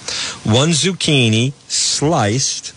one 0.43 0.69
zucchini 0.69 1.51
sliced, 1.67 2.73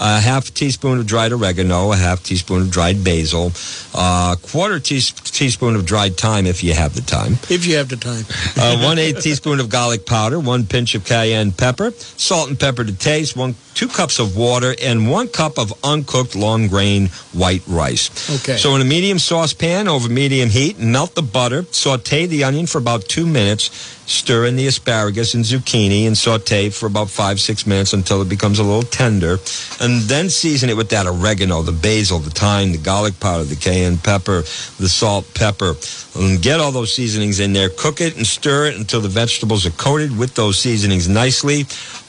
a 0.00 0.18
half 0.18 0.52
teaspoon 0.54 0.98
of 0.98 1.06
dried 1.06 1.30
oregano, 1.32 1.92
a 1.92 1.96
half 1.96 2.22
teaspoon 2.22 2.62
of 2.62 2.70
dried 2.70 3.04
basil, 3.04 3.52
a 3.94 4.36
quarter 4.42 4.80
teas- 4.80 5.12
teaspoon 5.12 5.76
of 5.76 5.84
dried 5.84 6.16
thyme 6.16 6.46
if 6.46 6.64
you 6.64 6.72
have 6.72 6.94
the 6.94 7.02
time, 7.02 7.34
If 7.50 7.66
you 7.66 7.76
have 7.76 7.88
the 7.90 7.96
time. 7.96 8.24
uh, 8.56 8.82
one 8.82 8.98
eighth 8.98 9.22
teaspoon 9.22 9.60
of 9.60 9.68
garlic 9.68 10.06
powder, 10.06 10.40
one 10.40 10.64
pinch 10.66 10.94
of 10.94 11.04
cayenne 11.04 11.52
pepper, 11.52 11.90
salt 12.16 12.48
and 12.48 12.58
pepper 12.58 12.82
to 12.84 12.92
taste, 12.92 13.36
one 13.36 13.54
two 13.74 13.88
cups 13.88 14.18
of 14.18 14.36
water, 14.36 14.74
and 14.82 15.08
one 15.10 15.28
cup 15.28 15.58
of 15.58 15.72
uncooked 15.84 16.34
long 16.34 16.66
grain 16.68 17.08
white 17.32 17.62
rice. 17.66 18.10
Okay. 18.40 18.56
So 18.56 18.74
in 18.74 18.80
a 18.82 18.84
medium 18.84 19.18
saucepan 19.18 19.86
over 19.88 20.08
medium 20.08 20.48
heat, 20.50 20.78
melt 20.78 21.14
the 21.14 21.22
butter, 21.22 21.64
saute 21.70 22.26
the 22.26 22.44
onion 22.44 22.66
for 22.66 22.78
about 22.78 23.04
two 23.04 23.26
minutes, 23.26 23.70
Stir 24.06 24.46
in 24.46 24.56
the 24.56 24.66
asparagus 24.66 25.34
and 25.34 25.44
zucchini 25.44 26.06
and 26.06 26.18
saute 26.18 26.70
for 26.70 26.86
about 26.86 27.10
five, 27.10 27.40
six 27.40 27.66
minutes 27.66 27.92
until 27.92 28.20
it 28.22 28.28
becomes 28.28 28.58
a 28.58 28.64
little 28.64 28.82
tender. 28.82 29.38
And 29.80 30.02
then 30.02 30.30
season 30.30 30.68
it 30.68 30.76
with 30.76 30.90
that 30.90 31.06
oregano, 31.06 31.62
the 31.62 31.72
basil, 31.72 32.18
the 32.18 32.30
thyme, 32.30 32.72
the 32.72 32.78
garlic 32.78 33.20
powder, 33.20 33.44
the 33.44 33.56
cayenne 33.56 33.98
pepper, 33.98 34.42
the 34.78 34.88
salt, 34.88 35.32
pepper. 35.34 35.76
And 36.16 36.42
get 36.42 36.60
all 36.60 36.72
those 36.72 36.92
seasonings 36.92 37.40
in 37.40 37.52
there. 37.52 37.68
Cook 37.68 38.00
it 38.00 38.16
and 38.16 38.26
stir 38.26 38.66
it 38.66 38.76
until 38.76 39.00
the 39.00 39.08
vegetables 39.08 39.64
are 39.64 39.70
coated 39.70 40.16
with 40.18 40.34
those 40.34 40.58
seasonings 40.58 41.08
nicely. 41.08 41.66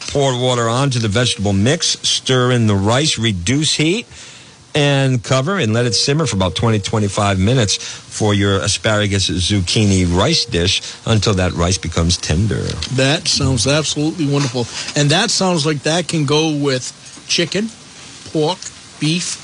Pour 0.09 0.41
water 0.41 0.67
onto 0.67 0.99
the 0.99 1.07
vegetable 1.07 1.53
mix. 1.53 1.99
Stir 2.01 2.51
in 2.51 2.67
the 2.67 2.75
rice. 2.75 3.19
Reduce 3.19 3.75
heat 3.75 4.07
and 4.73 5.23
cover 5.23 5.57
and 5.57 5.73
let 5.73 5.85
it 5.85 5.93
simmer 5.93 6.25
for 6.25 6.35
about 6.35 6.55
20 6.55 6.79
25 6.79 7.39
minutes 7.39 7.75
for 7.77 8.33
your 8.33 8.59
asparagus 8.61 9.29
zucchini 9.29 10.05
rice 10.15 10.45
dish 10.45 10.81
until 11.05 11.33
that 11.33 11.53
rice 11.53 11.77
becomes 11.77 12.17
tender. 12.17 12.61
That 12.95 13.27
sounds 13.27 13.67
absolutely 13.67 14.27
wonderful. 14.31 14.65
And 14.99 15.09
that 15.11 15.31
sounds 15.31 15.65
like 15.65 15.83
that 15.83 16.07
can 16.07 16.25
go 16.25 16.55
with 16.55 16.91
chicken, 17.27 17.69
pork, 18.31 18.59
beef. 18.99 19.40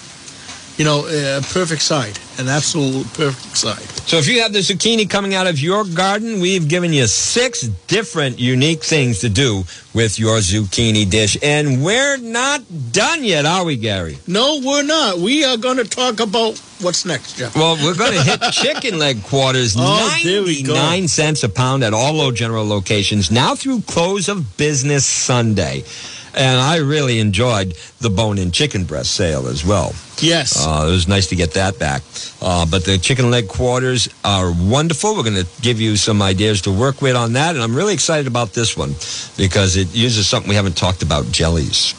You 0.78 0.86
know, 0.86 1.07
a 1.07 1.41
perfect 1.41 1.82
side, 1.82 2.19
an 2.38 2.47
absolute 2.47 3.07
perfect 3.15 3.57
side. 3.57 3.82
So 4.07 4.17
if 4.17 4.28
you 4.28 4.41
have 4.43 4.53
the 4.53 4.59
zucchini 4.59 5.09
coming 5.09 5.34
out 5.34 5.47
of 5.47 5.59
your 5.59 5.84
garden, 5.84 6.39
we've 6.39 6.67
given 6.67 6.93
you 6.93 7.07
six 7.07 7.63
different 7.88 8.38
unique 8.39 8.84
things 8.84 9.19
to 9.21 9.30
do 9.30 9.63
with 9.95 10.19
your 10.19 10.38
zucchini 10.38 11.09
dish. 11.09 11.36
And 11.41 11.84
we're 11.84 12.17
not 12.17 12.61
done 12.91 13.23
yet, 13.23 13.45
are 13.47 13.65
we, 13.65 13.75
Gary? 13.75 14.19
No, 14.28 14.61
we're 14.63 14.84
not. 14.84 15.17
We 15.17 15.43
are 15.43 15.57
going 15.57 15.78
to 15.78 15.84
talk 15.84 16.19
about 16.19 16.59
what's 16.80 17.05
next, 17.05 17.38
Jeff. 17.38 17.55
Well, 17.55 17.75
we're 17.84 17.95
going 17.97 18.13
to 18.13 18.21
hit 18.21 18.39
chicken 18.53 18.99
leg 18.99 19.23
quarters, 19.23 19.75
Oh, 19.75 20.19
there 20.23 20.43
we 20.43 20.61
go. 20.61 20.75
99 20.75 21.07
cents 21.07 21.43
a 21.43 21.49
pound 21.49 21.84
at 21.84 21.93
all 21.95 22.13
Little 22.13 22.32
General 22.32 22.67
locations, 22.67 23.32
now 23.32 23.55
through 23.55 23.82
close 23.82 24.30
of 24.30 24.57
business 24.57 25.07
Sunday. 25.07 25.84
And 26.38 26.60
I 26.62 26.78
really 26.78 27.20
enjoyed 27.20 27.74
the 28.00 28.10
bone 28.12 28.38
in 28.38 28.52
chicken 28.52 28.84
breast 28.86 29.12
sale 29.16 29.48
as 29.48 29.66
well. 29.66 29.94
Yes. 30.20 30.56
Uh, 30.66 30.86
it 30.88 30.92
was 30.92 31.08
nice 31.08 31.28
to 31.28 31.36
get 31.36 31.54
that 31.54 31.80
back. 31.80 32.04
Uh, 32.42 32.66
but 32.66 32.86
the 32.86 32.98
chicken 33.00 33.32
leg 33.32 33.48
quarters 33.48 34.08
are 34.24 34.52
wonderful. 34.52 35.16
We're 35.16 35.24
going 35.24 35.44
to 35.44 35.48
give 35.62 35.82
you 35.82 35.96
some 35.98 36.22
ideas 36.22 36.62
to 36.64 36.72
work 36.72 37.02
with 37.02 37.16
on 37.16 37.34
that. 37.34 37.56
And 37.56 37.64
I'm 37.64 37.76
really 37.76 37.94
excited 37.96 38.28
about 38.28 38.54
this 38.54 38.78
one 38.78 38.94
because 39.36 39.78
it 39.78 39.96
uses 39.96 40.28
something 40.28 40.48
we 40.50 40.56
haven't 40.56 40.78
talked 40.78 41.02
about 41.02 41.32
jellies. 41.32 41.96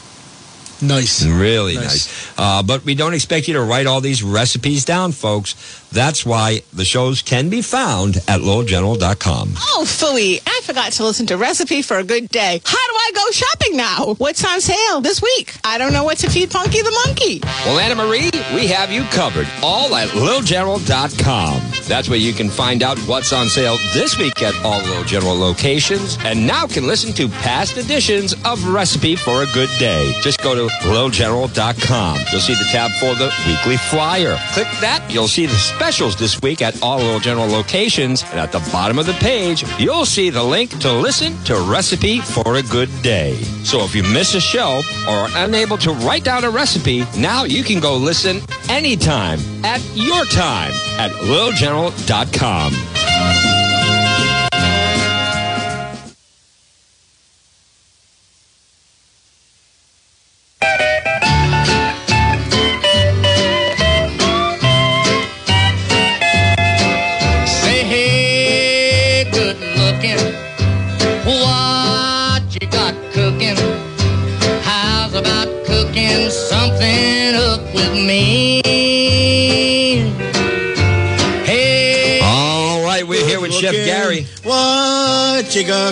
nice. 0.81 1.25
Really 1.25 1.75
Nice. 1.75 1.83
nice. 2.07 2.33
Uh, 2.37 2.63
but 2.63 2.85
we 2.85 2.95
don't 2.95 3.13
expect 3.13 3.47
you 3.49 3.55
to 3.55 3.61
write 3.61 3.87
all 3.87 3.99
these 3.99 4.23
recipes 4.23 4.85
down, 4.85 5.11
folks. 5.11 5.55
That's 5.91 6.25
why 6.25 6.61
the 6.73 6.85
shows 6.85 7.21
can 7.21 7.49
be 7.49 7.61
found 7.61 8.17
at 8.27 8.41
littlegeneral.com. 8.41 9.53
Oh, 9.57 9.83
phooey. 9.85 10.41
I 10.45 10.61
forgot 10.63 10.91
to 10.93 11.03
listen 11.03 11.25
to 11.27 11.37
Recipe 11.37 11.81
for 11.81 11.97
a 11.97 12.03
Good 12.03 12.29
Day. 12.29 12.61
How 12.63 12.87
do 12.87 12.93
I 12.93 13.11
go 13.15 13.31
shopping 13.31 13.77
now? 13.77 14.13
What's 14.17 14.43
on 14.45 14.61
sale 14.61 15.01
this 15.01 15.21
week? 15.21 15.55
I 15.63 15.77
don't 15.77 15.93
know 15.93 16.03
what 16.03 16.17
to 16.19 16.29
feed 16.29 16.51
Punky 16.51 16.81
the 16.81 16.91
monkey. 17.05 17.39
Well, 17.65 17.79
Anna 17.79 17.95
Marie, 17.95 18.31
we 18.53 18.67
have 18.67 18.91
you 18.91 19.03
covered. 19.05 19.47
All 19.63 19.93
at 19.95 20.09
littlegeneral.com. 20.09 21.61
That's 21.87 22.07
where 22.07 22.19
you 22.19 22.33
can 22.33 22.49
find 22.49 22.83
out 22.83 22.99
what's 22.99 23.33
on 23.33 23.47
sale 23.47 23.77
this 23.93 24.17
week 24.19 24.41
at 24.43 24.53
all 24.63 24.79
Little 24.79 25.03
General 25.03 25.35
locations. 25.35 26.17
And 26.21 26.45
now 26.45 26.67
can 26.67 26.85
listen 26.85 27.13
to 27.13 27.27
past 27.27 27.77
editions 27.77 28.33
of 28.45 28.63
Recipe 28.67 29.15
for 29.15 29.41
a 29.43 29.47
Good 29.47 29.69
Day. 29.79 30.13
Just 30.21 30.41
go 30.43 30.53
to 30.53 30.71
littlegeneral.com. 30.85 32.19
You'll 32.31 32.41
see 32.41 32.53
the 32.53 32.67
tab 32.71 32.91
for 32.99 33.15
the 33.15 33.33
weekly 33.47 33.77
flyer. 33.77 34.37
Click 34.53 34.67
that. 34.81 35.03
You'll 35.09 35.27
see 35.27 35.47
the 35.47 35.55
specials 35.79 36.17
this 36.17 36.41
week 36.41 36.61
at 36.61 36.83
all 36.83 36.97
Little 36.97 37.21
General 37.21 37.47
locations. 37.47 38.23
And 38.31 38.39
at 38.41 38.51
the 38.51 38.59
bottom 38.69 38.99
of 38.99 39.05
the 39.05 39.13
page, 39.13 39.63
you'll 39.79 40.05
see 40.05 40.29
the 40.29 40.43
link 40.43 40.77
to 40.79 40.91
listen 40.91 41.41
to 41.45 41.55
Recipe 41.71 42.19
for 42.19 42.57
a 42.57 42.63
Good 42.63 42.89
Day. 43.01 43.35
So 43.63 43.85
if 43.85 43.95
you 43.95 44.03
miss 44.03 44.35
a 44.35 44.41
show 44.41 44.81
or 45.07 45.13
are 45.13 45.29
unable 45.35 45.77
to 45.77 45.93
write 45.93 46.25
down 46.25 46.43
a 46.43 46.49
recipe, 46.49 47.05
now 47.17 47.45
you 47.45 47.63
can 47.63 47.79
go 47.79 47.95
listen 47.95 48.41
anytime 48.67 49.39
at 49.63 49.81
your 49.95 50.25
time 50.25 50.73
at 50.99 51.11
littlegeneral.com. 51.11 52.98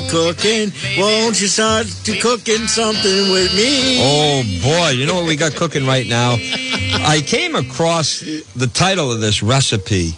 cooking? 0.09 0.71
Won't 0.97 1.41
you 1.41 1.47
start 1.47 1.87
to 2.05 2.19
cooking 2.19 2.67
something 2.67 3.31
with 3.31 3.53
me? 3.55 3.99
Oh 4.01 4.43
boy, 4.63 4.89
you 4.91 5.05
know 5.05 5.15
what 5.15 5.27
we 5.27 5.35
got 5.35 5.55
cooking 5.55 5.85
right 5.85 6.07
now? 6.07 6.35
I 6.37 7.21
came 7.25 7.55
across 7.55 8.19
the 8.19 8.69
title 8.73 9.11
of 9.11 9.21
this 9.21 9.43
recipe 9.43 10.13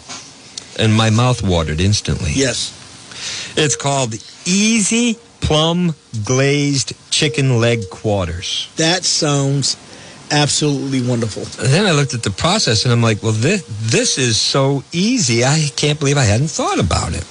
and 0.78 0.94
my 0.94 1.10
mouth 1.10 1.42
watered 1.42 1.80
instantly. 1.80 2.32
Yes. 2.34 2.76
It's 3.56 3.76
called 3.76 4.14
Easy 4.46 5.18
Plum 5.40 5.94
Glazed 6.24 6.92
Chicken 7.10 7.60
Leg 7.60 7.90
Quarters. 7.90 8.72
That 8.76 9.04
sounds 9.04 9.76
absolutely 10.30 11.06
wonderful. 11.06 11.42
And 11.62 11.72
then 11.72 11.86
I 11.86 11.92
looked 11.92 12.14
at 12.14 12.22
the 12.22 12.30
process 12.30 12.84
and 12.84 12.92
I'm 12.92 13.02
like, 13.02 13.22
well, 13.22 13.32
this, 13.32 13.64
this 13.90 14.18
is 14.18 14.40
so 14.40 14.84
easy. 14.92 15.44
I 15.44 15.68
can't 15.76 15.98
believe 15.98 16.16
I 16.16 16.24
hadn't 16.24 16.48
thought 16.48 16.78
about 16.78 17.14
it. 17.14 17.24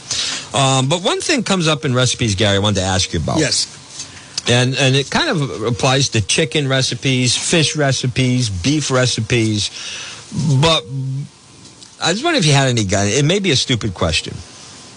Um, 0.53 0.89
but 0.89 1.01
one 1.03 1.21
thing 1.21 1.43
comes 1.43 1.67
up 1.67 1.85
in 1.85 1.93
recipes, 1.93 2.35
Gary, 2.35 2.55
I 2.55 2.59
wanted 2.59 2.79
to 2.81 2.85
ask 2.87 3.13
you 3.13 3.19
about. 3.19 3.39
Yes. 3.39 3.67
And 4.49 4.75
and 4.75 4.95
it 4.95 5.09
kind 5.11 5.29
of 5.29 5.63
applies 5.63 6.09
to 6.09 6.21
chicken 6.25 6.67
recipes, 6.67 7.37
fish 7.37 7.75
recipes, 7.75 8.49
beef 8.49 8.89
recipes. 8.89 9.69
But 10.61 10.83
I 12.01 12.13
just 12.13 12.23
wonder 12.23 12.39
if 12.39 12.45
you 12.45 12.53
had 12.53 12.67
any 12.69 12.85
guy. 12.85 13.05
It 13.05 13.25
may 13.25 13.39
be 13.39 13.51
a 13.51 13.55
stupid 13.55 13.93
question, 13.93 14.33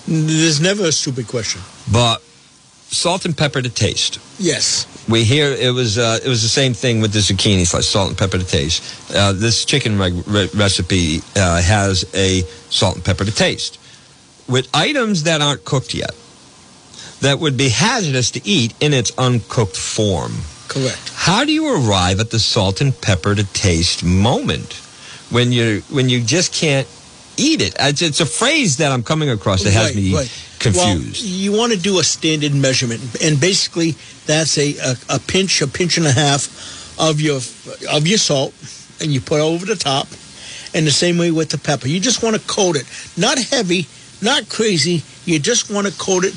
There's 0.06 0.60
never 0.60 0.84
a 0.86 0.92
stupid 0.92 1.26
question. 1.28 1.60
but 1.90 2.22
salt 2.90 3.24
and 3.24 3.36
pepper 3.36 3.60
to 3.62 3.68
taste. 3.70 4.18
Yes. 4.38 4.86
We 5.08 5.24
hear 5.24 5.48
it 5.50 5.72
was 5.74 5.98
uh, 5.98 6.18
it 6.24 6.28
was 6.28 6.42
the 6.42 6.48
same 6.48 6.72
thing 6.74 7.00
with 7.02 7.12
the 7.12 7.18
zucchini 7.20 7.66
slice, 7.66 7.88
salt 7.88 8.08
and 8.10 8.16
pepper 8.18 8.38
to 8.38 8.44
taste. 8.46 8.82
Uh, 9.14 9.32
this 9.32 9.64
chicken 9.64 9.98
reg- 9.98 10.22
re- 10.26 10.48
recipe 10.54 11.20
uh, 11.36 11.60
has 11.60 12.04
a 12.14 12.42
salt 12.70 12.94
and 12.96 13.04
pepper 13.04 13.24
to 13.24 13.32
taste 13.34 13.78
with 14.52 14.68
items 14.74 15.24
that 15.24 15.40
aren't 15.40 15.64
cooked 15.64 15.94
yet. 15.94 16.14
That 17.20 17.38
would 17.38 17.56
be 17.56 17.68
hazardous 17.68 18.30
to 18.32 18.40
eat 18.46 18.74
in 18.80 18.92
its 18.92 19.12
uncooked 19.16 19.76
form. 19.76 20.32
Correct. 20.68 21.12
How 21.14 21.44
do 21.44 21.52
you 21.52 21.66
arrive 21.88 22.18
at 22.20 22.30
the 22.30 22.38
salt 22.38 22.80
and 22.80 22.98
pepper 23.00 23.34
to 23.34 23.44
taste 23.52 24.04
moment 24.04 24.74
when 25.30 25.52
you 25.52 25.82
when 25.90 26.08
you 26.08 26.20
just 26.22 26.52
can't 26.52 26.88
eat 27.36 27.60
it? 27.62 27.74
It's, 27.78 28.02
it's 28.02 28.20
a 28.20 28.26
phrase 28.26 28.78
that 28.78 28.90
I'm 28.90 29.02
coming 29.02 29.30
across 29.30 29.62
that 29.62 29.72
has 29.72 29.88
Right, 29.88 29.96
me 29.96 30.14
right. 30.14 30.46
confused. 30.58 31.22
Well, 31.22 31.30
you 31.30 31.52
want 31.52 31.72
to 31.72 31.78
do 31.78 31.98
a 32.00 32.04
standard 32.04 32.54
measurement, 32.54 33.00
and 33.22 33.40
basically 33.40 33.92
that's 34.26 34.58
a, 34.58 34.74
a, 34.78 34.96
a 35.16 35.18
pinch, 35.20 35.62
a 35.62 35.66
pinch 35.68 35.98
and 35.98 36.06
a 36.06 36.12
half 36.12 36.98
of 36.98 37.20
your 37.20 37.36
of 37.92 38.06
your 38.06 38.18
salt, 38.18 38.52
and 39.00 39.12
you 39.12 39.20
put 39.20 39.38
it 39.38 39.44
over 39.44 39.64
the 39.64 39.76
top. 39.76 40.08
And 40.74 40.86
the 40.86 40.90
same 40.90 41.18
way 41.18 41.30
with 41.30 41.50
the 41.50 41.58
pepper, 41.58 41.86
you 41.86 42.00
just 42.00 42.22
want 42.22 42.34
to 42.34 42.40
coat 42.48 42.76
it, 42.76 42.86
not 43.14 43.38
heavy, 43.38 43.86
not 44.22 44.48
crazy. 44.48 45.02
You 45.24 45.38
just 45.38 45.70
want 45.70 45.86
to 45.86 45.92
coat 45.98 46.24
it, 46.24 46.34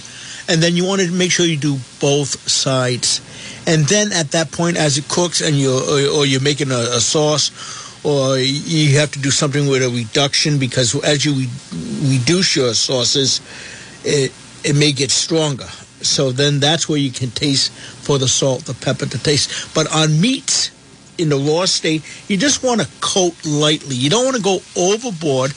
and 0.49 0.61
then 0.61 0.75
you 0.75 0.85
want 0.85 1.01
to 1.01 1.11
make 1.11 1.31
sure 1.31 1.45
you 1.45 1.57
do 1.57 1.77
both 1.99 2.49
sides. 2.49 3.21
And 3.67 3.85
then 3.85 4.11
at 4.11 4.31
that 4.31 4.51
point, 4.51 4.77
as 4.77 4.97
it 4.97 5.07
cooks, 5.07 5.41
and 5.41 5.55
you 5.55 5.71
or, 5.71 6.19
or 6.19 6.25
you're 6.25 6.41
making 6.41 6.71
a, 6.71 6.97
a 6.97 6.99
sauce, 6.99 7.51
or 8.05 8.37
you 8.37 8.97
have 8.99 9.11
to 9.11 9.19
do 9.19 9.31
something 9.31 9.67
with 9.67 9.81
a 9.81 9.89
reduction 9.89 10.59
because 10.59 10.93
as 11.03 11.25
you 11.25 11.33
re- 11.33 11.49
reduce 12.17 12.55
your 12.55 12.73
sauces, 12.73 13.41
it 14.03 14.31
it 14.63 14.75
may 14.75 14.91
get 14.91 15.11
stronger. 15.11 15.67
So 16.01 16.31
then 16.31 16.59
that's 16.59 16.87
where 16.87 16.99
you 16.99 17.11
can 17.11 17.31
taste 17.31 17.71
for 17.71 18.19
the 18.19 18.27
salt, 18.27 18.65
the 18.65 18.75
pepper 18.75 19.07
to 19.07 19.23
taste. 19.23 19.73
But 19.73 19.91
on 19.93 20.21
meats 20.21 20.71
in 21.17 21.29
the 21.29 21.37
raw 21.37 21.65
state, 21.65 22.03
you 22.27 22.37
just 22.37 22.63
want 22.63 22.81
to 22.81 22.87
coat 23.01 23.33
lightly. 23.45 23.95
You 23.95 24.09
don't 24.09 24.25
want 24.25 24.37
to 24.37 24.43
go 24.43 24.59
overboard. 24.75 25.53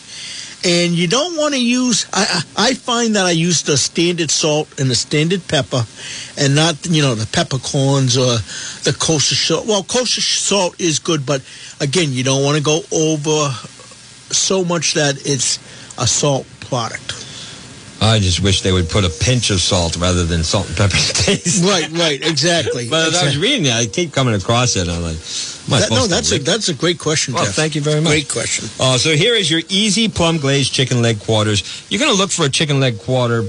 And 0.64 0.92
you 0.92 1.06
don't 1.06 1.36
want 1.36 1.54
to 1.54 1.60
use. 1.60 2.06
I, 2.12 2.42
I 2.56 2.74
find 2.74 3.14
that 3.14 3.26
I 3.26 3.30
use 3.30 3.62
the 3.62 3.76
standard 3.76 4.30
salt 4.30 4.80
and 4.80 4.90
the 4.90 4.96
standard 4.96 5.46
pepper, 5.46 5.84
and 6.36 6.56
not 6.56 6.84
you 6.84 7.00
know 7.00 7.14
the 7.14 7.28
peppercorns 7.28 8.16
or 8.16 8.38
the 8.82 8.96
kosher 8.98 9.36
salt. 9.36 9.66
Well, 9.66 9.84
kosher 9.84 10.20
salt 10.20 10.80
is 10.80 10.98
good, 10.98 11.24
but 11.24 11.42
again, 11.80 12.12
you 12.12 12.24
don't 12.24 12.42
want 12.42 12.56
to 12.56 12.62
go 12.62 12.80
over 12.90 13.50
so 14.34 14.64
much 14.64 14.94
that 14.94 15.24
it's 15.24 15.58
a 15.96 16.08
salt 16.08 16.46
product. 16.60 17.27
I 18.00 18.20
just 18.20 18.40
wish 18.40 18.62
they 18.62 18.72
would 18.72 18.88
put 18.88 19.04
a 19.04 19.10
pinch 19.10 19.50
of 19.50 19.60
salt 19.60 19.96
rather 19.96 20.24
than 20.24 20.44
salt 20.44 20.68
and 20.68 20.76
pepper 20.76 20.96
to 20.96 21.12
taste. 21.24 21.64
Right, 21.64 21.90
right, 21.90 22.24
exactly. 22.24 22.88
But 22.88 23.08
as 23.08 23.16
I 23.16 23.24
was 23.24 23.38
reading 23.38 23.64
it, 23.66 23.72
I 23.72 23.86
keep 23.86 24.12
coming 24.12 24.34
across 24.34 24.76
it. 24.76 24.82
And 24.82 24.90
I'm 24.92 25.02
like, 25.02 25.16
That- 25.18 25.88
no, 25.90 26.06
that's 26.06 26.30
a 26.32 26.38
that's 26.38 26.68
a 26.68 26.74
great 26.74 26.98
question. 26.98 27.34
Well, 27.34 27.44
Jeff. 27.44 27.54
thank 27.54 27.74
you 27.74 27.80
very 27.80 28.00
much. 28.00 28.10
Great 28.12 28.28
question. 28.28 28.68
Uh, 28.78 28.98
so 28.98 29.16
here 29.16 29.34
is 29.34 29.50
your 29.50 29.62
easy 29.68 30.08
plum 30.08 30.38
glazed 30.38 30.72
chicken 30.72 31.02
leg 31.02 31.18
quarters. 31.20 31.84
You're 31.90 31.98
going 32.00 32.12
to 32.12 32.16
look 32.16 32.30
for 32.30 32.44
a 32.46 32.48
chicken 32.50 32.78
leg 32.78 32.98
quarter 33.00 33.42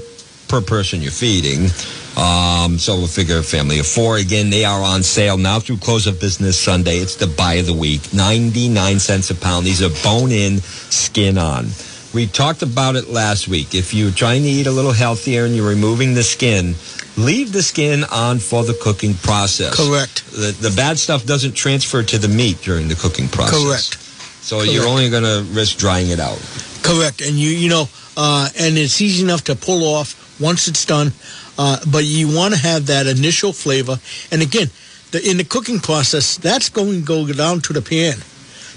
per 0.48 0.60
person 0.60 1.00
you're 1.00 1.12
feeding. 1.12 1.70
Um, 2.16 2.76
so 2.78 2.96
we'll 2.96 3.06
figure 3.06 3.38
a 3.38 3.42
family 3.42 3.78
of 3.78 3.86
four. 3.86 4.16
Again, 4.16 4.50
they 4.50 4.64
are 4.64 4.82
on 4.82 5.04
sale 5.04 5.38
now 5.38 5.60
through 5.60 5.76
close 5.78 6.08
of 6.08 6.18
business 6.20 6.58
Sunday. 6.60 6.96
It's 6.96 7.14
the 7.14 7.28
buy 7.28 7.54
of 7.54 7.66
the 7.66 7.72
week. 7.72 8.12
99 8.12 8.98
cents 8.98 9.30
a 9.30 9.34
pound. 9.36 9.64
These 9.64 9.80
are 9.80 9.90
bone 10.02 10.32
in, 10.32 10.58
skin 10.58 11.38
on. 11.38 11.66
We 12.12 12.26
talked 12.26 12.62
about 12.62 12.96
it 12.96 13.08
last 13.08 13.46
week. 13.46 13.74
If 13.74 13.94
you're 13.94 14.10
trying 14.10 14.42
to 14.42 14.48
eat 14.48 14.66
a 14.66 14.72
little 14.72 14.92
healthier 14.92 15.44
and 15.44 15.54
you're 15.54 15.68
removing 15.68 16.14
the 16.14 16.24
skin, 16.24 16.74
leave 17.16 17.52
the 17.52 17.62
skin 17.62 18.04
on 18.10 18.40
for 18.40 18.64
the 18.64 18.74
cooking 18.82 19.14
process. 19.14 19.76
Correct. 19.76 20.28
The, 20.32 20.50
the 20.60 20.74
bad 20.74 20.98
stuff 20.98 21.24
doesn't 21.24 21.52
transfer 21.52 22.02
to 22.02 22.18
the 22.18 22.26
meat 22.26 22.58
during 22.62 22.88
the 22.88 22.96
cooking 22.96 23.28
process. 23.28 23.62
Correct. 23.62 23.96
So 24.42 24.62
you're 24.62 24.88
only 24.88 25.08
going 25.08 25.22
to 25.22 25.46
risk 25.52 25.78
drying 25.78 26.08
it 26.08 26.18
out. 26.18 26.38
Correct. 26.82 27.20
And 27.20 27.36
you 27.36 27.50
you 27.50 27.68
know, 27.68 27.84
uh, 28.16 28.48
and 28.58 28.76
it's 28.76 29.00
easy 29.00 29.22
enough 29.22 29.44
to 29.44 29.54
pull 29.54 29.84
off 29.84 30.40
once 30.40 30.66
it's 30.66 30.84
done. 30.84 31.12
Uh, 31.58 31.78
but 31.92 32.04
you 32.04 32.34
want 32.34 32.54
to 32.54 32.60
have 32.60 32.86
that 32.86 33.06
initial 33.06 33.52
flavor. 33.52 34.00
And 34.32 34.42
again, 34.42 34.70
the, 35.12 35.28
in 35.28 35.36
the 35.36 35.44
cooking 35.44 35.78
process, 35.78 36.38
that's 36.38 36.70
going 36.70 37.00
to 37.00 37.06
go 37.06 37.26
down 37.32 37.60
to 37.62 37.72
the 37.72 37.82
pan. 37.82 38.16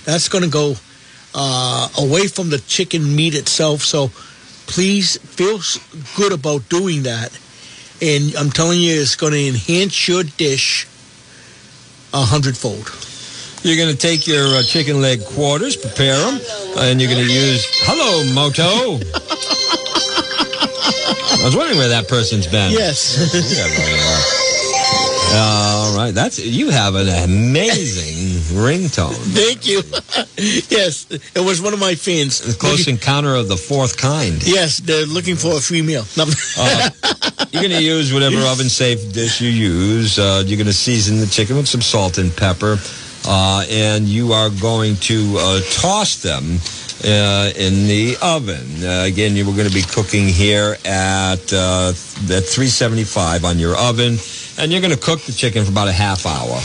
That's 0.04 0.28
going 0.28 0.44
to 0.44 0.50
go 0.50 0.76
uh, 1.36 1.90
away 2.00 2.28
from 2.28 2.50
the 2.50 2.60
chicken 2.60 3.16
meat 3.16 3.36
itself. 3.36 3.82
So 3.82 4.10
please 4.68 5.18
feel 5.18 5.60
good 6.16 6.32
about 6.32 6.68
doing 6.70 7.04
that. 7.04 7.38
And 8.02 8.36
I'm 8.36 8.50
telling 8.50 8.80
you, 8.80 9.00
it's 9.00 9.16
going 9.16 9.34
to 9.34 9.48
enhance 9.48 10.08
your 10.08 10.24
dish 10.24 10.88
a 12.14 12.22
hundredfold. 12.22 12.92
You're 13.64 13.78
going 13.78 13.96
to 13.96 13.98
take 13.98 14.28
your 14.28 14.46
uh, 14.46 14.62
chicken 14.62 15.02
leg 15.02 15.24
quarters, 15.24 15.78
prepare 15.78 16.18
them, 16.18 16.42
and 16.78 17.00
you're 17.00 17.10
going 17.10 17.26
to 17.26 17.34
use. 17.34 17.66
Hello, 17.86 18.34
Moto. 18.34 19.00
I 21.42 21.46
was 21.46 21.56
wondering 21.56 21.78
where 21.78 21.90
that 21.90 22.08
person's 22.10 22.48
been. 22.48 22.72
Yes. 22.72 24.40
All 25.36 25.98
right, 25.98 26.14
that's 26.14 26.38
you 26.38 26.70
have 26.70 26.96
an 26.96 27.08
amazing 27.08 28.58
ringtone. 28.64 29.16
Thank 29.34 29.66
you. 29.66 29.78
yes, 30.70 31.08
it 31.10 31.44
was 31.44 31.62
one 31.62 31.74
of 31.74 31.80
my 31.80 31.96
fans. 31.96 32.56
Close 32.58 32.88
encounter 32.88 33.36
of 33.36 33.48
the 33.48 33.58
fourth 33.58 33.98
kind. 33.98 34.46
Yes, 34.46 34.78
they're 34.80 35.06
looking 35.06 35.36
for 35.36 35.58
a 35.58 35.60
free 35.60 35.82
meal. 35.82 36.04
Uh, 36.18 36.90
you're 37.52 37.62
going 37.62 37.72
to 37.72 37.84
use 37.84 38.14
whatever 38.14 38.38
oven 38.52 38.70
safe 38.70 39.12
dish 39.14 39.42
you 39.42 39.50
use. 39.50 40.20
Uh, 40.20 40.44
you're 40.46 40.58
going 40.58 40.68
to 40.68 40.74
season 40.74 41.20
the 41.20 41.28
chicken 41.28 41.56
with 41.56 41.68
some 41.68 41.82
salt 41.82 42.18
and 42.18 42.36
pepper. 42.36 42.78
Uh, 43.26 43.66
and 43.70 44.06
you 44.06 44.34
are 44.34 44.50
going 44.62 44.96
to 44.98 45.36
uh, 45.40 45.62
toss 45.72 46.22
them 46.22 46.60
uh, 47.06 47.52
in 47.56 47.88
the 47.88 48.18
oven. 48.22 48.84
Uh, 48.84 49.06
again, 49.06 49.36
you 49.36 49.46
were 49.46 49.54
going 49.54 49.68
to 49.68 49.74
be 49.74 49.82
cooking 49.82 50.28
here 50.28 50.78
at, 50.86 51.54
uh, 51.54 51.90
at 51.90 52.44
375 52.44 53.46
on 53.46 53.60
your 53.60 53.78
oven. 53.78 54.18
And 54.60 54.72
you're 54.72 54.82
going 54.82 54.94
to 54.94 55.00
cook 55.00 55.22
the 55.22 55.32
chicken 55.32 55.66
for 55.66 55.72
about 55.72 55.88
a 55.88 55.94
half 55.94 56.26
hour 56.26 56.60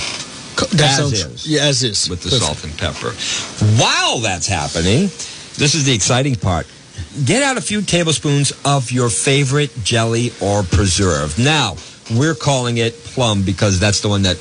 that 0.67 0.91
As 0.91 0.97
sounds, 0.97 1.13
is. 1.25 1.47
Yeah, 1.49 1.65
as 1.65 1.83
is. 1.83 2.09
with 2.09 2.23
the 2.23 2.31
Perfect. 2.31 2.45
salt 2.45 2.65
and 2.65 2.79
pepper. 2.79 3.11
While 3.81 4.19
that's 4.19 4.47
happening, 4.47 5.03
this 5.57 5.75
is 5.75 5.85
the 5.85 5.95
exciting 5.95 6.35
part. 6.35 6.67
Get 7.25 7.43
out 7.43 7.57
a 7.57 7.61
few 7.61 7.83
tablespoons 7.83 8.53
of 8.65 8.91
your 8.91 9.09
favorite 9.09 9.71
jelly 9.85 10.33
or 10.41 10.63
preserve. 10.63 11.39
Now, 11.39 11.77
we're 12.15 12.35
calling 12.35 12.79
it 12.79 12.95
plum 12.95 13.43
because 13.43 13.79
that's 13.79 14.01
the 14.01 14.09
one 14.09 14.23
that 14.23 14.37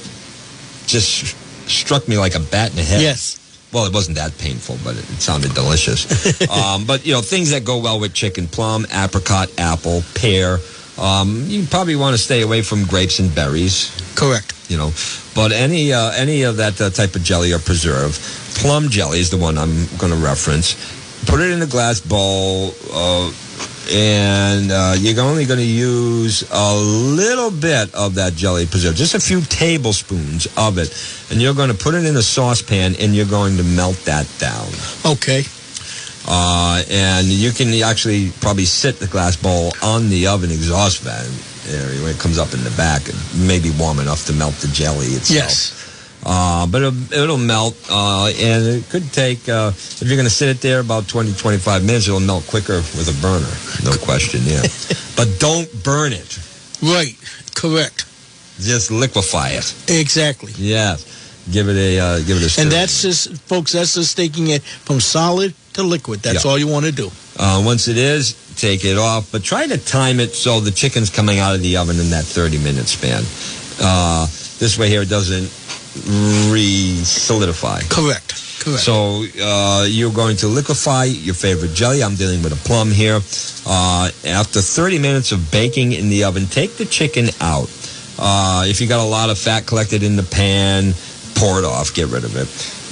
just 0.88 1.36
struck 1.70 2.08
me 2.08 2.18
like 2.18 2.36
a 2.36 2.40
bat 2.40 2.72
in 2.72 2.78
the 2.78 2.84
head. 2.84 3.02
Yes. 3.02 3.44
Well, 3.74 3.86
it 3.86 3.94
wasn't 3.94 4.18
that 4.18 4.38
painful, 4.38 4.78
but 4.84 4.96
it, 4.96 5.04
it 5.10 5.22
sounded 5.22 5.54
delicious. 5.54 6.42
um, 6.50 6.86
but, 6.86 7.06
you 7.06 7.14
know, 7.14 7.22
things 7.22 7.52
that 7.52 7.66
go 7.66 7.80
well 7.80 8.00
with 8.00 8.14
chicken 8.14 8.48
plum, 8.48 8.86
apricot, 8.92 9.52
apple, 9.60 10.04
pear. 10.16 10.58
Um, 10.98 11.44
you 11.48 11.66
probably 11.66 11.96
want 11.96 12.16
to 12.16 12.22
stay 12.22 12.42
away 12.42 12.62
from 12.62 12.86
grapes 12.86 13.20
and 13.20 13.34
berries 13.34 13.92
Correct. 14.16 14.54
you 14.70 14.78
know. 14.78 14.92
But 15.36 15.52
any 15.52 15.94
uh, 15.94 16.12
any 16.16 16.44
of 16.44 16.58
that 16.58 16.80
uh, 16.82 16.90
type 16.90 17.16
of 17.16 17.24
jelly 17.24 17.54
or 17.54 17.60
preserve, 17.60 18.18
plum 18.56 18.90
jelly 18.90 19.20
is 19.20 19.30
the 19.30 19.38
one 19.38 19.58
I'm 19.58 19.86
going 19.98 20.12
to 20.12 20.18
reference. 20.18 20.76
Put 21.26 21.42
it 21.42 21.52
in 21.52 21.62
a 21.62 21.68
glass 21.68 22.00
bowl, 22.00 22.74
uh, 22.94 23.32
and 23.92 24.72
uh, 24.72 24.96
you're 24.98 25.20
only 25.22 25.46
going 25.46 25.60
to 25.60 25.66
use 25.66 26.44
a 26.52 26.76
little 26.76 27.52
bit 27.52 27.94
of 27.94 28.16
that 28.16 28.34
jelly 28.34 28.66
preserve, 28.66 28.96
just 28.96 29.14
a 29.14 29.20
few 29.20 29.42
tablespoons 29.42 30.48
of 30.58 30.78
it, 30.78 30.90
and 31.32 31.42
you're 31.42 31.56
going 31.56 31.70
to 31.70 31.78
put 31.78 31.96
it 31.96 32.06
in 32.06 32.16
a 32.16 32.22
saucepan, 32.22 32.96
and 33.00 33.16
you're 33.16 33.26
going 33.26 33.58
to 33.58 33.64
melt 33.64 33.98
that 34.06 34.28
down. 34.40 34.68
Okay. 35.06 35.44
Uh, 36.28 36.84
and 36.90 37.28
you 37.28 37.52
can 37.52 37.70
actually 37.82 38.32
probably 38.42 38.66
sit 38.66 39.00
the 39.00 39.08
glass 39.08 39.38
bowl 39.38 39.72
on 39.82 40.10
the 40.10 40.28
oven 40.28 40.52
exhaust 40.52 41.00
fan 41.00 41.26
area 41.74 42.02
when 42.02 42.14
it 42.14 42.20
comes 42.20 42.38
up 42.38 42.54
in 42.54 42.64
the 42.64 42.70
back. 42.72 43.08
It 43.08 43.16
may 43.36 43.60
be 43.60 43.72
warm 43.80 44.00
enough 44.00 44.26
to 44.28 44.34
melt 44.34 44.56
the 44.56 44.68
jelly 44.68 45.08
itself. 45.08 45.30
Yes. 45.30 45.74
Uh, 46.26 46.68
but 46.68 46.82
it'll, 46.82 47.14
it'll 47.14 47.38
melt, 47.38 47.78
uh, 47.90 48.28
and 48.28 48.66
it 48.66 48.90
could 48.90 49.14
take, 49.14 49.48
uh, 49.48 49.72
if 49.74 50.02
you're 50.02 50.18
going 50.18 50.28
to 50.28 50.34
sit 50.34 50.50
it 50.50 50.60
there 50.60 50.82
about 50.82 51.08
20, 51.08 51.34
25 51.34 51.86
minutes, 51.86 52.08
it'll 52.08 52.20
melt 52.20 52.46
quicker 52.48 52.78
with 52.78 53.08
a 53.08 53.22
burner. 53.22 53.48
No 53.90 53.96
question, 54.04 54.42
yeah. 54.44 54.62
but 55.16 55.40
don't 55.40 55.72
burn 55.84 56.12
it. 56.12 56.40
Right. 56.82 57.16
Correct. 57.56 58.06
Just 58.60 58.92
liquefy 58.92 59.52
it. 59.52 59.74
Exactly. 59.88 60.52
Yeah. 60.58 60.98
Give 61.52 61.70
it 61.70 61.78
a, 61.78 62.00
uh, 62.00 62.18
give 62.18 62.38
it 62.38 62.44
a 62.44 62.50
stir. 62.50 62.64
And 62.64 62.72
that's 62.72 63.02
just, 63.04 63.38
folks, 63.44 63.72
that's 63.72 63.94
just 63.94 64.18
taking 64.18 64.48
it 64.48 64.64
from 64.64 65.00
solid 65.00 65.54
to 65.78 65.84
liquid. 65.84 66.22
That's 66.22 66.44
Yeah. 66.44 66.52
all 66.52 66.58
you 66.58 66.68
want 66.68 66.86
to 66.86 66.92
do. 66.92 67.12
Uh, 67.40 67.62
once 67.66 67.88
it 67.88 67.98
is, 67.98 68.36
take 68.58 68.84
it 68.86 68.98
off, 68.98 69.32
but 69.32 69.44
try 69.44 69.66
to 69.68 69.78
time 69.78 70.20
it 70.20 70.36
so 70.36 70.60
the 70.60 70.72
chicken's 70.72 71.10
coming 71.10 71.40
out 71.40 71.56
of 71.56 71.62
the 71.62 71.78
oven 71.78 72.00
in 72.00 72.10
that 72.12 72.26
30 72.26 72.58
minute 72.60 72.88
span. 72.88 73.24
Uh, 73.82 74.26
this 74.60 74.78
way 74.78 74.90
here 74.90 75.04
it 75.04 75.10
doesn't 75.10 75.50
re-solidify. 76.52 77.82
Correct. 77.90 78.34
Correct. 78.60 78.82
So 78.82 79.24
uh, 79.42 79.86
you're 79.88 80.12
going 80.12 80.36
to 80.38 80.48
liquefy 80.48 81.06
your 81.06 81.36
favorite 81.36 81.74
jelly. 81.74 82.04
I'm 82.04 82.16
dealing 82.16 82.42
with 82.44 82.54
a 82.54 82.68
plum 82.68 82.92
here. 82.92 83.20
Uh, 83.66 84.10
after 84.26 84.62
30 84.62 85.00
minutes 85.00 85.32
of 85.32 85.52
baking 85.52 85.94
in 85.94 86.10
the 86.10 86.24
oven, 86.24 86.46
take 86.48 86.76
the 86.78 86.86
chicken 86.86 87.30
out. 87.40 87.70
Uh, 88.20 88.64
if 88.68 88.82
you 88.82 88.88
got 88.88 89.00
a 89.00 89.08
lot 89.08 89.30
of 89.30 89.38
fat 89.38 89.66
collected 89.68 90.02
in 90.02 90.16
the 90.16 90.24
pan, 90.24 90.94
pour 91.36 91.60
it 91.60 91.66
off, 91.66 91.94
get 91.94 92.08
rid 92.10 92.24
of 92.24 92.36
it. 92.36 92.48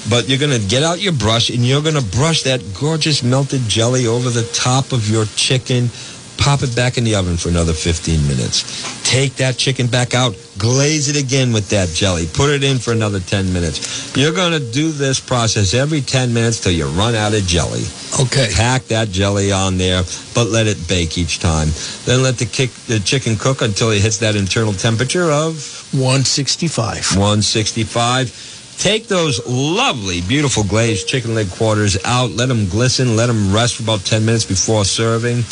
But 0.10 0.30
you're 0.30 0.40
going 0.40 0.60
to 0.60 0.68
get 0.68 0.84
out 0.84 1.00
your 1.00 1.14
brush 1.14 1.50
and 1.50 1.66
you're 1.66 1.82
going 1.82 1.96
to 1.96 2.18
brush 2.18 2.44
that 2.44 2.62
gorgeous 2.80 3.24
melted 3.24 3.62
jelly 3.68 4.06
over 4.06 4.30
the 4.30 4.44
top 4.54 4.92
of 4.92 5.10
your 5.10 5.26
chicken. 5.36 5.90
Pop 6.38 6.62
it 6.64 6.76
back 6.76 6.98
in 6.98 7.04
the 7.04 7.16
oven 7.16 7.38
for 7.38 7.50
another 7.50 7.74
15 7.74 8.28
minutes. 8.28 9.04
Take 9.10 9.36
that 9.36 9.58
chicken 9.58 9.88
back 9.88 10.14
out, 10.14 10.36
glaze 10.58 11.08
it 11.08 11.16
again 11.16 11.54
with 11.54 11.70
that 11.70 11.90
jelly, 11.90 12.28
put 12.34 12.50
it 12.50 12.64
in 12.64 12.78
for 12.78 12.92
another 12.92 13.20
10 13.20 13.54
minutes. 13.54 14.16
You're 14.18 14.34
going 14.34 14.52
to 14.52 14.72
do 14.72 14.92
this 14.92 15.20
process 15.20 15.74
every 15.74 16.02
10 16.02 16.34
minutes 16.34 16.60
till 16.60 16.74
you 16.74 16.88
run 16.88 17.16
out 17.16 17.34
of 17.34 17.44
jelly. 17.44 17.84
okay. 18.22 18.52
Pack 18.54 18.84
that 18.88 19.10
jelly 19.10 19.52
on 19.52 19.78
there, 19.78 20.04
but 20.34 20.48
let 20.48 20.68
it 20.68 20.88
bake 20.88 21.18
each 21.18 21.40
time. 21.40 21.70
Then 22.06 22.22
let 22.22 22.38
the, 22.38 22.46
kick, 22.46 22.72
the 22.88 23.00
chicken 23.00 23.38
cook 23.38 23.62
until 23.62 23.92
it 23.92 24.02
hits 24.02 24.18
that 24.18 24.36
internal 24.36 24.74
temperature 24.74 25.32
of 25.32 25.88
165. 25.94 27.16
165. 27.16 28.55
Take 28.78 29.08
those 29.08 29.46
lovely, 29.48 30.22
beautiful 30.22 30.64
glazed 30.64 31.08
chicken 31.08 31.34
leg 31.34 31.50
quarters 31.52 31.98
out. 32.06 32.32
Let 32.32 32.48
them 32.48 32.68
glisten. 32.68 33.16
Let 33.16 33.28
them 33.28 33.54
rest 33.54 33.78
for 33.78 33.84
about 33.84 34.02
10 34.02 34.26
minutes 34.26 34.46
before 34.46 34.86
serving. 34.86 35.44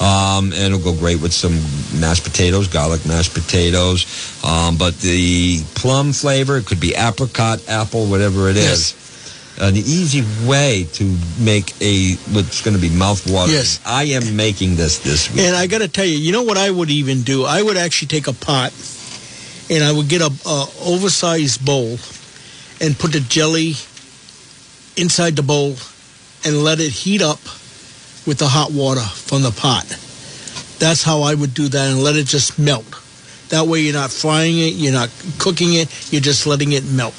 Um, 0.00 0.52
and 0.52 0.72
it'll 0.72 0.78
go 0.78 0.94
great 0.94 1.20
with 1.20 1.32
some 1.32 1.52
mashed 2.00 2.22
potatoes, 2.22 2.68
garlic 2.68 3.04
mashed 3.04 3.34
potatoes. 3.34 4.06
Um, 4.44 4.76
but 4.78 4.96
the 4.98 5.60
plum 5.74 6.12
flavor, 6.12 6.56
it 6.56 6.66
could 6.66 6.80
be 6.80 6.94
apricot, 6.94 7.68
apple, 7.68 8.06
whatever 8.06 8.48
it 8.48 8.56
is. 8.56 8.94
Yes 8.94 9.58
An 9.60 9.76
easy 9.76 10.22
way 10.46 10.86
to 10.92 11.16
make 11.40 11.74
a 11.82 12.14
what's 12.32 12.62
going 12.62 12.76
to 12.76 12.80
be 12.80 12.90
mouth-watering. 12.90 13.54
Yes. 13.54 13.80
I 13.84 14.04
am 14.04 14.36
making 14.36 14.76
this 14.76 15.00
this 15.00 15.28
week. 15.30 15.40
And 15.40 15.56
I 15.56 15.66
got 15.66 15.80
to 15.80 15.88
tell 15.88 16.06
you, 16.06 16.16
you 16.16 16.30
know 16.30 16.44
what 16.44 16.56
I 16.56 16.70
would 16.70 16.90
even 16.90 17.22
do? 17.22 17.44
I 17.44 17.60
would 17.60 17.76
actually 17.76 18.08
take 18.08 18.28
a 18.28 18.32
pot 18.32 18.72
and 19.68 19.82
I 19.82 19.92
would 19.92 20.08
get 20.08 20.22
a, 20.22 20.30
a 20.46 20.66
oversized 20.86 21.64
bowl 21.64 21.98
and 22.80 22.98
put 22.98 23.12
the 23.12 23.20
jelly 23.20 23.74
inside 24.96 25.36
the 25.36 25.42
bowl 25.42 25.76
and 26.44 26.62
let 26.62 26.80
it 26.80 26.90
heat 26.90 27.22
up 27.22 27.40
with 28.26 28.38
the 28.38 28.48
hot 28.48 28.72
water 28.72 29.00
from 29.00 29.42
the 29.42 29.50
pot. 29.50 29.86
That's 30.78 31.02
how 31.02 31.22
I 31.22 31.34
would 31.34 31.54
do 31.54 31.68
that 31.68 31.90
and 31.90 32.02
let 32.02 32.16
it 32.16 32.26
just 32.26 32.58
melt. 32.58 32.86
That 33.48 33.66
way 33.66 33.80
you're 33.80 33.94
not 33.94 34.10
frying 34.10 34.58
it, 34.58 34.74
you're 34.74 34.92
not 34.92 35.10
cooking 35.38 35.74
it, 35.74 36.12
you're 36.12 36.20
just 36.20 36.46
letting 36.46 36.72
it 36.72 36.84
melt. 36.84 37.14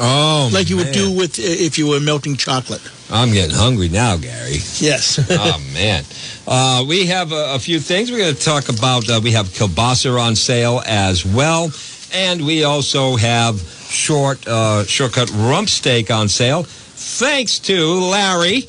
oh, 0.00 0.50
Like 0.52 0.70
you 0.70 0.76
would 0.78 0.92
do 0.92 1.12
with 1.12 1.38
if 1.38 1.78
you 1.78 1.88
were 1.88 2.00
melting 2.00 2.36
chocolate. 2.36 2.80
I'm 3.10 3.32
getting 3.32 3.54
hungry 3.54 3.90
now, 3.90 4.16
Gary. 4.16 4.56
Yes. 4.78 5.24
oh 5.30 5.60
man, 5.74 6.04
uh, 6.48 6.84
we 6.88 7.06
have 7.06 7.32
a, 7.32 7.54
a, 7.54 7.58
few 7.58 7.78
things 7.78 8.10
we're 8.10 8.18
going 8.18 8.34
to 8.34 8.40
talk 8.40 8.70
about. 8.70 9.08
Uh, 9.08 9.20
we 9.22 9.32
have 9.32 9.46
kielbasa 9.48 10.18
on 10.18 10.34
sale 10.34 10.82
as 10.86 11.24
well, 11.24 11.70
and 12.12 12.44
we 12.44 12.64
also 12.64 13.16
have 13.16 13.60
short 13.94 14.46
uh, 14.46 14.84
shortcut 14.84 15.30
rump 15.30 15.68
steak 15.68 16.10
on 16.10 16.28
sale. 16.28 16.64
Thanks 16.64 17.58
to 17.60 17.94
Larry. 17.94 18.62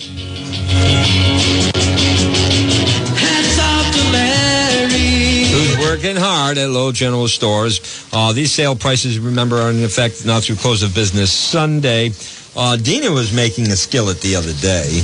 Hats 3.18 3.60
off 3.60 3.94
to 3.94 4.12
Larry. 4.12 5.46
Who's 5.46 5.78
working 5.80 6.16
hard 6.16 6.58
at 6.58 6.70
Little 6.70 6.92
General 6.92 7.28
Stores. 7.28 8.08
Uh, 8.14 8.34
these 8.34 8.52
sale 8.52 8.76
prices, 8.76 9.20
remember, 9.20 9.58
are 9.58 9.72
in 9.72 9.84
effect 9.84 10.26
not 10.26 10.44
through 10.44 10.58
close 10.58 10.84
of 10.84 10.94
business 10.94 11.32
Sunday. 11.32 12.12
Uh, 12.56 12.78
Dina 12.78 13.12
was 13.12 13.34
making 13.34 13.68
a 13.68 13.76
skillet 13.76 14.22
the 14.22 14.36
other 14.36 14.54
day, 14.54 15.02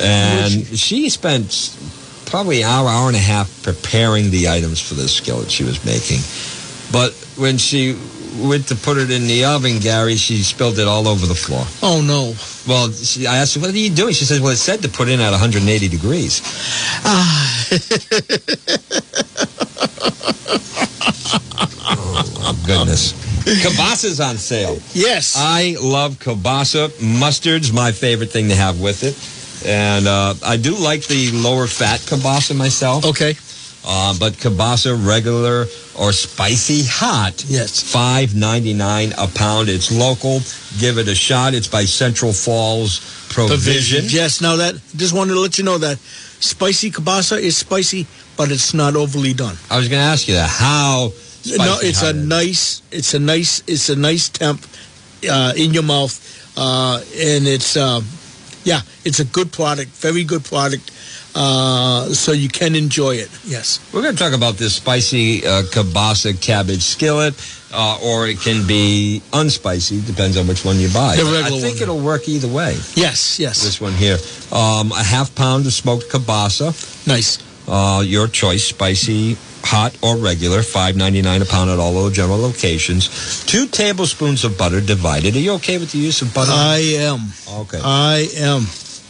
and 0.00 0.66
she 0.76 1.08
spent 1.08 1.76
probably 2.26 2.62
an 2.62 2.68
hour, 2.68 2.88
hour 2.88 3.08
and 3.08 3.16
a 3.16 3.20
half 3.20 3.62
preparing 3.62 4.30
the 4.30 4.48
items 4.48 4.80
for 4.80 4.94
the 4.94 5.06
skillet 5.06 5.50
she 5.50 5.64
was 5.64 5.84
making. 5.84 6.18
But 6.90 7.12
when 7.36 7.58
she 7.58 7.96
went 8.40 8.68
to 8.68 8.74
put 8.74 8.96
it 8.96 9.10
in 9.10 9.26
the 9.26 9.44
oven, 9.44 9.78
Gary, 9.78 10.16
she 10.16 10.42
spilled 10.42 10.78
it 10.78 10.86
all 10.86 11.08
over 11.08 11.26
the 11.26 11.34
floor. 11.34 11.64
Oh, 11.82 12.00
no. 12.00 12.34
Well, 12.66 12.90
she, 12.92 13.26
I 13.26 13.36
asked 13.38 13.54
her, 13.54 13.60
what 13.60 13.70
are 13.70 13.76
you 13.76 13.90
doing? 13.90 14.14
She 14.14 14.24
says, 14.24 14.40
well, 14.40 14.52
it 14.52 14.56
said 14.56 14.82
to 14.82 14.88
put 14.88 15.08
in 15.08 15.20
at 15.20 15.30
180 15.30 15.88
degrees. 15.88 16.40
Ah. 17.04 17.68
oh, 22.44 22.62
goodness. 22.66 23.12
Kielbasa's 23.44 24.20
on 24.20 24.36
sale. 24.36 24.78
Yes. 24.92 25.34
I 25.36 25.76
love 25.82 26.14
kibasa. 26.14 26.90
Mustard's 27.02 27.72
my 27.72 27.90
favorite 27.92 28.30
thing 28.30 28.48
to 28.48 28.54
have 28.54 28.80
with 28.80 29.02
it. 29.02 29.16
And 29.66 30.06
uh, 30.06 30.34
I 30.44 30.56
do 30.56 30.76
like 30.76 31.06
the 31.06 31.30
lower 31.32 31.66
fat 31.66 32.00
kibasa 32.00 32.56
myself. 32.56 33.04
Okay. 33.04 33.34
Uh, 33.84 34.14
but 34.18 34.34
kibasa 34.34 34.94
regular 35.06 35.66
or 35.98 36.12
spicy 36.12 36.82
hot. 36.84 37.44
Yes. 37.46 37.82
Five 37.82 38.34
ninety 38.34 38.74
nine 38.74 39.12
a 39.18 39.26
pound. 39.26 39.68
It's 39.68 39.90
local. 39.90 40.40
Give 40.78 40.98
it 40.98 41.08
a 41.08 41.14
shot. 41.14 41.54
It's 41.54 41.68
by 41.68 41.84
Central 41.84 42.32
Falls 42.32 43.00
Provision. 43.28 44.04
Yes. 44.08 44.40
Now 44.40 44.56
that 44.56 44.74
just 44.96 45.14
wanted 45.14 45.34
to 45.34 45.40
let 45.40 45.58
you 45.58 45.64
know 45.64 45.78
that 45.78 45.98
spicy 45.98 46.90
kielbasa 46.90 47.38
is 47.38 47.56
spicy, 47.56 48.06
but 48.36 48.50
it's 48.50 48.74
not 48.74 48.96
overly 48.96 49.32
done. 49.34 49.56
I 49.70 49.78
was 49.78 49.88
going 49.88 50.00
to 50.00 50.06
ask 50.06 50.28
you 50.28 50.34
that. 50.34 50.48
How? 50.48 51.12
no, 51.46 51.78
it's 51.82 52.02
a 52.02 52.12
nice. 52.12 52.82
It's 52.90 53.14
a 53.14 53.18
nice. 53.18 53.62
It's 53.66 53.88
a 53.88 53.96
nice 53.96 54.28
temp 54.28 54.64
uh, 55.28 55.52
in 55.56 55.72
your 55.74 55.82
mouth, 55.82 56.14
uh, 56.56 57.00
and 57.16 57.46
it's 57.46 57.76
uh, 57.76 58.00
yeah, 58.64 58.80
it's 59.04 59.20
a 59.20 59.24
good 59.24 59.52
product. 59.52 59.90
Very 59.90 60.24
good 60.24 60.44
product. 60.44 60.90
Uh, 61.34 62.06
so 62.12 62.32
you 62.32 62.48
can 62.48 62.74
enjoy 62.74 63.16
it. 63.16 63.30
Yes. 63.44 63.80
We're 63.92 64.02
going 64.02 64.14
to 64.14 64.22
talk 64.22 64.34
about 64.34 64.54
this 64.56 64.74
spicy 64.76 65.46
uh, 65.46 65.62
kielbasa 65.62 66.38
cabbage 66.40 66.82
skillet, 66.82 67.34
uh, 67.72 67.98
or 68.04 68.26
it 68.28 68.38
can 68.40 68.66
be 68.66 69.22
unspicy. 69.32 70.04
Depends 70.06 70.36
on 70.36 70.46
which 70.46 70.64
one 70.64 70.78
you 70.78 70.88
buy. 70.92 71.16
The 71.16 71.24
regular 71.24 71.58
I 71.58 71.60
think 71.60 71.76
one. 71.76 71.82
it'll 71.82 72.00
work 72.00 72.28
either 72.28 72.48
way. 72.48 72.74
Yes. 72.94 73.38
Yes. 73.40 73.62
This 73.62 73.80
one 73.80 73.92
here, 73.94 74.18
um, 74.52 74.92
a 74.92 75.02
half 75.02 75.34
pound 75.34 75.66
of 75.66 75.72
smoked 75.72 76.10
kielbasa. 76.10 77.06
Nice. 77.06 77.38
Uh, 77.66 78.02
your 78.04 78.26
choice, 78.26 78.64
spicy, 78.64 79.36
hot, 79.62 79.96
or 80.02 80.16
regular. 80.16 80.62
Five 80.62 80.96
ninety 80.96 81.22
nine 81.22 81.40
a 81.40 81.44
pound 81.46 81.70
at 81.70 81.78
all 81.78 82.10
general 82.10 82.38
locations. 82.38 83.44
Two 83.46 83.66
tablespoons 83.66 84.44
of 84.44 84.58
butter 84.58 84.80
divided. 84.80 85.36
Are 85.36 85.38
you 85.38 85.52
okay 85.54 85.78
with 85.78 85.92
the 85.92 85.98
use 85.98 86.20
of 86.22 86.34
butter? 86.34 86.50
I 86.52 86.78
am. 86.98 87.20
okay. 87.62 87.80
I 87.82 88.28
am. 88.36 88.66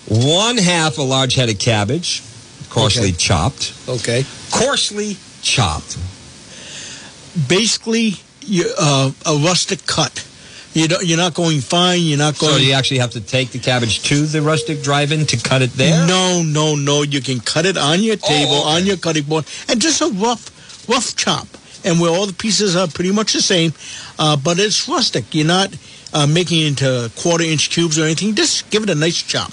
One 0.09 0.59
half 0.59 0.99
a 0.99 1.03
large 1.03 1.35
head 1.35 1.49
of 1.49 1.59
cabbage, 1.59 2.23
coarsely 2.71 3.09
Okay. 3.09 3.17
chopped. 3.17 3.73
Okay. 3.89 4.27
Coarsely 4.51 5.17
chopped. 5.43 5.97
Basically, 7.49 8.17
you, 8.41 8.73
uh, 8.79 9.11
a 9.27 9.37
rustic 9.37 9.87
cut. 9.87 10.25
You 10.75 10.89
don't, 10.89 11.05
you're 11.05 11.19
not 11.19 11.35
going 11.35 11.61
fine. 11.61 12.01
You're 12.03 12.19
not 12.19 12.39
going. 12.39 12.55
So 12.55 12.59
you 12.59 12.73
actually 12.73 12.99
have 12.99 13.11
to 13.13 13.21
take 13.21 13.51
the 13.51 13.59
cabbage 13.59 14.03
to 14.05 14.27
the 14.27 14.41
rustic 14.41 14.83
drive-in 14.83 15.27
to 15.27 15.37
cut 15.37 15.61
it 15.63 15.73
there? 15.75 16.07
No, 16.07 16.43
no, 16.43 16.75
no. 16.75 17.03
You 17.03 17.21
can 17.21 17.41
cut 17.41 17.67
it 17.67 17.77
on 17.77 18.03
your 18.03 18.17
table, 18.17 18.61
okay. 18.61 18.77
on 18.77 18.87
your 18.87 18.97
cutting 18.97 19.25
board, 19.25 19.45
and 19.69 19.81
just 19.81 20.01
a 20.01 20.09
rough, 20.09 20.89
rough 20.89 21.15
chop. 21.15 21.47
And 21.85 22.01
where 22.01 22.11
all 22.11 22.27
the 22.27 22.33
pieces 22.33 22.75
are 22.77 22.87
pretty 22.89 23.13
much 23.13 23.33
the 23.35 23.43
same, 23.43 23.73
uh, 24.19 24.37
but 24.37 24.59
it's 24.59 24.89
rustic. 24.89 25.35
You're 25.35 25.47
not 25.47 25.75
uh, 26.13 26.27
making 26.27 26.61
it 26.61 26.69
into 26.69 27.11
quarter 27.17 27.45
inch 27.45 27.71
cubes 27.71 27.99
or 27.99 28.05
anything. 28.05 28.35
Just 28.35 28.71
give 28.71 28.83
it 28.83 28.91
a 28.91 28.95
nice 28.95 29.23
chop. 29.23 29.51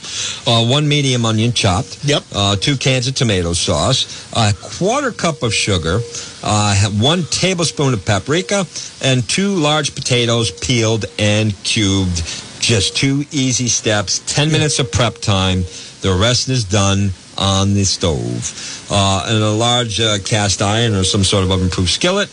Uh, 0.48 0.66
one 0.66 0.88
medium 0.88 1.26
onion 1.26 1.54
chopped. 1.54 2.04
Yep. 2.04 2.24
Uh, 2.34 2.56
two 2.56 2.78
cans 2.78 3.08
of 3.08 3.16
tomato 3.16 3.54
sauce. 3.54 4.32
A 4.34 4.54
quarter 4.54 5.12
cup 5.12 5.44
of 5.44 5.54
sugar. 5.54 6.00
Uh, 6.44 6.90
one 7.00 7.24
tablespoon 7.24 7.94
of 7.94 8.06
paprika. 8.06 8.66
And 9.04 9.28
two 9.28 9.56
large 9.56 9.96
potatoes 9.96 10.52
peeled 10.52 11.06
and 11.18 11.54
cubed. 11.64 12.18
Just 12.60 12.98
two 12.98 13.24
easy 13.32 13.68
steps. 13.68 14.20
Ten 14.26 14.52
minutes 14.52 14.80
of 14.80 14.92
prep 14.92 15.16
time. 15.16 15.64
The 16.02 16.18
rest 16.20 16.50
is 16.50 16.64
done 16.64 17.12
on 17.38 17.74
the 17.74 17.86
stove. 17.86 18.88
Uh, 18.92 19.26
and 19.28 19.44
a 19.44 19.52
large 19.52 20.00
uh, 20.00 20.18
cast 20.26 20.62
iron 20.62 20.94
or 20.94 21.04
some 21.04 21.24
sort 21.24 21.44
of 21.44 21.52
oven-proof 21.52 21.90
skillet. 21.90 22.30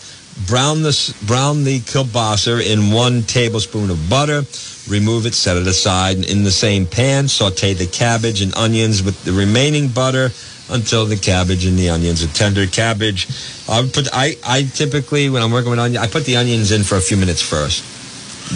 Brown 0.47 0.83
the 0.83 1.15
brown 1.27 1.65
the 1.65 1.81
kielbasa 1.81 2.61
in 2.65 2.93
one 2.93 3.23
tablespoon 3.23 3.89
of 3.91 4.11
butter. 4.11 4.43
Remove 4.89 5.25
it, 5.27 5.35
set 5.35 5.57
it 5.57 5.67
aside 5.67 6.19
in 6.31 6.45
the 6.45 6.51
same 6.51 6.87
pan. 6.87 7.27
Saute 7.27 7.73
the 7.73 7.87
cabbage 7.87 8.43
and 8.43 8.55
onions 8.55 9.03
with 9.03 9.25
the 9.25 9.33
remaining 9.33 9.89
butter 9.89 10.29
until 10.69 11.07
the 11.07 11.17
cabbage 11.17 11.65
and 11.65 11.79
the 11.79 11.89
onions 11.89 12.23
are 12.23 12.29
tender. 12.29 12.67
Cabbage, 12.67 13.27
I 13.69 13.81
would 13.81 13.93
put. 13.95 14.09
I 14.13 14.37
I 14.47 14.63
typically 14.65 15.31
when 15.31 15.43
I'm 15.43 15.51
working 15.51 15.71
with 15.71 15.79
onions, 15.81 16.05
I 16.05 16.07
put 16.07 16.25
the 16.27 16.37
onions 16.37 16.71
in 16.71 16.83
for 16.85 16.97
a 16.97 17.01
few 17.01 17.17
minutes 17.17 17.41
first. 17.41 17.83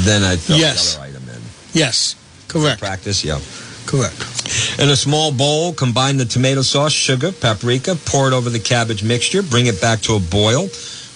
Then 0.05 0.23
I 0.23 0.37
throw 0.37 0.57
Yes. 0.57 0.95
the 0.95 1.01
other 1.01 1.09
item 1.11 1.29
in. 1.31 1.43
Yes, 1.73 2.15
correct, 2.47 2.79
Practice, 2.81 3.25
yeah. 3.25 3.41
correct. 3.87 4.79
In 4.79 4.89
a 4.91 4.97
small 4.97 5.33
bowl, 5.33 5.73
combine 5.73 6.17
the 6.19 6.25
tomato 6.27 6.63
sauce, 6.63 6.93
sugar, 6.93 7.33
paprika, 7.33 7.97
pour 8.05 8.29
it 8.29 8.35
over 8.35 8.51
the 8.51 8.59
cabbage 8.61 9.03
mixture, 9.03 9.43
bring 9.43 9.67
it 9.67 9.81
back 9.81 10.01
to 10.03 10.15
a 10.15 10.21
boil, 10.21 10.69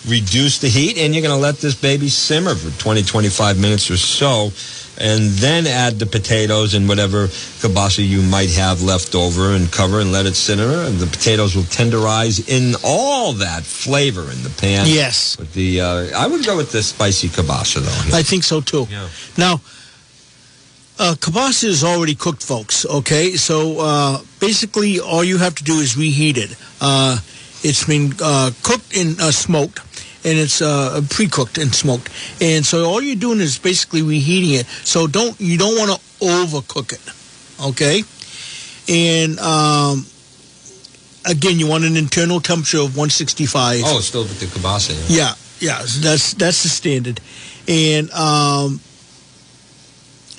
reduce 0.08 0.58
the 0.58 0.68
heat, 0.68 0.98
and 0.98 1.14
you're 1.14 1.22
going 1.22 1.34
to 1.34 1.40
let 1.40 1.56
this 1.58 1.74
baby 1.74 2.08
simmer 2.08 2.54
for 2.54 2.70
20, 2.78 3.02
25 3.02 3.58
minutes 3.60 3.90
or 3.90 3.96
so. 3.96 4.50
And 4.96 5.30
then 5.42 5.66
add 5.66 5.98
the 5.98 6.06
potatoes 6.06 6.74
and 6.74 6.88
whatever 6.88 7.26
kielbasa 7.26 8.06
you 8.06 8.22
might 8.22 8.50
have 8.50 8.80
left 8.80 9.16
over 9.16 9.50
and 9.50 9.68
cover 9.72 9.98
and 9.98 10.12
let 10.12 10.24
it 10.24 10.36
simmer. 10.36 10.84
And 10.86 10.98
the 10.98 11.08
potatoes 11.08 11.56
will 11.56 11.64
tenderize 11.64 12.48
in 12.48 12.76
all 12.84 13.32
that 13.32 13.64
flavor 13.64 14.30
in 14.30 14.40
the 14.44 14.50
pan. 14.56 14.86
Yes, 14.86 15.34
But 15.34 15.52
the 15.52 15.80
uh, 15.80 15.86
I 16.16 16.28
would 16.28 16.46
go 16.46 16.56
with 16.56 16.70
the 16.70 16.80
spicy 16.80 17.28
kielbasa 17.28 17.80
though. 17.80 18.16
I 18.16 18.22
think 18.22 18.44
so 18.44 18.60
too. 18.60 18.86
Yeah. 18.88 19.08
Now, 19.36 19.54
uh, 21.00 21.16
kielbasa 21.18 21.64
is 21.64 21.82
already 21.82 22.14
cooked, 22.14 22.44
folks. 22.44 22.86
Okay, 22.86 23.32
so 23.32 23.80
uh, 23.80 24.18
basically, 24.38 25.00
all 25.00 25.24
you 25.24 25.38
have 25.38 25.56
to 25.56 25.64
do 25.64 25.80
is 25.80 25.96
reheat 25.96 26.36
it. 26.38 26.54
Uh, 26.80 27.18
it's 27.64 27.84
been 27.84 28.12
uh, 28.22 28.52
cooked 28.62 28.96
and 28.96 29.20
uh, 29.20 29.32
smoked, 29.32 29.80
and 30.24 30.38
it's 30.38 30.62
uh, 30.62 31.00
pre-cooked 31.10 31.58
and 31.58 31.74
smoked, 31.74 32.08
and 32.40 32.64
so 32.64 32.84
all 32.84 33.02
you're 33.02 33.16
doing 33.16 33.40
is 33.40 33.58
basically 33.58 34.02
reheating 34.02 34.58
it. 34.60 34.66
So 34.66 35.06
don't 35.06 35.38
you 35.40 35.58
don't 35.58 35.76
want 35.76 35.90
to 35.92 36.24
overcook 36.24 36.92
it, 36.92 37.62
okay? 37.68 38.02
And 38.88 39.38
um, 39.38 40.06
again, 41.24 41.58
you 41.58 41.66
want 41.66 41.84
an 41.84 41.96
internal 41.96 42.40
temperature 42.40 42.78
of 42.78 42.96
165. 42.96 43.82
Oh, 43.84 44.00
still 44.00 44.22
with 44.22 44.40
the 44.40 44.46
kielbasa. 44.46 44.94
yeah. 45.08 45.34
Yeah, 45.60 45.78
yeah, 45.78 45.78
so 45.86 46.00
that's 46.00 46.34
that's 46.34 46.62
the 46.62 46.68
standard. 46.68 47.20
And 47.68 48.10
um, 48.12 48.80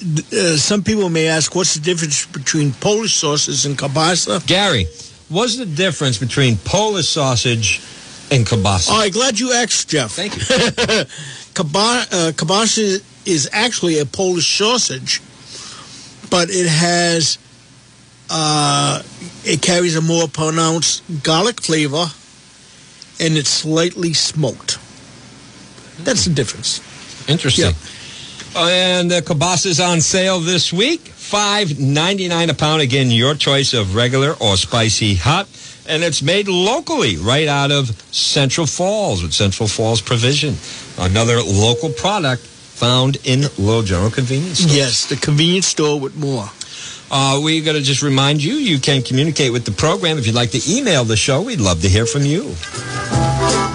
uh, 0.01 0.57
some 0.57 0.83
people 0.83 1.09
may 1.09 1.27
ask, 1.27 1.55
what's 1.55 1.73
the 1.73 1.79
difference 1.79 2.25
between 2.25 2.73
Polish 2.73 3.15
sauces 3.15 3.65
and 3.65 3.77
kielbasa? 3.77 4.45
Gary, 4.45 4.87
what's 5.29 5.57
the 5.57 5.65
difference 5.65 6.17
between 6.17 6.57
Polish 6.57 7.07
sausage 7.07 7.81
and 8.31 8.45
kielbasa? 8.45 8.89
All 8.91 8.97
right, 8.99 9.11
glad 9.13 9.39
you 9.39 9.53
asked, 9.53 9.89
Jeff. 9.89 10.11
Thank 10.11 10.35
you. 10.35 10.41
Kielba- 11.55 12.07
uh, 12.11 12.31
kielbasa 12.33 13.01
is 13.25 13.49
actually 13.51 13.99
a 13.99 14.05
Polish 14.05 14.57
sausage, 14.57 15.21
but 16.29 16.49
it 16.49 16.67
has 16.67 17.37
uh, 18.29 19.01
it 19.43 19.61
carries 19.61 19.95
a 19.95 20.01
more 20.01 20.27
pronounced 20.27 21.03
garlic 21.23 21.61
flavor, 21.61 22.05
and 23.19 23.37
it's 23.37 23.49
slightly 23.49 24.13
smoked. 24.13 24.79
That's 26.03 26.25
the 26.25 26.33
difference. 26.33 26.81
Interesting. 27.29 27.73
Uh, 28.55 28.67
and 28.69 29.11
the 29.11 29.21
kielbasa 29.21 29.67
is 29.67 29.79
on 29.79 30.01
sale 30.01 30.39
this 30.39 30.71
week. 30.73 31.01
Five 31.07 31.79
ninety 31.79 32.27
nine 32.27 32.49
a 32.49 32.53
pound. 32.53 32.81
Again, 32.81 33.11
your 33.11 33.35
choice 33.35 33.73
of 33.73 33.95
regular 33.95 34.33
or 34.39 34.57
spicy 34.57 35.15
hot. 35.15 35.47
And 35.87 36.03
it's 36.03 36.21
made 36.21 36.47
locally, 36.47 37.17
right 37.17 37.47
out 37.47 37.71
of 37.71 37.89
Central 38.13 38.65
Falls 38.65 39.21
with 39.21 39.33
Central 39.33 39.67
Falls 39.67 40.01
Provision. 40.01 40.55
Another 40.97 41.41
local 41.41 41.89
product 41.89 42.41
found 42.41 43.17
in 43.23 43.41
Little 43.41 43.83
General 43.83 44.09
Convenience 44.09 44.59
Stores. 44.59 44.75
Yes, 44.75 45.05
the 45.05 45.15
convenience 45.15 45.67
store 45.67 45.99
with 45.99 46.15
more. 46.15 46.45
Uh, 47.11 47.39
we're 47.41 47.63
going 47.63 47.77
to 47.77 47.83
just 47.83 48.01
remind 48.01 48.43
you 48.43 48.55
you 48.55 48.79
can 48.79 49.03
communicate 49.03 49.51
with 49.53 49.63
the 49.63 49.71
program. 49.71 50.17
If 50.17 50.25
you'd 50.25 50.35
like 50.35 50.51
to 50.51 50.61
email 50.67 51.03
the 51.03 51.15
show, 51.15 51.41
we'd 51.43 51.61
love 51.61 51.81
to 51.81 51.89
hear 51.89 52.05
from 52.05 52.23
you. 52.23 52.55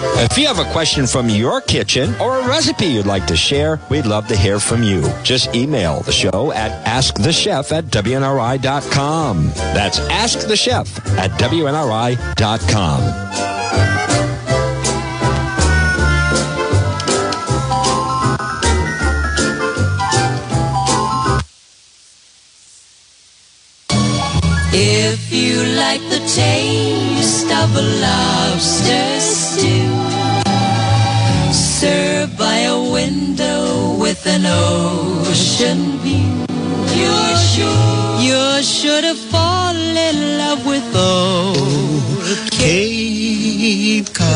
If 0.03 0.37
you 0.37 0.47
have 0.47 0.59
a 0.59 0.71
question 0.71 1.05
from 1.05 1.29
your 1.29 1.61
kitchen 1.61 2.15
or 2.19 2.39
a 2.39 2.47
recipe 2.47 2.85
you'd 2.85 3.05
like 3.05 3.27
to 3.27 3.35
share, 3.35 3.79
we'd 3.89 4.05
love 4.05 4.27
to 4.27 4.35
hear 4.35 4.59
from 4.59 4.81
you. 4.83 5.03
Just 5.23 5.53
email 5.55 6.01
the 6.01 6.11
show 6.11 6.51
at 6.53 6.85
askthechef 6.85 7.71
at 7.71 7.85
WNRI.com. 7.85 9.47
That's 9.55 9.99
askthechef 9.99 11.17
at 11.17 11.31
WNRI.com. 11.39 13.01
If 24.73 25.31
you 25.33 25.63
like 25.75 26.01
the 26.09 26.19
taste 26.33 27.51
of 27.51 27.75
a 27.75 27.81
lobster 28.01 29.19
stew, 29.19 29.90
by 31.81 32.57
a 32.67 32.91
window 32.91 33.97
with 33.97 34.27
an 34.27 34.45
ocean 34.45 35.97
view, 35.99 36.45
you're 36.93 37.37
sure, 37.37 38.19
you're 38.19 38.61
sure 38.61 39.01
to 39.01 39.15
fall 39.15 39.60
in 40.11 40.37
love 40.37 40.65
with 40.65 40.95
old 40.95 42.51
Cape 42.51 44.13
Cod. 44.13 44.27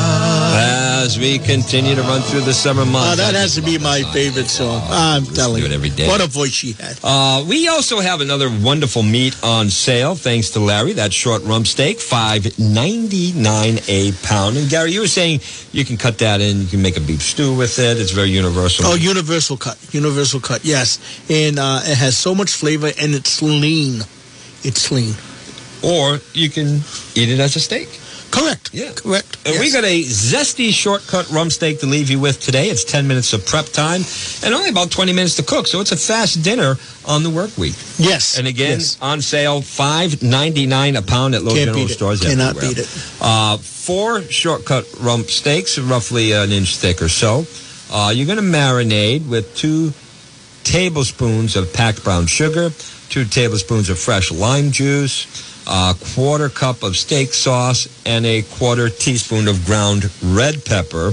As 1.06 1.20
we 1.20 1.38
continue 1.38 1.94
to 1.94 2.02
run 2.02 2.22
through 2.22 2.42
the 2.42 2.54
summer 2.54 2.82
Oh, 2.82 2.86
months. 2.86 3.18
that 3.18 3.36
has 3.36 3.54
to 3.56 3.62
be 3.62 3.78
my 3.78 4.02
favorite 4.12 4.48
song. 4.48 4.82
I'm 4.90 5.24
telling 5.26 5.62
you. 5.64 5.70
every 5.70 5.90
day. 5.90 6.08
What 6.08 6.22
a 6.22 6.28
voice 6.28 6.52
she 6.52 6.72
had. 6.72 6.98
Uh, 7.04 7.44
we 7.48 7.68
also 7.68 8.00
have 8.00 8.22
another 8.22 8.50
wonderful 8.50 9.04
meat 9.04 9.36
on 9.44 9.70
sale, 9.70 10.16
thanks 10.16 10.50
to 10.52 10.60
Larry. 10.60 10.94
That 10.94 11.14
short 11.14 11.44
rump 11.44 11.68
steak, 11.68 12.00
five 12.00 12.58
ninety 12.58 13.34
nine 13.34 13.80
a 13.88 14.14
pound. 14.24 14.58
And 14.58 14.68
Gary, 14.70 14.92
you 14.94 15.02
were 15.02 15.08
saying 15.08 15.42
you 15.74 15.86
can 15.86 15.98
cut 15.98 16.18
that 16.20 16.42
in, 16.42 16.62
you 16.62 16.68
can 16.68 16.82
make 16.82 16.98
a 16.98 17.02
beef 17.02 17.22
stew 17.22 17.54
with 17.56 17.78
it. 17.78 18.00
It's 18.00 18.12
very 18.12 18.30
universal. 18.30 18.86
Oh, 18.88 18.96
universal 18.96 19.58
cut. 19.58 19.78
Universal 19.94 20.40
cut, 20.40 20.66
yes. 20.66 20.98
And 21.30 21.60
uh, 21.60 21.82
it 21.84 21.98
has 21.98 22.18
so 22.18 22.34
much 22.34 22.52
flavor 22.52 22.88
and 23.00 23.14
it's 23.14 23.42
lean. 23.44 24.02
It's 24.64 24.90
lean. 24.92 25.14
Or 25.84 26.20
you 26.34 26.50
can 26.50 26.82
eat 27.16 27.30
it 27.30 27.40
as 27.40 27.56
a 27.56 27.60
steak. 27.60 27.90
Correct. 28.32 28.72
Yeah. 28.74 28.92
Correct. 28.94 29.38
And 29.46 29.58
we 29.62 29.72
got 29.72 29.86
a 29.86 30.02
zesty 30.04 30.72
shortcut 30.74 31.30
rump 31.30 31.54
steak 31.54 31.80
to 31.80 31.86
leave 31.86 32.10
you 32.10 32.20
with 32.20 32.42
today. 32.42 32.68
It's 32.68 32.84
10 32.84 33.08
minutes 33.08 33.32
of 33.32 33.46
prep 33.46 33.68
time 33.68 34.02
and 34.44 34.54
only 34.54 34.70
about 34.70 34.92
20 34.92 35.14
minutes 35.14 35.36
to 35.38 35.44
cook. 35.44 35.68
So 35.68 35.80
it's 35.80 35.94
a 35.94 35.96
fast 35.98 36.44
dinner 36.44 36.76
on 37.08 37.24
the 37.24 37.30
work 37.30 37.58
week. 37.58 37.76
Yes. 37.98 38.38
And 38.38 38.46
again, 38.46 38.80
Yes. 38.80 38.98
on 39.02 39.22
sale, 39.22 39.62
five 39.62 40.22
ninety 40.22 40.66
nine 40.66 40.98
a 40.98 41.02
pound 41.02 41.34
at 41.34 41.44
low 41.44 41.54
Can't 41.54 41.68
general 41.70 41.88
stores. 41.88 42.20
Cannot 42.22 42.58
everywhere. 42.58 42.76
beat 42.76 42.78
it. 42.84 42.90
Uh, 43.22 43.58
four 43.58 44.22
shortcut 44.24 44.86
rump 45.00 45.30
steaks, 45.30 45.78
roughly 45.80 46.34
an 46.34 46.52
inch 46.52 46.76
thick 46.76 47.02
or 47.02 47.10
so. 47.10 47.46
Uh, 47.90 48.12
you're 48.14 48.26
going 48.26 48.38
to 48.40 48.44
marinate 48.44 49.26
with 49.30 49.56
two 49.56 49.94
tablespoons 50.66 51.56
of 51.56 51.72
packed 51.74 52.04
brown 52.04 52.26
sugar, 52.26 52.72
two 53.10 53.24
tablespoons 53.24 53.90
of 53.90 53.98
fresh 54.00 54.32
lime 54.32 54.72
juice, 54.72 55.26
a 55.68 55.96
quarter 56.16 56.50
cup 56.50 56.84
of 56.84 56.96
steak 56.96 57.34
sauce, 57.34 57.88
and 58.06 58.26
a 58.26 58.42
quarter 58.44 58.90
teaspoon 58.90 59.48
of 59.48 59.66
ground 59.66 60.10
red 60.24 60.64
pepper. 60.66 61.10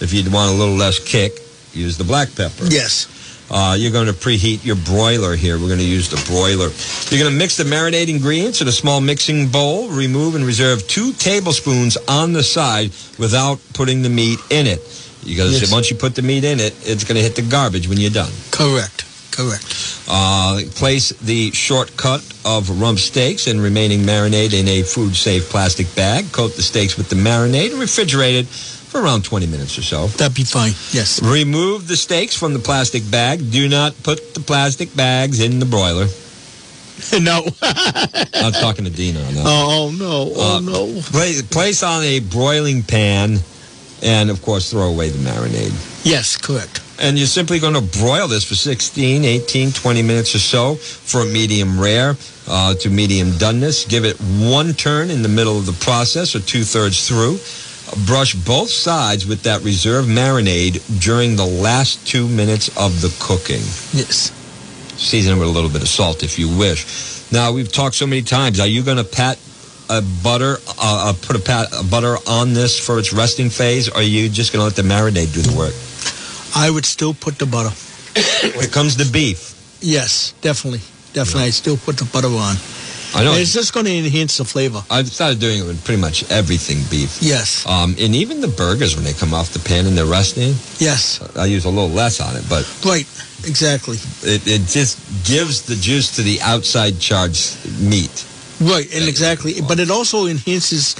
If 0.00 0.12
you 0.12 0.28
want 0.30 0.52
a 0.52 0.54
little 0.54 0.74
less 0.74 0.98
kick, 0.98 1.32
use 1.72 1.96
the 1.96 2.04
black 2.04 2.34
pepper. 2.34 2.64
Yes. 2.68 3.10
Uh, 3.50 3.76
you're 3.78 3.92
going 3.92 4.06
to 4.06 4.12
preheat 4.12 4.64
your 4.64 4.76
broiler 4.76 5.36
here. 5.36 5.58
We're 5.58 5.68
going 5.68 5.78
to 5.78 5.84
use 5.84 6.08
the 6.08 6.22
broiler. 6.26 6.70
You're 7.10 7.20
going 7.22 7.32
to 7.32 7.38
mix 7.38 7.56
the 7.56 7.64
marinade 7.64 8.08
ingredients 8.08 8.60
in 8.62 8.68
a 8.68 8.72
small 8.72 9.00
mixing 9.00 9.48
bowl. 9.48 9.88
Remove 9.90 10.34
and 10.34 10.44
reserve 10.44 10.86
two 10.88 11.12
tablespoons 11.12 11.96
on 12.08 12.32
the 12.32 12.42
side 12.42 12.90
without 13.18 13.60
putting 13.74 14.02
the 14.02 14.08
meat 14.08 14.38
in 14.50 14.66
it. 14.66 14.80
Because 15.24 15.60
Yes. 15.60 15.72
once 15.72 15.90
you 15.90 15.96
put 15.96 16.14
the 16.14 16.22
meat 16.22 16.44
in 16.44 16.58
it, 16.58 16.74
it's 16.86 17.04
going 17.04 17.16
to 17.16 17.22
hit 17.22 17.36
the 17.36 17.42
garbage 17.42 17.86
when 17.88 17.98
you're 17.98 18.10
done. 18.10 18.32
Correct. 18.50 19.04
Correct. 19.34 19.64
Uh, 20.08 20.60
place 20.76 21.08
the 21.20 21.50
shortcut 21.50 22.22
of 22.44 22.80
rump 22.80 22.98
steaks 23.00 23.46
and 23.48 23.60
remaining 23.60 24.00
marinade 24.00 24.52
in 24.54 24.68
a 24.68 24.82
food 24.82 25.16
safe 25.16 25.48
plastic 25.50 25.92
bag. 25.96 26.30
Coat 26.32 26.54
the 26.54 26.62
steaks 26.62 26.96
with 26.96 27.08
the 27.08 27.16
marinade 27.16 27.72
and 27.72 27.80
refrigerate 27.82 28.38
it 28.38 28.46
for 28.46 29.02
around 29.02 29.24
20 29.24 29.46
minutes 29.46 29.76
or 29.76 29.82
so. 29.82 30.06
That'd 30.06 30.36
be 30.36 30.44
fine. 30.44 30.70
Yes. 30.92 31.20
Remove 31.20 31.88
the 31.88 31.96
steaks 31.96 32.36
from 32.36 32.52
the 32.52 32.60
plastic 32.60 33.02
bag. 33.10 33.50
Do 33.50 33.68
not 33.68 34.00
put 34.04 34.34
the 34.34 34.40
plastic 34.40 34.94
bags 34.94 35.40
in 35.40 35.58
the 35.58 35.66
broiler. 35.66 36.06
no. 37.20 37.42
I'm 37.60 38.52
talking 38.52 38.84
to 38.84 38.90
Dina 38.90 39.20
on 39.20 39.34
that. 39.34 39.42
oh, 39.46 39.90
no. 39.98 40.32
Oh, 40.36 40.56
Uh, 40.58 40.60
no. 40.60 41.00
Place, 41.10 41.42
place 41.42 41.82
on 41.82 42.04
a 42.04 42.20
broiling 42.20 42.84
pan 42.84 43.38
and, 44.00 44.30
of 44.30 44.42
course, 44.42 44.70
throw 44.70 44.90
away 44.90 45.08
the 45.08 45.18
marinade. 45.28 45.72
Yes, 46.04 46.36
correct. 46.36 46.82
And 47.00 47.18
you're 47.18 47.26
simply 47.26 47.58
going 47.58 47.74
to 47.74 47.98
broil 47.98 48.28
this 48.28 48.44
for 48.44 48.54
16, 48.54 49.24
18, 49.24 49.72
20 49.72 50.02
minutes 50.02 50.34
or 50.34 50.38
so 50.38 50.76
for 50.76 51.22
a 51.22 51.26
medium 51.26 51.80
rare 51.80 52.16
uh, 52.48 52.74
to 52.74 52.90
medium 52.90 53.30
doneness. 53.30 53.88
Give 53.88 54.04
it 54.04 54.16
one 54.18 54.72
turn 54.74 55.10
in 55.10 55.22
the 55.22 55.28
middle 55.28 55.58
of 55.58 55.66
the 55.66 55.72
process 55.84 56.36
or 56.36 56.40
two 56.40 56.62
thirds 56.62 57.08
through. 57.08 57.38
Brush 58.06 58.34
both 58.34 58.70
sides 58.70 59.26
with 59.26 59.42
that 59.42 59.62
reserve 59.62 60.06
marinade 60.06 60.80
during 61.00 61.36
the 61.36 61.44
last 61.44 62.06
two 62.06 62.28
minutes 62.28 62.68
of 62.78 63.00
the 63.00 63.14
cooking. 63.20 63.62
Yes. 63.92 64.30
Season 64.96 65.36
it 65.36 65.38
with 65.38 65.48
a 65.48 65.50
little 65.50 65.70
bit 65.70 65.82
of 65.82 65.88
salt 65.88 66.22
if 66.22 66.38
you 66.38 66.56
wish. 66.56 67.30
Now, 67.32 67.52
we've 67.52 67.70
talked 67.70 67.96
so 67.96 68.06
many 68.06 68.22
times. 68.22 68.60
Are 68.60 68.66
you 68.66 68.82
going 68.82 68.96
to 68.96 69.04
pat 69.04 69.38
a 69.90 70.00
butter, 70.22 70.56
uh, 70.68 71.10
uh, 71.10 71.12
put 71.20 71.36
a 71.36 71.40
pat 71.40 71.68
a 71.78 71.84
butter 71.84 72.16
on 72.26 72.54
this 72.54 72.78
for 72.78 72.98
its 72.98 73.12
resting 73.12 73.50
phase, 73.50 73.88
or 73.88 73.96
are 73.96 74.02
you 74.02 74.28
just 74.28 74.52
going 74.52 74.60
to 74.60 74.64
let 74.64 74.76
the 74.76 74.82
marinade 74.82 75.34
do 75.34 75.42
the 75.42 75.56
work? 75.56 75.74
I 76.54 76.70
would 76.70 76.86
still 76.86 77.14
put 77.14 77.38
the 77.38 77.46
butter. 77.46 77.70
When 78.56 78.64
it 78.64 78.72
comes 78.72 78.96
to 78.96 79.10
beef, 79.10 79.52
Yes, 79.80 80.32
definitely. 80.40 80.80
Definitely. 81.12 81.42
I 81.44 81.50
still 81.50 81.76
put 81.76 81.98
the 81.98 82.06
butter 82.06 82.28
on. 82.28 82.56
I 83.14 83.22
know 83.22 83.34
It's 83.34 83.52
just 83.52 83.72
going 83.74 83.86
to 83.86 83.92
enhance 83.96 84.38
the 84.38 84.44
flavor. 84.44 84.82
I've 84.90 85.08
started 85.08 85.38
doing 85.38 85.60
it 85.60 85.66
with 85.66 85.84
pretty 85.84 86.00
much 86.00 86.28
everything 86.30 86.78
beef. 86.90 87.18
Yes. 87.22 87.64
Um, 87.66 87.94
and 88.00 88.14
even 88.14 88.40
the 88.40 88.48
burgers 88.48 88.96
when 88.96 89.04
they 89.04 89.12
come 89.12 89.34
off 89.34 89.52
the 89.52 89.60
pan 89.60 89.86
and 89.86 89.96
they're 89.96 90.06
resting, 90.06 90.54
Yes. 90.78 91.20
I 91.36 91.46
use 91.46 91.64
a 91.64 91.68
little 91.70 91.90
less 91.90 92.20
on 92.20 92.34
it, 92.36 92.44
but 92.48 92.64
Right. 92.84 93.06
Exactly. 93.46 93.98
it, 94.22 94.46
it 94.46 94.66
just 94.66 94.98
gives 95.24 95.62
the 95.62 95.76
juice 95.76 96.16
to 96.16 96.22
the 96.22 96.40
outside 96.40 96.98
charged 96.98 97.58
meat. 97.78 98.24
Right, 98.60 98.86
and 98.94 99.06
exactly, 99.08 99.60
but 99.60 99.78
it 99.80 99.90
also 99.90 100.26
enhances 100.26 100.94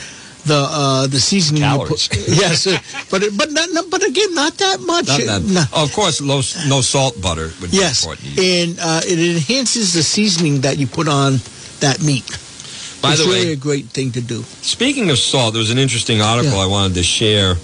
the 0.46 0.66
uh, 0.68 1.06
the 1.06 1.18
seasoning. 1.20 1.62
you 1.62 1.86
put- 1.86 2.08
yes, 2.28 2.66
but 3.10 3.22
it, 3.22 3.36
but 3.36 3.50
not, 3.52 3.90
but 3.90 4.02
again, 4.06 4.34
not 4.34 4.54
that 4.58 4.80
much. 4.80 5.08
Not 5.08 5.20
that, 5.20 5.42
No. 5.42 5.64
oh, 5.72 5.84
of 5.84 5.92
course, 5.92 6.20
low, 6.20 6.40
no 6.68 6.80
salt 6.82 7.20
butter 7.20 7.50
would 7.60 7.70
be 7.70 7.76
Yes, 7.78 8.04
important. 8.04 8.38
and 8.38 8.78
uh, 8.80 9.00
it 9.04 9.18
enhances 9.18 9.92
the 9.92 10.02
seasoning 10.02 10.60
that 10.62 10.78
you 10.78 10.86
put 10.86 11.08
on 11.08 11.38
that 11.80 12.02
meat. 12.02 12.26
By 13.02 13.12
it's 13.12 13.24
the 13.24 13.28
way, 13.30 13.52
a 13.52 13.56
great 13.56 13.86
thing 13.86 14.12
to 14.12 14.20
do. 14.22 14.42
Speaking 14.62 15.10
of 15.10 15.18
salt, 15.18 15.52
there 15.52 15.60
was 15.60 15.70
an 15.70 15.78
interesting 15.78 16.20
article 16.22 16.56
Yeah. 16.56 16.64
I 16.64 16.66
wanted 16.66 16.94
to 16.94 17.02
share 17.02 17.56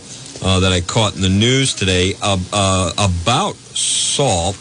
uh, 0.42 0.60
that 0.60 0.72
I 0.72 0.80
caught 0.82 1.16
in 1.16 1.22
the 1.22 1.28
news 1.30 1.72
today 1.74 2.14
uh, 2.22 2.36
uh, 2.52 2.92
about 2.98 3.56
salt, 3.76 4.56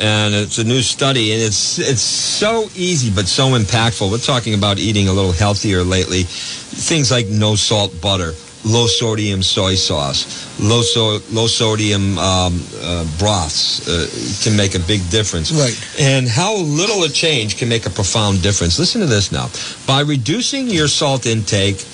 and 0.00 0.34
it's 0.34 0.58
a 0.58 0.64
new 0.64 0.80
study, 0.80 1.32
and 1.32 1.42
it's 1.42 1.78
it's 1.78 2.02
so 2.02 2.68
easy 2.74 3.10
but 3.10 3.26
so 3.26 3.48
impactful. 3.58 4.10
We're 4.10 4.18
talking 4.18 4.54
about 4.54 4.78
eating 4.78 5.08
a 5.08 5.12
little 5.12 5.32
healthier 5.32 5.82
lately. 5.82 6.22
Things 6.24 7.10
like 7.10 7.26
no 7.26 7.56
salt 7.56 8.00
butter, 8.00 8.32
low 8.64 8.86
sodium 8.86 9.42
soy 9.42 9.74
sauce, 9.74 10.60
low 10.60 10.82
so 10.82 11.18
low 11.32 11.46
sodium 11.46 12.18
um, 12.18 12.62
uh, 12.80 13.04
broths 13.18 13.88
uh, 13.88 14.06
can 14.44 14.56
make 14.56 14.74
a 14.74 14.80
big 14.80 15.08
difference. 15.10 15.50
Right. 15.52 15.76
And 15.98 16.28
how 16.28 16.56
little 16.56 17.02
a 17.04 17.08
change 17.08 17.56
can 17.58 17.68
make 17.68 17.86
a 17.86 17.90
profound 17.90 18.42
difference. 18.42 18.78
Listen 18.78 19.00
to 19.00 19.06
this 19.06 19.32
now. 19.32 19.48
By 19.86 20.02
reducing 20.02 20.68
your 20.68 20.88
salt 20.88 21.26
intake 21.26 21.84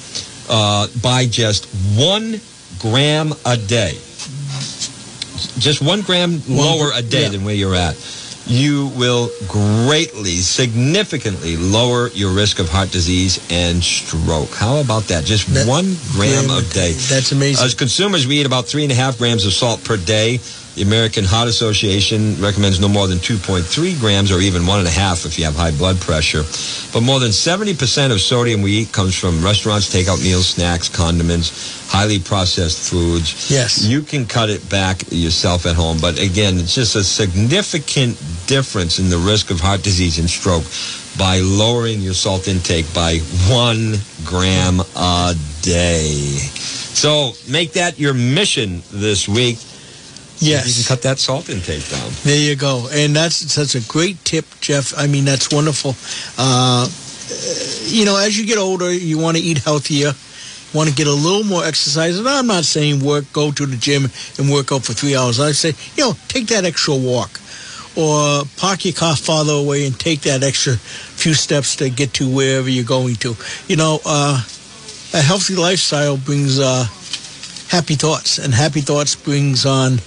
uh, 0.49 0.89
by 1.03 1.27
just 1.27 1.67
one 1.97 2.41
gram 2.79 3.33
a 3.47 3.57
day, 3.57 3.97
just 5.59 5.83
one 5.83 6.03
gram 6.03 6.41
lower 6.49 6.91
a 6.95 7.03
day 7.03 7.23
yeah. 7.23 7.29
than 7.29 7.45
where 7.45 7.55
you're 7.55 7.75
at, 7.75 7.97
you 8.47 8.89
will 8.97 9.31
greatly, 9.49 10.37
significantly 10.37 11.57
lower 11.57 12.09
your 12.09 12.33
risk 12.33 12.59
of 12.59 12.69
heart 12.69 12.91
disease 12.91 13.45
and 13.51 13.83
stroke. 13.83 14.55
How 14.55 14.79
about 14.79 15.05
that? 15.05 15.25
Just 15.25 15.53
That- 15.55 15.67
one 15.67 15.97
gram 16.13 16.47
gram 16.47 16.59
a 16.59 16.63
day. 16.63 16.93
That's 16.93 17.33
amazing. 17.33 17.65
As 17.65 17.75
consumers, 17.75 18.27
we 18.27 18.41
eat 18.41 18.47
about 18.47 18.67
three 18.67 18.83
and 18.83 18.93
a 18.93 18.95
half 18.95 19.19
grams 19.19 19.47
of 19.47 19.53
salt 19.53 19.83
per 19.85 19.97
day. 19.97 20.41
The 20.75 20.83
American 20.83 21.25
Heart 21.25 21.49
Association 21.49 22.35
recommends 22.41 22.81
no 22.81 22.89
more 22.89 23.07
than 23.07 23.19
2.3 23.19 24.01
grams 24.01 24.33
or 24.33 24.41
even 24.41 24.67
one 24.67 24.81
and 24.81 24.89
a 24.89 24.91
half 24.91 25.25
if 25.25 25.39
you 25.39 25.45
have 25.45 25.55
high 25.55 25.71
blood 25.71 26.01
pressure. 26.01 26.43
But 26.93 27.03
more 27.03 27.21
than 27.21 27.31
70% 27.31 28.11
of 28.11 28.21
sodium 28.21 28.61
we 28.61 28.73
eat 28.73 28.93
comes 28.93 29.17
from 29.17 29.45
restaurants, 29.45 29.95
takeout 29.95 30.23
meals, 30.25 30.49
snacks, 30.49 30.89
condiments, 30.89 31.89
highly 31.89 32.19
processed 32.19 32.91
foods. 32.91 33.49
Yes. 33.49 33.85
You 33.85 34.03
can 34.03 34.27
cut 34.27 34.51
it 34.51 34.69
back 34.69 35.03
yourself 35.11 35.65
at 35.65 35.77
home. 35.77 35.99
But 36.01 36.19
again, 36.21 36.59
it's 36.59 36.75
just 36.75 36.97
a 36.97 37.05
significant 37.05 38.21
difference 38.47 38.99
in 38.99 39.11
the 39.11 39.19
risk 39.19 39.53
of 39.53 39.61
heart 39.61 39.83
disease 39.83 40.19
and 40.19 40.29
stroke. 40.29 40.65
by 41.17 41.39
lowering 41.39 42.01
your 42.01 42.15
salt 42.15 42.49
intake 42.49 42.93
by 42.93 43.19
one 43.47 43.95
gram 44.25 44.81
a 44.97 45.35
day. 45.63 46.11
So 46.95 47.33
make 47.49 47.75
that 47.75 47.99
your 48.01 48.15
mission 48.15 48.83
this 48.91 49.29
week. 49.29 49.59
Yes. 50.39 50.67
You 50.67 50.75
can 50.85 50.97
cut 50.97 51.03
that 51.03 51.19
salt 51.19 51.49
intake 51.49 51.89
down. 51.89 52.11
There 52.25 52.39
you 52.39 52.57
go. 52.57 52.89
And 52.93 53.15
that's 53.15 53.55
that's 53.55 53.75
a 53.75 53.81
great 53.81 54.23
tip, 54.25 54.45
Jeff. 54.61 54.93
I 54.97 55.07
mean, 55.07 55.25
that's 55.25 55.51
wonderful. 55.53 55.95
Uh, 56.37 56.89
you 57.85 58.05
know, 58.05 58.17
as 58.17 58.39
you 58.39 58.47
get 58.47 58.59
older, 58.59 58.93
you 58.93 59.19
want 59.19 59.37
to 59.37 59.43
eat 59.43 59.59
healthier. 59.59 60.13
Want 60.75 60.89
to 60.89 60.95
get 60.95 61.07
a 61.07 61.13
little 61.13 61.45
more 61.45 61.65
exercise. 61.65 62.19
And 62.19 62.29
I'm 62.29 62.49
not 62.49 62.65
saying 62.65 63.03
work, 63.05 63.33
go 63.33 63.53
to 63.53 63.65
the 63.67 63.77
gym 63.77 64.11
and 64.39 64.51
work 64.51 64.73
out 64.73 64.85
for 64.85 64.93
three 64.93 65.15
hours. 65.17 65.39
I 65.39 65.53
say, 65.53 65.73
you 65.97 66.05
know, 66.05 66.15
take 66.27 66.49
that 66.49 66.65
extra 66.65 66.95
walk. 66.97 67.41
Or 67.97 68.43
park 68.57 68.85
your 68.85 68.93
car 68.93 69.15
farther 69.15 69.53
away 69.53 69.87
and 69.87 69.99
take 69.99 70.23
that 70.23 70.43
extra 70.43 70.75
few 70.75 71.33
steps 71.33 71.77
to 71.77 71.89
get 71.91 72.13
to 72.15 72.29
wherever 72.29 72.69
you're 72.69 72.85
going 72.85 73.15
to. 73.17 73.37
You 73.69 73.77
know, 73.77 74.01
uh, 74.05 74.43
a 75.15 75.23
healthy 75.23 75.55
lifestyle 75.55 76.17
brings 76.17 76.59
uh, 76.59 76.87
happy 77.69 77.95
thoughts, 77.95 78.39
and 78.39 78.53
happy 78.53 78.81
thoughts 78.81 79.15
brings 79.15 79.65
on 79.65 80.01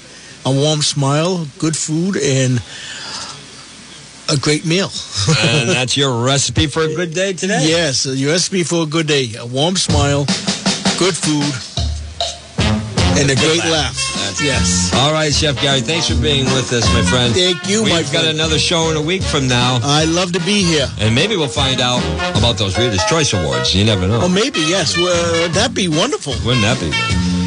a 0.46 0.52
warm 0.52 0.82
smile, 0.82 1.48
good 1.60 1.76
food, 1.76 2.18
and 2.18 2.62
a 4.30 4.38
great 4.38 4.66
meal. 4.66 4.90
and 5.42 5.70
that's 5.76 5.98
your 5.98 6.24
recipe 6.24 6.68
for 6.68 6.84
a 6.84 6.94
good 6.94 7.14
day 7.14 7.34
today. 7.34 7.66
Yes, 7.68 8.06
your 8.06 8.32
recipe 8.32 8.64
for 8.64 8.84
a 8.84 8.86
good 8.86 9.08
day: 9.08 9.36
a 9.38 9.46
warm 9.46 9.76
smile, 9.76 10.26
good 10.98 11.16
food, 11.16 11.54
and 13.18 13.30
a 13.32 13.36
great 13.36 13.64
laugh. 13.66 13.96
That's 14.26 14.42
yes. 14.44 14.92
All 14.96 15.12
right, 15.12 15.34
Chef 15.34 15.60
Gary, 15.62 15.82
thanks 15.82 16.08
for 16.10 16.20
being 16.22 16.46
with 16.46 16.72
us, 16.74 16.86
my 16.94 17.02
friend. 17.04 17.34
Thank 17.34 17.68
you, 17.68 17.84
We've 17.84 17.94
my 17.94 18.02
got 18.04 18.24
friend. 18.24 18.28
another 18.30 18.60
show 18.60 18.90
in 18.92 18.98
a 18.98 19.02
week 19.02 19.24
from 19.24 19.48
now, 19.48 19.80
I 19.84 20.06
love 20.06 20.32
to 20.34 20.40
be 20.40 20.64
here. 20.64 20.88
and 21.00 21.14
maybe 21.16 21.36
we'll 21.36 21.48
find 21.48 21.82
out 21.82 22.02
about 22.38 22.58
those 22.58 22.78
Reader's 22.78 23.04
Choice 23.06 23.34
Awards. 23.34 23.74
You 23.76 23.86
never 23.86 24.08
know. 24.08 24.20
Oh, 24.24 24.30
maybe 24.30 24.60
yes. 24.62 24.96
Well, 24.98 25.50
that'd 25.50 25.76
be 25.76 25.88
wonderful. 25.88 26.34
Wouldn't 26.46 26.62
that 26.64 26.80
be? 26.80 26.88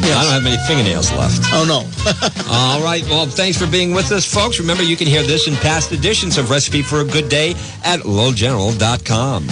Yes. 0.01 0.17
I 0.17 0.23
don't 0.23 0.33
have 0.33 0.43
many 0.43 0.57
fingernails 0.67 1.11
left. 1.13 1.41
Oh 1.53 1.63
no. 1.63 1.85
All 2.51 2.81
right. 2.83 3.03
Well, 3.05 3.27
thanks 3.27 3.57
for 3.57 3.67
being 3.67 3.93
with 3.93 4.11
us, 4.11 4.25
folks. 4.25 4.59
Remember, 4.59 4.81
you 4.83 4.97
can 4.97 5.05
hear 5.07 5.21
this 5.23 5.47
and 5.47 5.55
past 5.57 5.91
editions 5.91 6.37
of 6.39 6.49
Recipe 6.49 6.81
for 6.81 7.01
a 7.01 7.05
Good 7.05 7.29
Day 7.29 7.51
at 7.85 7.99
littlegeneral.com. 8.01 9.47